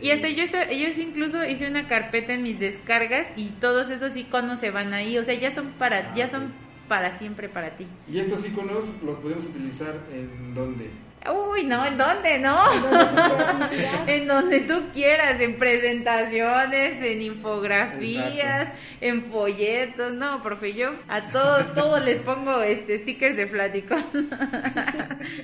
Y 0.00 0.10
hasta 0.10 0.28
yo, 0.28 0.44
ellos 0.70 0.98
incluso 0.98 1.44
hice 1.44 1.68
una 1.68 1.88
carpeta 1.88 2.34
en 2.34 2.42
mis 2.42 2.58
descargas 2.58 3.26
y 3.36 3.50
todos 3.60 3.90
esos 3.90 4.16
iconos 4.16 4.60
se 4.60 4.70
van 4.70 4.92
ahí. 4.92 5.18
O 5.18 5.24
sea, 5.24 5.34
ya 5.34 5.54
son 5.54 5.72
para, 5.78 5.98
ah, 5.98 6.14
ya 6.14 6.30
son 6.30 6.52
para 6.88 7.18
siempre 7.18 7.48
para 7.48 7.76
ti. 7.76 7.86
¿Y 8.10 8.18
estos 8.18 8.46
iconos 8.46 8.92
los 9.04 9.18
podemos 9.18 9.44
utilizar 9.44 10.00
en 10.12 10.54
dónde? 10.54 10.90
Uy, 11.32 11.64
no, 11.64 11.86
¿en 11.86 11.96
dónde? 11.96 12.38
No. 12.38 12.58
en 14.06 14.26
donde 14.26 14.60
tú 14.60 14.90
quieras, 14.92 15.40
en 15.40 15.56
presentaciones, 15.56 17.02
en 17.02 17.22
infografías, 17.22 18.72
en 19.00 19.24
folletos. 19.24 20.12
No, 20.12 20.42
profe, 20.42 20.74
yo 20.74 20.90
a 21.08 21.22
todos, 21.30 21.74
todos 21.74 22.04
les 22.04 22.18
pongo 22.18 22.60
este 22.62 22.98
stickers 22.98 23.36
de 23.36 23.46
Flaticón. 23.46 24.04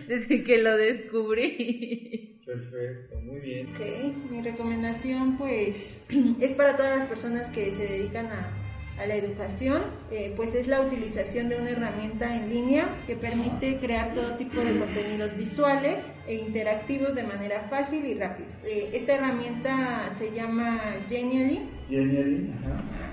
Desde 0.06 0.44
que 0.44 0.58
lo 0.58 0.76
descubrí. 0.76 2.40
Perfecto, 2.44 3.20
muy 3.22 3.40
bien. 3.40 3.74
Ok, 3.74 4.30
mi 4.30 4.42
recomendación 4.42 5.38
pues 5.38 6.04
es 6.40 6.52
para 6.54 6.76
todas 6.76 6.98
las 6.98 7.08
personas 7.08 7.48
que 7.48 7.74
se 7.74 7.84
dedican 7.84 8.26
a 8.26 8.59
a 9.00 9.06
la 9.06 9.14
educación, 9.16 9.82
eh, 10.10 10.34
pues 10.36 10.54
es 10.54 10.68
la 10.68 10.82
utilización 10.82 11.48
de 11.48 11.56
una 11.56 11.70
herramienta 11.70 12.36
en 12.36 12.50
línea 12.50 12.86
que 13.06 13.16
permite 13.16 13.78
crear 13.78 14.14
todo 14.14 14.34
tipo 14.36 14.60
de 14.60 14.78
contenidos 14.78 15.36
visuales 15.36 16.04
e 16.26 16.34
interactivos 16.34 17.14
de 17.14 17.22
manera 17.22 17.66
fácil 17.70 18.04
y 18.04 18.14
rápida. 18.14 18.48
Eh, 18.64 18.90
esta 18.92 19.14
herramienta 19.14 20.10
se 20.10 20.32
llama 20.32 20.80
Genially. 21.08 21.62
Genially, 21.88 22.52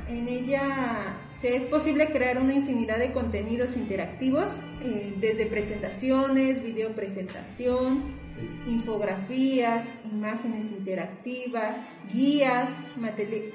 En 0.09 0.27
ella 0.27 1.17
se 1.39 1.55
es 1.55 1.63
posible 1.63 2.07
crear 2.07 2.37
una 2.37 2.53
infinidad 2.53 2.99
de 2.99 3.11
contenidos 3.11 3.77
interactivos, 3.77 4.49
eh, 4.83 5.13
desde 5.19 5.45
presentaciones, 5.45 6.61
video 6.63 6.89
presentación, 6.89 8.26
infografías, 8.67 9.85
imágenes 10.11 10.71
interactivas, 10.71 11.79
guías, 12.11 12.69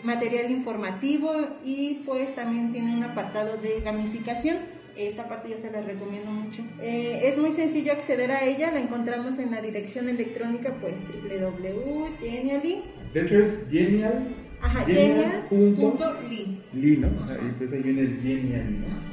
material 0.03 0.51
informativo 0.51 1.31
y 1.65 2.03
pues 2.07 2.35
también 2.35 2.73
tiene 2.73 2.97
un 2.97 3.05
apartado 3.05 3.57
de 3.57 3.81
gamificación. 3.81 4.59
Esta 4.97 5.27
parte 5.27 5.49
yo 5.49 5.57
se 5.57 5.71
la 5.71 5.81
recomiendo 5.81 6.31
mucho. 6.31 6.63
Eh, 6.81 7.21
es 7.25 7.39
muy 7.39 7.53
sencillo 7.53 7.93
acceder 7.93 8.31
a 8.31 8.45
ella, 8.45 8.71
la 8.73 8.81
encontramos 8.81 9.39
en 9.39 9.51
la 9.51 9.63
dirección 9.63 10.09
electrónica 10.09 10.75
pues 10.81 10.95
www.genially. 11.03 12.83
Genial. 13.71 14.37
Ajá, 14.61 14.85
genial.li. 14.85 16.63
Li, 16.75 16.97
¿no? 16.99 17.09
y 17.09 17.53
pues 17.59 17.73
ahí 17.73 17.83
viene 17.83 18.03
el 18.03 18.21
genial, 18.21 18.81
¿no? 18.81 19.13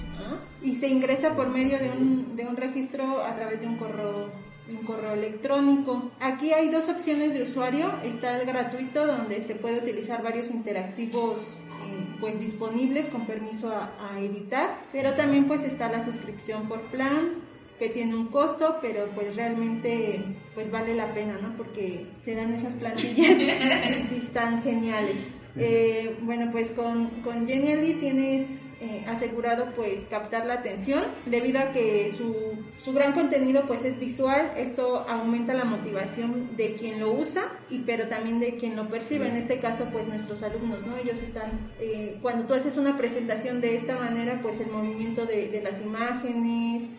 Y 0.62 0.76
se 0.76 0.88
ingresa 0.90 1.36
por 1.36 1.50
medio 1.50 1.80
de 1.80 1.90
un, 1.90 2.36
de 2.36 2.46
un 2.46 2.58
registro 2.58 3.22
a 3.22 3.36
través 3.36 3.62
de 3.62 3.68
un 3.68 3.78
correo 3.78 4.30
un 4.70 4.86
correo 4.86 5.14
electrónico. 5.14 6.12
Aquí 6.20 6.54
hay 6.54 6.70
dos 6.70 6.90
opciones 6.90 7.34
de 7.34 7.44
usuario. 7.44 7.92
Está 8.04 8.40
el 8.40 8.46
gratuito 8.46 9.06
donde 9.06 9.44
se 9.44 9.56
puede 9.56 9.80
utilizar 9.80 10.24
varios 10.24 10.50
interactivos 10.50 11.60
eh, 11.70 12.16
pues 12.20 12.40
disponibles 12.40 13.08
con 13.08 13.26
permiso 13.26 13.72
a, 13.72 14.20
editar, 14.20 14.82
pero 14.92 15.14
también 15.14 15.48
pues 15.48 15.64
está 15.64 15.90
la 15.90 16.02
suscripción 16.02 16.68
por 16.68 16.82
plan 16.92 17.36
que 17.78 17.88
tiene 17.88 18.14
un 18.14 18.28
costo, 18.28 18.80
pero 18.82 19.10
pues 19.16 19.36
realmente 19.38 20.22
pues 20.54 20.70
vale 20.70 20.94
la 20.94 21.14
pena, 21.14 21.38
¿no? 21.42 21.56
Porque 21.56 22.08
se 22.20 22.36
dan 22.36 22.54
esas 22.54 22.76
plantillas 22.76 23.40
y 23.42 24.08
sí 24.10 24.22
están 24.26 24.62
geniales. 24.62 25.18
Eh, 25.56 26.18
bueno, 26.22 26.50
pues 26.52 26.72
con, 26.72 27.08
con 27.22 27.48
Genially 27.48 27.94
tienes 27.96 28.70
eh, 28.82 29.04
asegurado 29.08 29.74
pues 29.76 30.06
captar 30.10 30.46
la 30.46 30.56
atención 30.56 31.04
debido 31.26 31.60
a 31.60 31.72
que 31.72 32.12
su, 32.12 32.58
su, 32.78 32.94
gran 32.94 33.14
contenido 33.14 33.64
pues 33.68 33.84
es 33.84 34.00
visual, 34.00 34.52
esto 34.58 35.06
aumenta 35.10 35.54
la 35.54 35.66
motivación 35.66 36.56
de 36.56 36.76
quien 36.76 37.00
lo 37.00 37.12
usa 37.12 37.44
y 37.70 37.80
pero 37.80 38.08
también 38.08 38.40
de 38.40 38.58
quien 38.58 38.76
lo 38.76 38.88
percibe, 38.88 39.28
en 39.28 39.36
este 39.38 39.60
caso 39.60 39.86
pues 39.92 40.08
nuestros 40.08 40.44
alumnos, 40.44 40.86
¿no? 40.86 40.96
Ellos 40.98 41.22
están, 41.22 41.50
eh, 41.80 42.18
cuando 42.22 42.46
tú 42.46 42.54
haces 42.54 42.78
una 42.78 42.98
presentación 42.98 43.60
de 43.60 43.76
esta 43.76 43.98
manera 43.98 44.40
pues 44.42 44.60
el 44.60 44.72
movimiento 44.72 45.26
de, 45.26 45.60
las 45.64 45.82
imágenes, 45.82 46.90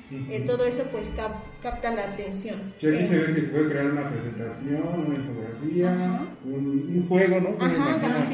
todo 0.45 0.65
eso 0.65 0.83
pues 0.93 1.15
capta 1.63 1.91
la 1.91 2.03
atención. 2.03 2.75
Ya 2.81 2.91
se 2.91 3.19
ve 3.19 3.35
que 3.35 3.41
se 3.43 3.49
puede 3.49 3.71
crear 3.71 3.87
una 3.87 4.11
presentación, 4.11 5.07
una 5.07 5.17
infografía, 5.17 6.29
un, 6.45 6.67
un, 6.97 7.07
juego, 7.09 7.41
¿no? 7.41 7.57
Ajá, 7.59 8.27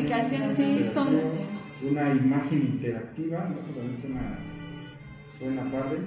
sí, 0.55 0.85
son... 0.93 1.21
Una 1.83 2.11
imagen 2.11 2.59
interactiva, 2.59 3.49
¿no? 3.49 3.57
También 3.75 4.01
suena, 4.01 4.39
suena 5.39 5.71
padre. 5.71 5.99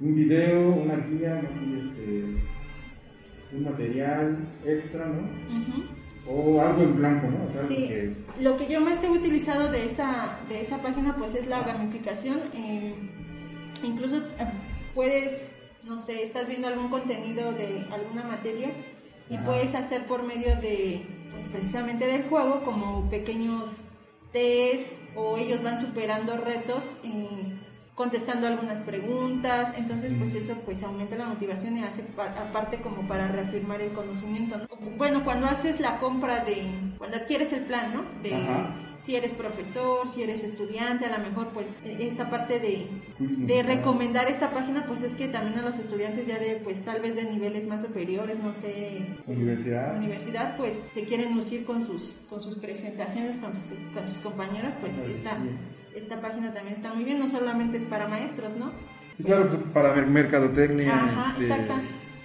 Un 0.00 0.14
video, 0.14 0.72
una 0.72 0.96
guía, 0.96 1.40
este, 1.40 2.24
un 3.52 3.64
material 3.64 4.38
extra, 4.64 5.06
¿no? 5.06 5.28
O 6.26 6.60
algo 6.60 6.82
en 6.82 6.96
blanco, 6.96 7.26
¿no? 7.28 7.48
sí, 7.66 8.14
lo 8.40 8.56
que 8.56 8.68
yo 8.68 8.80
más 8.80 9.02
he 9.02 9.10
utilizado 9.10 9.70
de 9.72 9.86
esa, 9.86 10.38
de 10.48 10.60
esa 10.60 10.80
página 10.80 11.16
pues 11.16 11.34
es 11.34 11.48
la 11.48 11.62
gamificación. 11.62 12.40
Eh, 12.54 12.94
incluso 13.82 14.18
eh, 14.18 14.46
puedes, 14.94 15.58
no 15.84 15.98
sé, 15.98 16.22
estás 16.22 16.48
viendo 16.48 16.68
algún 16.68 16.90
contenido 16.90 17.52
de 17.52 17.84
alguna 17.90 18.22
materia 18.22 18.70
y 19.28 19.36
puedes 19.38 19.74
hacer 19.74 20.06
por 20.06 20.22
medio 20.22 20.54
de 20.60 21.02
pues, 21.32 21.48
precisamente 21.48 22.06
del 22.06 22.24
juego 22.24 22.62
como 22.64 23.08
pequeños 23.10 23.80
test 24.32 24.92
o 25.14 25.36
ellos 25.36 25.62
van 25.62 25.78
superando 25.78 26.36
retos 26.36 26.96
y 27.02 27.26
contestando 27.94 28.46
algunas 28.46 28.80
preguntas, 28.80 29.74
entonces 29.76 30.14
pues 30.18 30.34
eso 30.34 30.54
pues 30.64 30.82
aumenta 30.82 31.14
la 31.14 31.26
motivación 31.26 31.76
y 31.76 31.84
hace 31.84 32.02
aparte 32.16 32.80
como 32.80 33.06
para 33.06 33.28
reafirmar 33.28 33.82
el 33.82 33.92
conocimiento. 33.92 34.56
Bueno, 34.96 35.22
cuando 35.24 35.46
haces 35.46 35.78
la 35.78 35.98
compra 35.98 36.42
de, 36.44 36.70
cuando 36.96 37.18
adquieres 37.18 37.52
el 37.52 37.64
plan, 37.64 37.92
¿no? 37.92 38.04
De 38.22 38.32
si 39.02 39.16
eres 39.16 39.32
profesor, 39.32 40.06
si 40.06 40.22
eres 40.22 40.44
estudiante, 40.44 41.04
a 41.06 41.18
lo 41.18 41.24
mejor 41.28 41.48
pues 41.50 41.74
eh, 41.84 41.96
esta 42.08 42.30
parte 42.30 42.60
de, 42.60 42.86
de 43.18 43.62
recomendar 43.64 44.28
esta 44.30 44.52
página 44.52 44.86
pues 44.86 45.02
es 45.02 45.14
que 45.16 45.26
también 45.26 45.58
a 45.58 45.62
los 45.62 45.76
estudiantes 45.78 46.24
ya 46.26 46.38
de 46.38 46.60
pues 46.62 46.84
tal 46.84 47.00
vez 47.02 47.16
de 47.16 47.24
niveles 47.24 47.66
más 47.66 47.82
superiores, 47.82 48.38
no 48.38 48.52
sé, 48.52 49.04
Universidad. 49.26 49.96
universidad 49.98 50.56
pues 50.56 50.76
se 50.94 51.02
quieren 51.04 51.34
lucir 51.34 51.64
con 51.64 51.82
sus, 51.82 52.16
con 52.30 52.40
sus 52.40 52.56
presentaciones, 52.56 53.36
con 53.38 53.52
sus, 53.52 53.64
con 53.92 54.06
sus 54.06 54.18
compañeros, 54.18 54.72
pues 54.80 54.96
esta, 54.98 55.36
esta 55.96 56.20
página 56.20 56.54
también 56.54 56.76
está 56.76 56.94
muy 56.94 57.02
bien, 57.02 57.18
no 57.18 57.26
solamente 57.26 57.78
es 57.78 57.84
para 57.84 58.06
maestros, 58.06 58.56
¿no? 58.56 58.70
Sí, 59.16 59.24
claro, 59.24 59.48
pues, 59.48 59.60
para 59.74 59.94
mer- 59.94 60.06
mercadotecnia. 60.06 60.94
Ajá, 60.94 61.32
este, 61.32 61.46
exacta. 61.52 61.74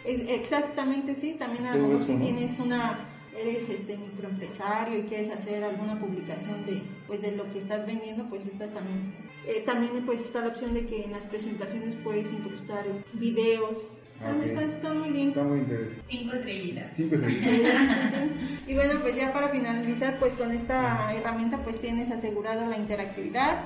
E- 0.05 0.35
Exactamente, 0.35 1.15
sí. 1.15 1.35
También 1.37 1.65
a 1.65 1.75
lo 1.75 1.87
mejor 1.87 2.03
si 2.03 2.15
tienes 2.15 2.57
una, 2.61 2.97
eres 3.37 3.69
este 3.69 3.97
microempresario 3.97 4.99
y 4.99 5.03
quieres 5.03 5.29
hacer 5.29 5.63
alguna 5.63 5.99
publicación 5.99 6.65
de, 6.65 6.81
pues 7.07 7.21
de 7.21 7.31
lo 7.33 7.49
que 7.51 7.59
estás 7.59 7.85
vendiendo, 7.85 8.25
pues 8.29 8.45
esta 8.45 8.67
también. 8.67 9.13
Eh, 9.45 9.63
también 9.65 9.91
pues 10.05 10.19
está 10.21 10.41
la 10.41 10.47
opción 10.47 10.73
de 10.73 10.85
que 10.85 11.05
en 11.05 11.11
las 11.13 11.23
presentaciones 11.25 11.95
puedes 11.95 12.31
incrustar 12.33 12.85
este, 12.87 13.09
videos. 13.13 13.99
Ah, 14.19 14.31
Están, 14.31 14.37
ok. 14.39 14.43
están- 14.45 14.69
están 14.69 14.99
muy 14.99 15.11
bien. 15.11 15.27
Está 15.29 15.43
muy 15.43 15.59
interesante. 15.59 16.01
Cinco 16.09 16.33
estrellitas. 16.35 16.97
Y 18.67 18.73
bueno, 18.73 18.99
pues 19.01 19.15
ya 19.15 19.31
para 19.31 19.47
finalizar, 19.49 20.17
pues 20.19 20.33
con 20.35 20.51
esta 20.51 21.13
herramienta 21.13 21.63
pues 21.63 21.79
tienes 21.79 22.11
asegurado 22.11 22.65
la 22.67 22.77
interactividad, 22.77 23.61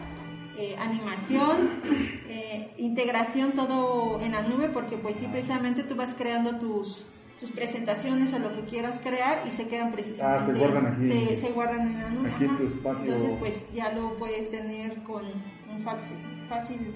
eh, 0.58 0.76
animación, 0.78 1.82
eh, 2.30 2.70
integración 2.78 3.54
todo 3.54 4.22
en 4.22 4.34
la 4.34 4.44
nube, 4.44 4.70
porque 4.70 4.98
pues 4.98 5.18
sí, 5.18 5.28
precisamente 5.32 5.82
tú 5.84 5.96
vas 5.96 6.14
creando 6.14 6.60
tus 6.60 7.08
tus 7.42 7.52
presentaciones 7.52 8.32
o 8.34 8.40
lo 8.40 8.54
que 8.54 8.62
quieras 8.70 9.00
crear 9.04 9.42
y 9.46 9.52
se 9.52 9.68
quedan 9.68 9.92
precisamente 9.92 10.44
Ah, 10.44 10.46
se 10.46 10.54
guardan 10.54 10.86
aquí. 10.94 11.08
se, 11.08 11.36
se 11.38 11.52
guardan 11.52 11.82
en 11.88 12.02
la 12.02 12.10
nube 12.10 12.32
Aquí 12.34 12.48
tu 12.56 12.68
espacio. 12.68 13.04
entonces 13.14 13.38
pues 13.40 13.74
ya 13.74 13.92
lo 13.92 14.16
puedes 14.18 14.50
tener 14.52 15.02
con 15.04 15.26
un 15.70 15.82
fácil, 15.84 16.18
fácil 16.48 16.94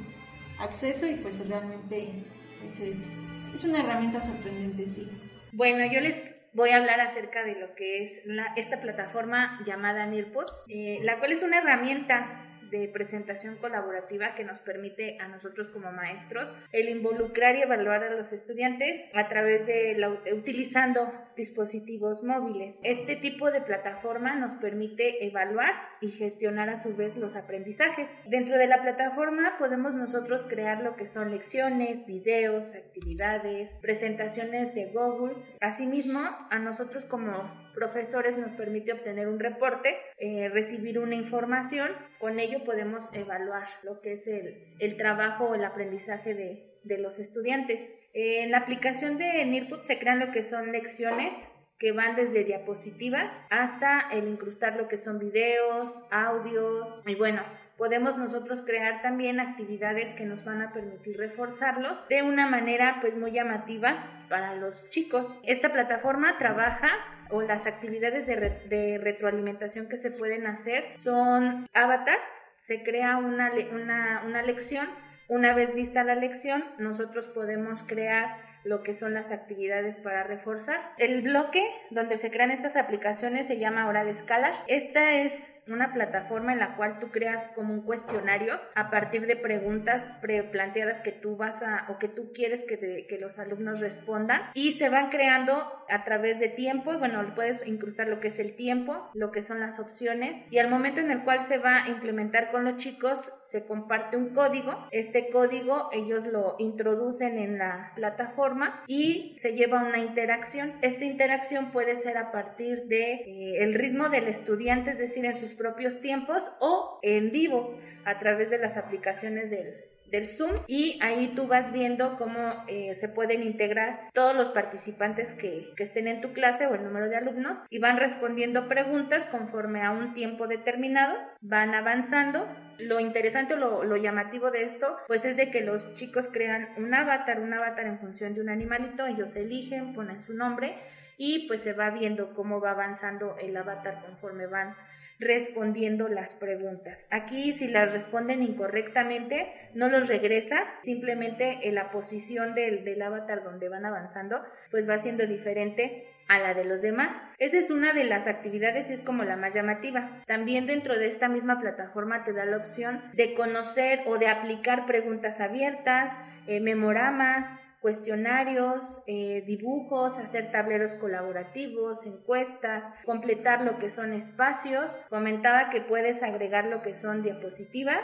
acceso 0.59 1.07
y 1.07 1.15
pues 1.15 1.45
realmente 1.49 2.23
pues 2.61 2.79
es, 2.79 3.13
es 3.55 3.63
una 3.65 3.79
herramienta 3.79 4.21
sorprendente 4.21 4.85
sí 4.87 5.09
Bueno, 5.51 5.83
yo 5.91 5.99
les 5.99 6.35
voy 6.53 6.69
a 6.69 6.77
hablar 6.77 7.01
acerca 7.01 7.43
de 7.43 7.59
lo 7.59 7.73
que 7.75 8.03
es 8.03 8.21
la- 8.25 8.53
esta 8.55 8.79
plataforma 8.81 9.59
llamada 9.65 10.05
Nearpod, 10.05 10.45
eh, 10.69 10.99
la 11.03 11.17
cual 11.19 11.31
es 11.33 11.41
una 11.43 11.57
herramienta 11.57 12.54
de 12.79 12.87
presentación 12.87 13.57
colaborativa 13.57 14.35
que 14.35 14.43
nos 14.43 14.59
permite 14.59 15.17
a 15.19 15.27
nosotros 15.27 15.69
como 15.69 15.91
maestros 15.91 16.53
el 16.71 16.89
involucrar 16.89 17.55
y 17.55 17.61
evaluar 17.63 18.03
a 18.03 18.09
los 18.11 18.31
estudiantes 18.31 19.01
a 19.13 19.27
través 19.29 19.65
de 19.65 19.95
la- 19.97 20.09
utilizando 20.33 21.11
dispositivos 21.35 22.23
móviles. 22.23 22.75
Este 22.83 23.15
tipo 23.15 23.51
de 23.51 23.61
plataforma 23.61 24.35
nos 24.35 24.53
permite 24.55 25.25
evaluar 25.25 25.71
y 26.01 26.09
gestionar 26.11 26.69
a 26.69 26.77
su 26.77 26.95
vez 26.95 27.15
los 27.17 27.35
aprendizajes. 27.35 28.09
Dentro 28.27 28.57
de 28.57 28.67
la 28.67 28.81
plataforma 28.81 29.55
podemos 29.57 29.95
nosotros 29.95 30.45
crear 30.47 30.81
lo 30.81 30.95
que 30.95 31.05
son 31.07 31.31
lecciones, 31.31 32.05
videos, 32.05 32.73
actividades, 32.75 33.73
presentaciones 33.81 34.73
de 34.75 34.85
Google. 34.87 35.35
Asimismo, 35.61 36.19
a 36.49 36.59
nosotros 36.59 37.05
como 37.05 37.65
profesores 37.73 38.37
nos 38.37 38.53
permite 38.53 38.93
obtener 38.93 39.27
un 39.27 39.39
reporte, 39.39 39.95
eh, 40.17 40.49
recibir 40.49 40.97
una 40.99 41.15
información, 41.15 41.91
con 42.19 42.39
ello 42.39 42.63
podemos 42.65 43.09
evaluar 43.13 43.67
lo 43.83 44.01
que 44.01 44.13
es 44.13 44.27
el, 44.27 44.75
el 44.79 44.97
trabajo 44.97 45.45
o 45.45 45.55
el 45.55 45.63
aprendizaje 45.63 46.33
de, 46.33 46.79
de 46.83 46.97
los 46.97 47.19
estudiantes. 47.19 47.89
En 48.13 48.51
la 48.51 48.57
aplicación 48.59 49.17
de 49.17 49.45
Nearput 49.45 49.83
se 49.85 49.99
crean 49.99 50.19
lo 50.19 50.31
que 50.31 50.43
son 50.43 50.71
lecciones 50.71 51.31
que 51.77 51.91
van 51.91 52.15
desde 52.15 52.45
diapositivas 52.45 53.45
hasta 53.49 54.09
el 54.11 54.27
incrustar 54.29 54.77
lo 54.77 54.87
que 54.87 54.97
son 54.97 55.19
videos, 55.19 56.03
audios 56.09 57.03
y 57.05 57.15
bueno, 57.15 57.43
podemos 57.77 58.17
nosotros 58.17 58.63
crear 58.65 59.01
también 59.01 59.41
actividades 59.41 60.13
que 60.13 60.23
nos 60.23 60.45
van 60.45 60.61
a 60.61 60.71
permitir 60.71 61.17
reforzarlos 61.17 62.07
de 62.07 62.23
una 62.23 62.47
manera 62.47 62.99
pues 63.01 63.17
muy 63.17 63.31
llamativa 63.31 64.25
para 64.29 64.55
los 64.55 64.89
chicos. 64.89 65.37
Esta 65.43 65.73
plataforma 65.73 66.37
trabaja 66.37 66.89
o 67.29 67.41
las 67.41 67.67
actividades 67.67 68.25
de, 68.25 68.35
re- 68.37 68.61
de 68.69 68.97
retroalimentación 68.97 69.89
que 69.89 69.97
se 69.97 70.11
pueden 70.11 70.47
hacer 70.47 70.97
son 70.97 71.67
avatars, 71.73 72.29
se 72.65 72.81
crea 72.81 73.17
una, 73.17 73.51
una, 73.73 74.23
una 74.25 74.41
lección, 74.41 74.89
una 75.27 75.53
vez 75.53 75.75
vista 75.75 76.03
la 76.03 76.15
lección 76.15 76.63
nosotros 76.79 77.27
podemos 77.27 77.83
crear 77.83 78.37
lo 78.65 78.83
que 78.83 78.93
son 78.93 79.13
las 79.13 79.31
actividades 79.31 79.97
para 79.99 80.23
reforzar. 80.23 80.93
El 80.97 81.21
bloque 81.21 81.61
donde 81.91 82.17
se 82.17 82.31
crean 82.31 82.51
estas 82.51 82.75
aplicaciones 82.75 83.47
se 83.47 83.59
llama 83.59 83.87
Hora 83.87 84.03
de 84.03 84.15
Scholar. 84.15 84.53
Esta 84.67 85.13
es 85.13 85.63
una 85.67 85.93
plataforma 85.93 86.53
en 86.53 86.59
la 86.59 86.75
cual 86.75 86.99
tú 86.99 87.09
creas 87.09 87.51
como 87.55 87.73
un 87.73 87.81
cuestionario 87.83 88.59
a 88.75 88.89
partir 88.89 89.27
de 89.27 89.35
preguntas 89.35 90.11
preplanteadas 90.21 91.01
que 91.01 91.11
tú 91.11 91.37
vas 91.37 91.61
a 91.63 91.85
o 91.89 91.99
que 91.99 92.07
tú 92.07 92.33
quieres 92.33 92.65
que 92.65 93.17
los 93.19 93.39
alumnos 93.39 93.79
respondan 93.79 94.41
y 94.53 94.73
se 94.73 94.89
van 94.89 95.09
creando 95.09 95.71
a 95.89 96.03
través 96.03 96.39
de 96.39 96.49
tiempo. 96.49 96.97
Bueno, 96.97 97.23
puedes 97.35 97.65
incrustar 97.67 98.07
lo 98.07 98.19
que 98.19 98.29
es 98.29 98.39
el 98.39 98.55
tiempo, 98.55 99.09
lo 99.13 99.31
que 99.31 99.43
son 99.43 99.59
las 99.59 99.79
opciones 99.79 100.43
y 100.51 100.57
al 100.57 100.69
momento 100.69 100.99
en 100.99 101.11
el 101.11 101.23
cual 101.23 101.41
se 101.41 101.59
va 101.59 101.83
a 101.83 101.89
implementar 101.89 102.51
con 102.51 102.65
los 102.65 102.77
chicos 102.77 103.31
se 103.43 103.65
comparte 103.65 104.17
un 104.17 104.33
código. 104.33 104.87
Este 104.91 105.29
código 105.29 105.89
ellos 105.91 106.25
lo 106.25 106.55
introducen 106.57 107.37
en 107.37 107.57
la 107.59 107.91
plataforma 107.95 108.54
y 108.87 109.35
se 109.39 109.53
lleva 109.53 109.83
una 109.83 109.99
interacción. 109.99 110.73
Esta 110.81 111.05
interacción 111.05 111.71
puede 111.71 111.95
ser 111.97 112.17
a 112.17 112.31
partir 112.31 112.85
de 112.85 113.13
eh, 113.13 113.63
el 113.63 113.73
ritmo 113.73 114.09
del 114.09 114.27
estudiante, 114.27 114.91
es 114.91 114.97
decir, 114.97 115.25
en 115.25 115.35
sus 115.35 115.53
propios 115.53 116.01
tiempos 116.01 116.43
o 116.59 116.99
en 117.01 117.31
vivo 117.31 117.77
a 118.05 118.19
través 118.19 118.49
de 118.49 118.57
las 118.57 118.77
aplicaciones 118.77 119.49
del, 119.49 119.75
del 120.11 120.27
Zoom 120.27 120.51
y 120.67 120.99
ahí 121.01 121.33
tú 121.35 121.47
vas 121.47 121.71
viendo 121.71 122.15
cómo 122.17 122.63
eh, 122.67 122.93
se 122.95 123.09
pueden 123.09 123.43
integrar 123.43 124.09
todos 124.13 124.35
los 124.35 124.51
participantes 124.51 125.33
que, 125.33 125.73
que 125.75 125.83
estén 125.83 126.07
en 126.07 126.21
tu 126.21 126.33
clase 126.33 126.67
o 126.67 126.75
el 126.75 126.83
número 126.83 127.09
de 127.09 127.17
alumnos 127.17 127.63
y 127.69 127.79
van 127.79 127.97
respondiendo 127.97 128.67
preguntas 128.67 129.27
conforme 129.27 129.81
a 129.81 129.91
un 129.91 130.13
tiempo 130.13 130.47
determinado, 130.47 131.15
van 131.41 131.73
avanzando. 131.73 132.47
Lo 132.77 132.99
interesante 132.99 133.53
o 133.53 133.57
lo, 133.57 133.83
lo 133.83 133.95
llamativo 133.95 134.51
de 134.51 134.63
esto 134.63 134.97
pues 135.07 135.23
es 135.25 135.37
de 135.37 135.49
que 135.49 135.61
los 135.61 135.93
chicos 135.93 136.27
crean 136.31 136.69
un 136.77 136.93
avatar, 136.93 137.39
un 137.39 137.53
avatar 137.53 137.85
en 137.85 137.99
función 137.99 138.33
de 138.33 138.41
un 138.41 138.49
animalito, 138.49 139.05
ellos 139.05 139.35
eligen, 139.35 139.93
ponen 139.93 140.21
su 140.21 140.33
nombre 140.33 140.75
y 141.17 141.47
pues 141.47 141.61
se 141.61 141.73
va 141.73 141.89
viendo 141.91 142.33
cómo 142.33 142.59
va 142.59 142.71
avanzando 142.71 143.37
el 143.37 143.55
avatar 143.55 144.01
conforme 144.05 144.47
van 144.47 144.75
respondiendo 145.19 146.07
las 146.07 146.33
preguntas. 146.33 147.07
Aquí 147.11 147.53
si 147.53 147.67
las 147.67 147.91
responden 147.91 148.43
incorrectamente 148.43 149.47
no 149.73 149.89
los 149.89 150.07
regresa, 150.07 150.57
simplemente 150.81 151.67
en 151.67 151.75
la 151.75 151.91
posición 151.91 152.53
del, 152.55 152.83
del 152.83 153.01
avatar 153.01 153.43
donde 153.43 153.69
van 153.69 153.85
avanzando 153.85 154.41
pues 154.71 154.89
va 154.89 154.99
siendo 154.99 155.25
diferente 155.25 156.07
a 156.27 156.39
la 156.39 156.53
de 156.53 156.65
los 156.65 156.81
demás. 156.81 157.15
Esa 157.37 157.57
es 157.57 157.69
una 157.69 157.93
de 157.93 158.03
las 158.03 158.27
actividades 158.27 158.89
y 158.89 158.93
es 158.93 159.01
como 159.01 159.23
la 159.23 159.37
más 159.37 159.53
llamativa. 159.53 160.23
También 160.25 160.65
dentro 160.65 160.97
de 160.97 161.07
esta 161.07 161.29
misma 161.29 161.59
plataforma 161.59 162.23
te 162.23 162.33
da 162.33 162.45
la 162.45 162.57
opción 162.57 163.01
de 163.13 163.33
conocer 163.35 164.01
o 164.05 164.17
de 164.17 164.27
aplicar 164.27 164.85
preguntas 164.85 165.39
abiertas, 165.39 166.19
eh, 166.47 166.59
memoramas, 166.59 167.61
cuestionarios, 167.85 168.99
eh, 169.05 169.43
dibujos, 169.45 170.17
hacer 170.17 170.49
tableros 170.49 170.95
colaborativos, 170.95 172.03
encuestas, 172.07 172.91
completar 173.05 173.61
lo 173.61 173.77
que 173.77 173.91
son 173.91 174.11
espacios. 174.13 174.97
Comentaba 175.11 175.69
que 175.69 175.81
puedes 175.81 176.23
agregar 176.23 176.65
lo 176.65 176.81
que 176.81 176.95
son 176.95 177.21
diapositivas, 177.21 178.01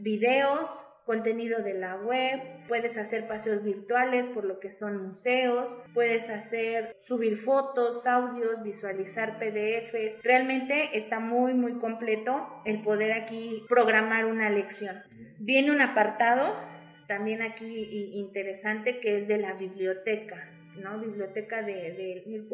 videos, 0.00 0.68
contenido 1.06 1.62
de 1.62 1.74
la 1.74 1.94
web, 1.94 2.40
puedes 2.66 2.96
hacer 2.98 3.28
paseos 3.28 3.62
virtuales 3.62 4.26
por 4.26 4.44
lo 4.44 4.58
que 4.58 4.72
son 4.72 5.06
museos, 5.06 5.76
puedes 5.94 6.28
hacer 6.28 6.96
subir 6.98 7.36
fotos, 7.36 8.06
audios, 8.06 8.64
visualizar 8.64 9.38
PDFs. 9.38 10.22
Realmente 10.24 10.90
está 10.98 11.20
muy 11.20 11.54
muy 11.54 11.78
completo 11.78 12.62
el 12.64 12.82
poder 12.82 13.12
aquí 13.12 13.64
programar 13.68 14.24
una 14.24 14.50
lección. 14.50 15.04
Viene 15.38 15.70
un 15.70 15.82
apartado 15.82 16.56
también 17.10 17.42
aquí 17.42 17.88
interesante 18.14 19.00
que 19.00 19.16
es 19.16 19.26
de 19.26 19.36
la 19.36 19.54
biblioteca. 19.54 20.48
¿no? 20.80 21.00
biblioteca 21.00 21.60
de, 21.62 21.74
de 21.74 22.46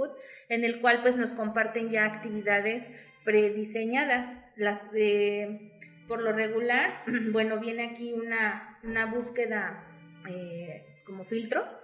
en 0.48 0.64
el 0.64 0.80
cual 0.80 1.02
pues 1.02 1.16
nos 1.16 1.32
comparten 1.32 1.90
ya 1.90 2.06
actividades 2.06 2.90
prediseñadas, 3.22 4.34
las 4.56 4.90
de 4.92 5.70
por 6.08 6.22
lo 6.22 6.32
regular, 6.32 7.02
bueno, 7.32 7.60
viene 7.60 7.90
aquí 7.90 8.14
una, 8.14 8.78
una 8.82 9.04
búsqueda 9.04 9.84
eh, 10.26 11.02
como 11.04 11.24
filtros, 11.24 11.78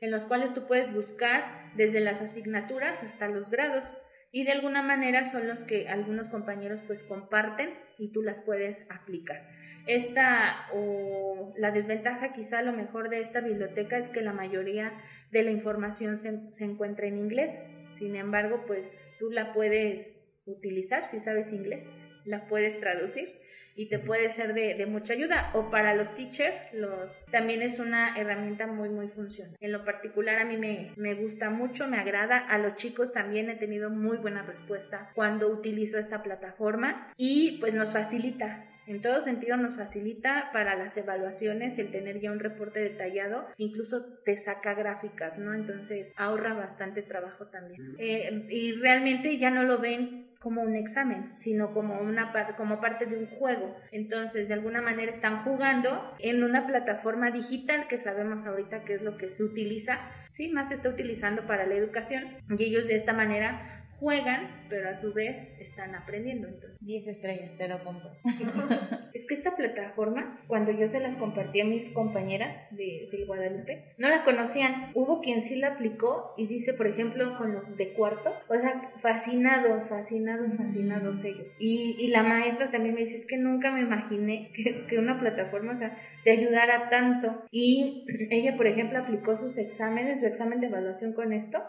en 0.00 0.10
los 0.10 0.24
cuales 0.24 0.52
tú 0.52 0.66
puedes 0.66 0.92
buscar 0.92 1.70
desde 1.76 2.00
las 2.00 2.20
asignaturas 2.20 3.04
hasta 3.04 3.28
los 3.28 3.50
grados 3.50 3.98
y 4.32 4.42
de 4.42 4.50
alguna 4.50 4.82
manera 4.82 5.22
son 5.22 5.46
los 5.46 5.62
que 5.62 5.88
algunos 5.88 6.28
compañeros 6.28 6.82
pues 6.86 7.04
comparten 7.04 7.70
y 7.98 8.12
tú 8.12 8.22
las 8.22 8.40
puedes 8.40 8.90
aplicar. 8.90 9.46
Esta 9.86 10.66
o 10.72 11.54
la 11.56 11.70
desventaja 11.70 12.32
quizá 12.32 12.62
lo 12.62 12.72
mejor 12.72 13.08
de 13.08 13.20
esta 13.20 13.40
biblioteca 13.40 13.98
es 13.98 14.08
que 14.08 14.20
la 14.20 14.32
mayoría 14.32 14.92
de 15.30 15.42
la 15.42 15.50
información 15.50 16.16
se, 16.16 16.52
se 16.52 16.64
encuentra 16.64 17.06
en 17.06 17.18
inglés. 17.18 17.62
Sin 17.94 18.16
embargo, 18.16 18.64
pues 18.66 18.98
tú 19.18 19.30
la 19.30 19.52
puedes 19.52 20.16
utilizar 20.44 21.06
si 21.08 21.20
sabes 21.20 21.52
inglés 21.52 21.84
la 22.26 22.46
puedes 22.46 22.78
traducir 22.80 23.40
y 23.78 23.88
te 23.88 23.98
puede 23.98 24.30
ser 24.30 24.54
de, 24.54 24.86
mucha 24.86 25.12
ayuda. 25.12 25.50
O 25.54 25.70
para 25.70 25.94
los 25.94 26.14
teachers, 26.14 26.56
los, 26.72 27.26
también 27.26 27.62
es 27.62 27.78
una 27.78 28.16
herramienta 28.16 28.66
muy, 28.66 28.88
muy 28.88 29.08
funcional. 29.08 29.54
En 29.60 29.72
lo 29.72 29.84
particular 29.84 30.38
a 30.38 30.44
mí 30.44 30.56
me, 30.56 30.92
me 30.96 31.14
gusta 31.14 31.50
mucho, 31.50 31.86
me 31.86 31.98
agrada. 31.98 32.38
A 32.38 32.58
los 32.58 32.74
chicos 32.76 33.12
también 33.12 33.50
he 33.50 33.56
tenido 33.56 33.90
muy 33.90 34.16
buena 34.16 34.42
respuesta 34.42 35.10
cuando 35.14 35.48
utilizo 35.48 35.98
esta 35.98 36.22
plataforma 36.22 37.12
y 37.16 37.58
pues 37.60 37.74
nos 37.74 37.92
facilita 37.92 38.64
en 38.86 39.02
todo 39.02 39.20
sentido 39.20 39.56
nos 39.56 39.74
facilita 39.74 40.50
para 40.52 40.76
las 40.76 40.96
evaluaciones 40.96 41.78
el 41.78 41.90
tener 41.90 42.20
ya 42.20 42.32
un 42.32 42.38
reporte 42.38 42.80
detallado, 42.80 43.46
incluso 43.56 44.04
te 44.24 44.36
saca 44.36 44.74
gráficas, 44.74 45.38
¿no? 45.38 45.54
Entonces 45.54 46.12
ahorra 46.16 46.54
bastante 46.54 47.02
trabajo 47.02 47.46
también. 47.46 47.96
Eh, 47.98 48.46
y 48.50 48.72
realmente 48.72 49.38
ya 49.38 49.50
no 49.50 49.62
lo 49.62 49.78
ven 49.78 50.26
como 50.46 50.62
un 50.62 50.76
examen, 50.76 51.32
sino 51.38 51.72
como 51.72 51.98
una 51.98 52.32
como 52.56 52.80
parte 52.80 53.06
de 53.06 53.16
un 53.16 53.26
juego. 53.26 53.74
Entonces, 53.90 54.46
de 54.46 54.54
alguna 54.54 54.80
manera 54.80 55.10
están 55.10 55.42
jugando 55.42 56.14
en 56.20 56.44
una 56.44 56.68
plataforma 56.68 57.32
digital 57.32 57.88
que 57.88 57.98
sabemos 57.98 58.46
ahorita 58.46 58.84
que 58.84 58.94
es 58.94 59.02
lo 59.02 59.16
que 59.16 59.30
se 59.30 59.42
utiliza, 59.42 59.98
sí, 60.30 60.48
más 60.48 60.68
se 60.68 60.74
está 60.74 60.88
utilizando 60.88 61.46
para 61.46 61.66
la 61.66 61.74
educación 61.74 62.24
y 62.48 62.62
ellos 62.62 62.86
de 62.86 62.94
esta 62.94 63.12
manera 63.12 63.85
juegan, 63.98 64.66
pero 64.68 64.90
a 64.90 64.94
su 64.94 65.12
vez 65.12 65.56
están 65.60 65.94
aprendiendo. 65.94 66.48
Entonces. 66.48 66.76
10 66.80 67.08
estrellas, 67.08 67.54
te 67.56 67.68
lo 67.68 67.82
compro. 67.82 68.10
es 69.14 69.26
que 69.26 69.34
esta 69.34 69.56
plataforma, 69.56 70.40
cuando 70.46 70.72
yo 70.72 70.86
se 70.86 71.00
las 71.00 71.16
compartí 71.16 71.60
a 71.60 71.64
mis 71.64 71.92
compañeras 71.92 72.56
de, 72.70 73.24
Guadalupe, 73.26 73.94
no 73.98 74.08
la 74.08 74.24
conocían. 74.24 74.92
Hubo 74.94 75.20
quien 75.20 75.40
sí 75.40 75.56
la 75.56 75.74
aplicó 75.74 76.34
y 76.36 76.46
dice, 76.46 76.74
por 76.74 76.86
ejemplo, 76.86 77.36
con 77.38 77.52
los 77.52 77.76
de 77.76 77.92
cuarto, 77.94 78.32
o 78.48 78.54
sea, 78.54 78.92
fascinados, 79.00 79.88
fascinados, 79.88 80.54
fascinados 80.56 81.24
ellos. 81.24 81.46
Y, 81.58 81.96
y 81.98 82.08
la 82.08 82.22
maestra 82.22 82.70
también 82.70 82.94
me 82.94 83.00
dice, 83.00 83.16
es 83.16 83.26
que 83.26 83.36
nunca 83.36 83.72
me 83.72 83.80
imaginé 83.80 84.52
que, 84.54 84.86
que 84.86 84.98
una 84.98 85.18
plataforma, 85.18 85.72
o 85.72 85.76
sea, 85.76 85.96
te 86.22 86.32
ayudara 86.32 86.90
tanto. 86.90 87.44
Y 87.50 88.04
ella, 88.30 88.56
por 88.56 88.66
ejemplo, 88.66 88.98
aplicó 88.98 89.36
sus 89.36 89.58
exámenes, 89.58 90.20
su 90.20 90.26
examen 90.26 90.60
de 90.60 90.66
evaluación 90.66 91.12
con 91.12 91.32
esto, 91.32 91.62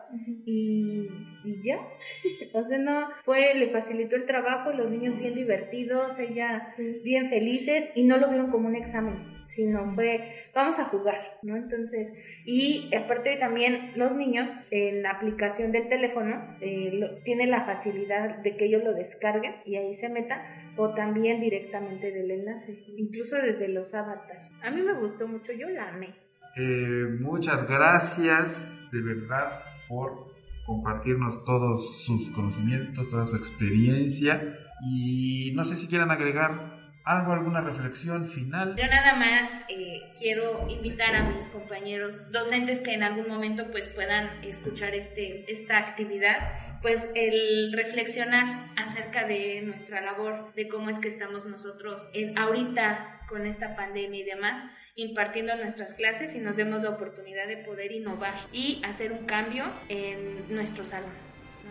y, 0.46 1.08
y 1.44 1.64
ya. 1.64 1.78
Entonces 2.41 2.80
no, 2.80 3.09
fue, 3.24 3.53
le 3.55 3.68
facilitó 3.70 4.15
el 4.15 4.26
trabajo, 4.26 4.72
los 4.72 4.89
niños 4.89 5.18
bien 5.18 5.36
divertidos, 5.36 6.18
ella 6.20 6.74
bien 7.03 7.30
felices 7.30 7.89
y 7.95 8.03
no 8.03 8.18
lo 8.18 8.30
vieron 8.30 8.51
como 8.51 8.68
un 8.68 8.76
examen, 8.76 9.45
sino 9.47 9.93
fue, 9.93 10.30
vamos 10.53 10.80
a 10.80 10.86
jugar, 10.86 11.39
¿no? 11.41 11.55
Entonces, 11.55 12.11
y 12.45 12.93
aparte 12.95 13.38
también 13.38 13.91
los 13.95 14.15
niños 14.15 14.51
en 14.72 15.03
la 15.03 15.11
aplicación 15.11 15.72
del 15.72 15.89
teléfono 15.89 16.57
eh, 16.61 17.22
tienen 17.24 17.51
la 17.51 17.65
facilidad 17.65 18.38
de 18.38 18.55
que 18.55 18.65
ellos 18.65 18.84
lo 18.84 18.93
descarguen 18.93 19.55
y 19.65 19.76
ahí 19.76 19.93
se 19.93 20.09
metan, 20.09 20.41
o 20.78 20.93
también 20.93 21.41
directamente 21.41 22.11
del 22.11 22.32
enlace, 22.32 22.78
incluso 22.97 23.36
desde 23.38 23.68
los 23.68 23.93
avatares. 23.93 24.51
A 24.61 24.70
mí 24.72 24.82
me 24.82 24.93
gustó 24.93 25.28
mucho, 25.28 25.51
yo 25.53 25.70
la 25.70 25.89
amé. 25.89 26.13
Eh, 26.55 27.05
muchas 27.20 27.68
gracias 27.68 28.91
de 28.91 29.01
verdad 29.01 29.61
por 29.88 30.37
compartirnos 30.68 31.45
todos 31.45 32.03
sus 32.03 32.30
conocimientos, 32.30 33.07
toda 33.07 33.26
su 33.26 33.38
experiencia. 33.38 34.53
Y 34.82 35.51
no 35.55 35.65
sé 35.65 35.78
si 35.78 35.88
quieran 35.88 36.11
agregar 36.11 36.77
algo, 37.08 37.32
alguna 37.32 37.62
reflexión 37.62 38.28
final. 38.28 38.76
Yo 38.76 38.86
nada 38.88 39.16
más 39.16 39.49
eh, 39.70 40.12
quiero 40.20 40.68
invitar 40.70 41.16
a 41.16 41.24
mis 41.30 41.47
compañeros 41.47 42.32
docentes 42.32 42.82
que 42.82 42.93
en 42.93 43.03
algún 43.03 43.28
momento 43.30 43.72
pues 43.72 43.88
puedan 43.89 44.43
escuchar 44.43 44.93
este, 44.93 45.49
esta 45.51 45.78
actividad, 45.78 46.82
pues 46.82 46.99
el 47.16 47.72
reflexionar 47.74 48.72
acerca 48.76 49.26
de 49.26 49.62
nuestra 49.62 50.01
labor, 50.01 50.53
de 50.53 50.68
cómo 50.68 50.89
es 50.89 50.99
que 50.99 51.08
estamos 51.08 51.45
nosotros 51.45 52.10
en, 52.14 52.38
ahorita 52.38 53.22
con 53.30 53.45
esta 53.45 53.76
pandemia 53.76 54.22
y 54.22 54.26
demás, 54.26 54.62
impartiendo 54.95 55.55
nuestras 55.55 55.93
clases 55.93 56.36
y 56.36 56.39
nos 56.39 56.58
demos 56.58 56.82
la 56.82 56.89
oportunidad 56.89 57.47
de 57.47 57.58
poder 57.58 57.91
innovar 57.91 58.36
y 58.51 58.82
hacer 58.84 59.14
un 59.14 59.26
cambio 59.26 59.66
en 59.89 60.53
nuestro 60.53 60.86
salón, 60.86 61.12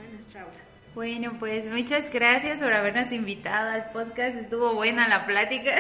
en 0.03 0.13
nuestra 0.13 0.43
aula. 0.43 0.66
Bueno, 0.97 1.37
pues 1.39 1.71
muchas 1.71 2.11
gracias 2.11 2.61
por 2.61 2.73
habernos 2.73 3.13
invitado 3.13 3.71
al 3.71 3.91
podcast. 3.91 4.35
Estuvo 4.35 4.73
buena 4.73 5.07
la 5.09 5.27
plática. 5.27 5.73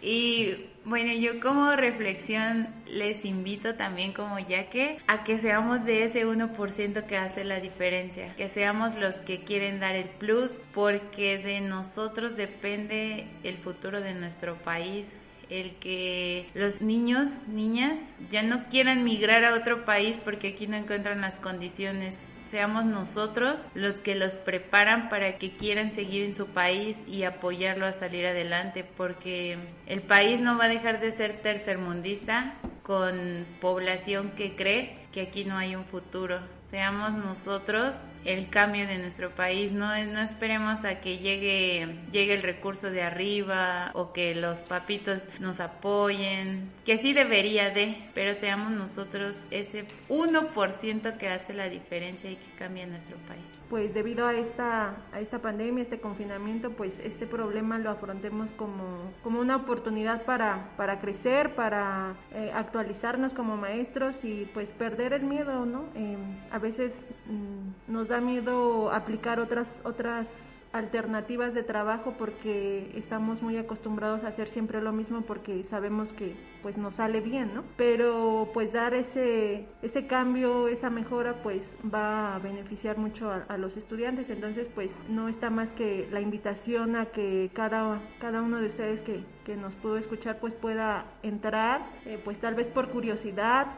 y 0.00 0.54
bueno, 0.84 1.12
yo 1.12 1.40
como 1.40 1.72
reflexión 1.72 2.68
les 2.86 3.24
invito 3.24 3.74
también 3.74 4.12
como 4.12 4.38
ya 4.38 4.70
que 4.70 4.98
a 5.08 5.24
que 5.24 5.40
seamos 5.40 5.84
de 5.84 6.04
ese 6.04 6.24
1% 6.24 7.06
que 7.06 7.16
hace 7.16 7.42
la 7.42 7.58
diferencia, 7.58 8.36
que 8.36 8.48
seamos 8.48 8.94
los 8.94 9.16
que 9.16 9.42
quieren 9.42 9.80
dar 9.80 9.96
el 9.96 10.08
plus 10.08 10.52
porque 10.72 11.38
de 11.38 11.60
nosotros 11.60 12.36
depende 12.36 13.26
el 13.42 13.56
futuro 13.56 14.00
de 14.00 14.14
nuestro 14.14 14.54
país, 14.54 15.16
el 15.50 15.74
que 15.80 16.48
los 16.54 16.80
niños, 16.80 17.30
niñas, 17.48 18.14
ya 18.30 18.44
no 18.44 18.68
quieran 18.68 19.02
migrar 19.02 19.44
a 19.44 19.54
otro 19.54 19.84
país 19.84 20.20
porque 20.24 20.50
aquí 20.50 20.68
no 20.68 20.76
encuentran 20.76 21.20
las 21.20 21.38
condiciones 21.38 22.24
seamos 22.48 22.84
nosotros 22.84 23.60
los 23.74 24.00
que 24.00 24.14
los 24.14 24.34
preparan 24.34 25.08
para 25.08 25.38
que 25.38 25.56
quieran 25.56 25.92
seguir 25.92 26.24
en 26.24 26.34
su 26.34 26.46
país 26.46 27.02
y 27.06 27.24
apoyarlo 27.24 27.86
a 27.86 27.92
salir 27.92 28.26
adelante, 28.26 28.84
porque 28.84 29.58
el 29.86 30.02
país 30.02 30.40
no 30.40 30.56
va 30.58 30.64
a 30.64 30.68
dejar 30.68 31.00
de 31.00 31.12
ser 31.12 31.40
tercermundista 31.42 32.54
con 32.82 33.46
población 33.60 34.32
que 34.36 34.54
cree 34.54 35.05
que 35.16 35.22
aquí 35.22 35.46
no 35.46 35.56
hay 35.56 35.74
un 35.74 35.82
futuro 35.82 36.40
seamos 36.66 37.12
nosotros 37.12 38.08
el 38.24 38.50
cambio 38.50 38.88
de 38.88 38.98
nuestro 38.98 39.30
país, 39.30 39.72
no, 39.72 39.86
no 40.06 40.20
esperemos 40.20 40.84
a 40.84 41.00
que 41.00 41.18
llegue, 41.18 41.96
llegue 42.10 42.34
el 42.34 42.42
recurso 42.42 42.90
de 42.90 43.02
arriba 43.02 43.92
o 43.94 44.12
que 44.12 44.34
los 44.34 44.62
papitos 44.62 45.28
nos 45.38 45.60
apoyen, 45.60 46.72
que 46.84 46.98
sí 46.98 47.12
debería 47.12 47.70
de, 47.70 47.96
pero 48.14 48.34
seamos 48.34 48.72
nosotros 48.72 49.44
ese 49.52 49.86
1% 50.08 51.16
que 51.18 51.28
hace 51.28 51.54
la 51.54 51.68
diferencia 51.68 52.30
y 52.30 52.36
que 52.36 52.50
cambia 52.58 52.86
nuestro 52.86 53.16
país. 53.28 53.44
Pues 53.70 53.94
debido 53.94 54.26
a 54.26 54.34
esta, 54.34 54.96
a 55.12 55.20
esta 55.20 55.40
pandemia, 55.40 55.82
este 55.82 56.00
confinamiento, 56.00 56.70
pues 56.70 57.00
este 57.00 57.26
problema 57.26 57.78
lo 57.78 57.90
afrontemos 57.90 58.50
como, 58.52 59.12
como 59.22 59.40
una 59.40 59.56
oportunidad 59.56 60.24
para, 60.24 60.70
para 60.76 61.00
crecer, 61.00 61.54
para 61.54 62.16
eh, 62.32 62.50
actualizarnos 62.54 63.34
como 63.34 63.56
maestros 63.56 64.24
y 64.24 64.48
pues 64.52 64.70
perder 64.70 65.05
el 65.12 65.24
miedo, 65.24 65.66
¿no? 65.66 65.84
Eh, 65.94 66.16
a 66.50 66.58
veces 66.58 66.94
mm, 67.26 67.92
nos 67.92 68.08
da 68.08 68.20
miedo 68.20 68.90
aplicar 68.92 69.40
otras 69.40 69.80
otras 69.84 70.56
alternativas 70.76 71.54
de 71.54 71.62
trabajo 71.62 72.14
porque 72.18 72.90
estamos 72.94 73.42
muy 73.42 73.56
acostumbrados 73.56 74.24
a 74.24 74.28
hacer 74.28 74.48
siempre 74.48 74.82
lo 74.82 74.92
mismo 74.92 75.22
porque 75.22 75.64
sabemos 75.64 76.12
que 76.12 76.36
pues 76.62 76.76
nos 76.76 76.94
sale 76.94 77.20
bien, 77.20 77.54
¿no? 77.54 77.64
Pero 77.76 78.50
pues 78.52 78.72
dar 78.72 78.94
ese 78.94 79.66
ese 79.82 80.06
cambio, 80.06 80.68
esa 80.68 80.90
mejora 80.90 81.42
pues 81.42 81.76
va 81.82 82.34
a 82.34 82.38
beneficiar 82.38 82.98
mucho 82.98 83.30
a, 83.30 83.56
los 83.56 83.76
estudiantes, 83.76 84.28
entonces 84.28 84.68
pues 84.74 84.98
no 85.08 85.28
está 85.28 85.48
más 85.48 85.72
que 85.72 86.08
la 86.10 86.20
invitación 86.20 86.94
a 86.96 87.06
que 87.06 87.50
cada 87.54 88.02
cada 88.18 88.42
uno 88.42 88.60
de 88.60 88.66
ustedes 88.66 89.02
que, 89.02 89.24
que 89.44 89.56
nos 89.56 89.74
pudo 89.76 89.96
escuchar 89.96 90.38
pues 90.40 90.54
pueda 90.54 91.06
entrar, 91.22 91.86
eh, 92.04 92.20
pues 92.22 92.38
tal 92.38 92.54
vez 92.54 92.68
por 92.68 92.90
curiosidad, 92.90 93.68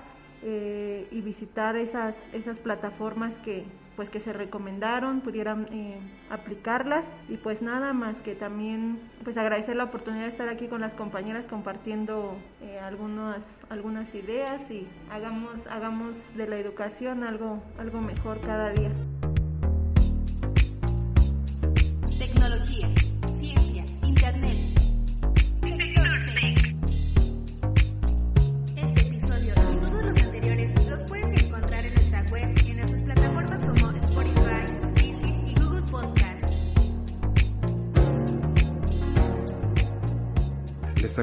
eh, 0.42 1.08
y 1.10 1.20
visitar 1.20 1.76
esas, 1.76 2.14
esas 2.32 2.58
plataformas 2.58 3.38
que, 3.38 3.64
pues 3.96 4.10
que 4.10 4.20
se 4.20 4.32
recomendaron, 4.32 5.20
pudieran 5.20 5.66
eh, 5.72 5.98
aplicarlas 6.30 7.04
y 7.28 7.36
pues 7.36 7.62
nada 7.62 7.92
más 7.92 8.22
que 8.22 8.34
también 8.34 9.00
pues 9.24 9.36
agradecer 9.36 9.74
la 9.76 9.84
oportunidad 9.84 10.22
de 10.22 10.28
estar 10.28 10.48
aquí 10.48 10.68
con 10.68 10.80
las 10.80 10.94
compañeras 10.94 11.46
compartiendo 11.46 12.36
eh, 12.62 12.78
algunas, 12.78 13.60
algunas 13.68 14.14
ideas 14.14 14.70
y 14.70 14.86
hagamos, 15.10 15.66
hagamos 15.66 16.36
de 16.36 16.46
la 16.46 16.58
educación 16.58 17.24
algo, 17.24 17.62
algo 17.78 18.00
mejor 18.00 18.40
cada 18.40 18.70
día. 18.70 18.92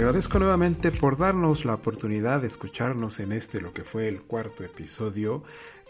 Agradezco 0.06 0.38
nuevamente 0.38 0.92
por 0.92 1.18
darnos 1.18 1.66
la 1.66 1.74
oportunidad 1.74 2.42
de 2.42 2.46
escucharnos 2.46 3.20
en 3.20 3.32
este 3.32 3.60
lo 3.60 3.74
que 3.74 3.84
fue 3.84 4.08
el 4.08 4.22
cuarto 4.22 4.64
episodio, 4.64 5.42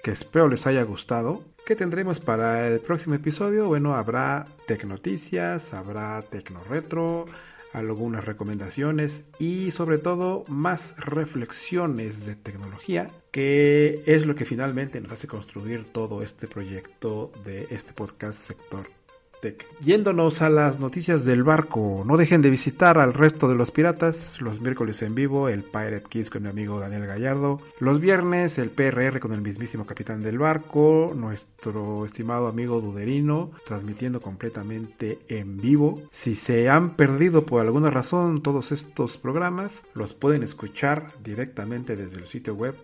que 0.01 0.11
espero 0.11 0.47
les 0.47 0.65
haya 0.67 0.83
gustado. 0.83 1.43
¿Qué 1.65 1.75
tendremos 1.75 2.21
para 2.21 2.65
el 2.65 2.79
próximo 2.79 3.15
episodio? 3.15 3.67
Bueno, 3.67 3.93
habrá 3.93 4.47
Tecnoticias, 4.67 5.73
habrá 5.73 6.21
Tecnoretro, 6.21 7.25
algunas 7.73 8.23
recomendaciones 8.23 9.25
y 9.37 9.71
sobre 9.71 9.97
todo 9.97 10.45
más 10.47 10.95
reflexiones 10.97 12.25
de 12.25 12.37
tecnología, 12.37 13.11
que 13.31 14.01
es 14.05 14.25
lo 14.25 14.33
que 14.35 14.45
finalmente 14.45 15.01
nos 15.01 15.11
hace 15.11 15.27
construir 15.27 15.91
todo 15.91 16.23
este 16.23 16.47
proyecto 16.47 17.33
de 17.43 17.67
este 17.69 17.91
podcast 17.91 18.41
sector 18.41 18.94
Yéndonos 19.81 20.41
a 20.41 20.49
las 20.49 20.79
noticias 20.79 21.25
del 21.25 21.43
barco, 21.43 22.03
no 22.05 22.17
dejen 22.17 22.41
de 22.41 22.49
visitar 22.49 22.97
al 22.97 23.13
resto 23.13 23.47
de 23.47 23.55
los 23.55 23.71
piratas, 23.71 24.41
los 24.41 24.61
miércoles 24.61 25.01
en 25.01 25.15
vivo, 25.15 25.49
el 25.49 25.63
Pirate 25.63 26.03
Kiss 26.09 26.29
con 26.29 26.43
mi 26.43 26.49
amigo 26.49 26.79
Daniel 26.79 27.05
Gallardo, 27.05 27.61
los 27.79 27.99
viernes 27.99 28.57
el 28.57 28.69
PRR 28.69 29.19
con 29.19 29.33
el 29.33 29.41
mismísimo 29.41 29.85
capitán 29.85 30.23
del 30.23 30.37
barco, 30.37 31.13
nuestro 31.15 32.05
estimado 32.05 32.47
amigo 32.47 32.81
Duderino, 32.81 33.51
transmitiendo 33.65 34.21
completamente 34.21 35.19
en 35.27 35.57
vivo. 35.57 36.01
Si 36.11 36.35
se 36.35 36.69
han 36.69 36.95
perdido 36.95 37.45
por 37.45 37.61
alguna 37.61 37.89
razón 37.89 38.41
todos 38.41 38.71
estos 38.71 39.17
programas, 39.17 39.85
los 39.93 40.13
pueden 40.13 40.43
escuchar 40.43 41.11
directamente 41.23 41.95
desde 41.95 42.17
el 42.17 42.27
sitio 42.27 42.55
web 42.55 42.75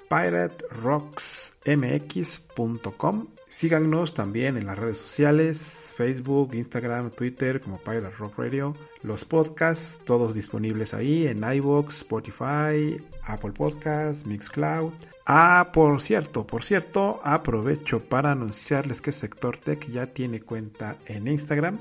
piraterocksmx.com 1.63 3.27
Síganos 3.51 4.13
también 4.13 4.55
en 4.55 4.65
las 4.65 4.79
redes 4.79 4.97
sociales, 4.97 5.93
Facebook, 5.97 6.53
Instagram, 6.53 7.11
Twitter 7.11 7.59
como 7.59 7.79
Pirate 7.79 8.15
Rock 8.17 8.39
Radio. 8.39 8.77
Los 9.03 9.25
podcasts, 9.25 9.99
todos 10.05 10.33
disponibles 10.33 10.93
ahí 10.93 11.27
en 11.27 11.43
iVoox, 11.43 11.97
Spotify, 11.97 13.03
Apple 13.23 13.51
Podcasts, 13.51 14.25
Mixcloud. 14.25 14.93
Ah, 15.25 15.71
por 15.73 15.99
cierto, 15.99 16.47
por 16.47 16.63
cierto, 16.63 17.19
aprovecho 17.25 17.99
para 17.99 18.31
anunciarles 18.31 19.01
que 19.01 19.11
Sector 19.11 19.57
Tech 19.57 19.85
ya 19.89 20.07
tiene 20.07 20.39
cuenta 20.39 20.95
en 21.05 21.27
Instagram 21.27 21.77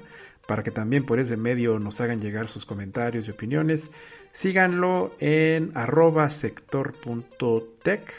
para 0.49 0.65
que 0.65 0.73
también 0.73 1.07
por 1.07 1.21
ese 1.21 1.37
medio 1.37 1.79
nos 1.79 2.01
hagan 2.01 2.21
llegar 2.21 2.49
sus 2.49 2.67
comentarios 2.67 3.29
y 3.29 3.31
opiniones. 3.31 3.93
Síganlo 4.33 5.15
en 5.21 5.71
arroba 5.77 6.29
sector.tech 6.31 8.13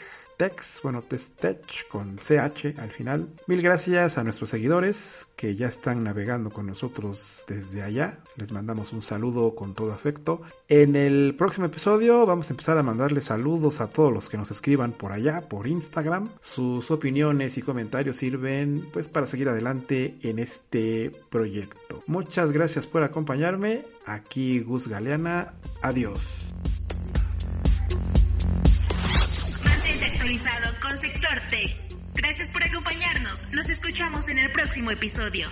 bueno, 0.82 1.02
Tech 1.02 1.88
con 1.88 2.16
CH 2.16 2.78
al 2.78 2.90
final. 2.90 3.28
Mil 3.46 3.62
gracias 3.62 4.18
a 4.18 4.24
nuestros 4.24 4.50
seguidores 4.50 5.26
que 5.36 5.54
ya 5.54 5.68
están 5.68 6.02
navegando 6.02 6.50
con 6.50 6.66
nosotros 6.66 7.44
desde 7.46 7.82
allá. 7.82 8.18
Les 8.36 8.50
mandamos 8.50 8.92
un 8.92 9.02
saludo 9.02 9.54
con 9.54 9.74
todo 9.74 9.92
afecto. 9.92 10.42
En 10.68 10.96
el 10.96 11.34
próximo 11.36 11.66
episodio 11.66 12.26
vamos 12.26 12.50
a 12.50 12.52
empezar 12.54 12.78
a 12.78 12.82
mandarles 12.82 13.26
saludos 13.26 13.80
a 13.80 13.88
todos 13.88 14.12
los 14.12 14.28
que 14.28 14.36
nos 14.36 14.50
escriban 14.50 14.92
por 14.92 15.12
allá, 15.12 15.48
por 15.48 15.66
Instagram. 15.66 16.30
Sus 16.40 16.90
opiniones 16.90 17.56
y 17.58 17.62
comentarios 17.62 18.16
sirven 18.16 18.88
pues 18.92 19.08
para 19.08 19.26
seguir 19.26 19.48
adelante 19.48 20.16
en 20.22 20.38
este 20.38 21.12
proyecto. 21.30 22.02
Muchas 22.06 22.50
gracias 22.50 22.86
por 22.86 23.02
acompañarme. 23.02 23.84
Aquí 24.06 24.60
Gus 24.60 24.88
Galeana. 24.88 25.54
Adiós. 25.82 26.51
con 30.92 31.00
Sector 31.00 31.40
Tech. 31.50 31.74
Gracias 32.14 32.50
por 32.50 32.62
acompañarnos. 32.62 33.46
Nos 33.52 33.66
escuchamos 33.68 34.28
en 34.28 34.38
el 34.38 34.52
próximo 34.52 34.90
episodio. 34.90 35.48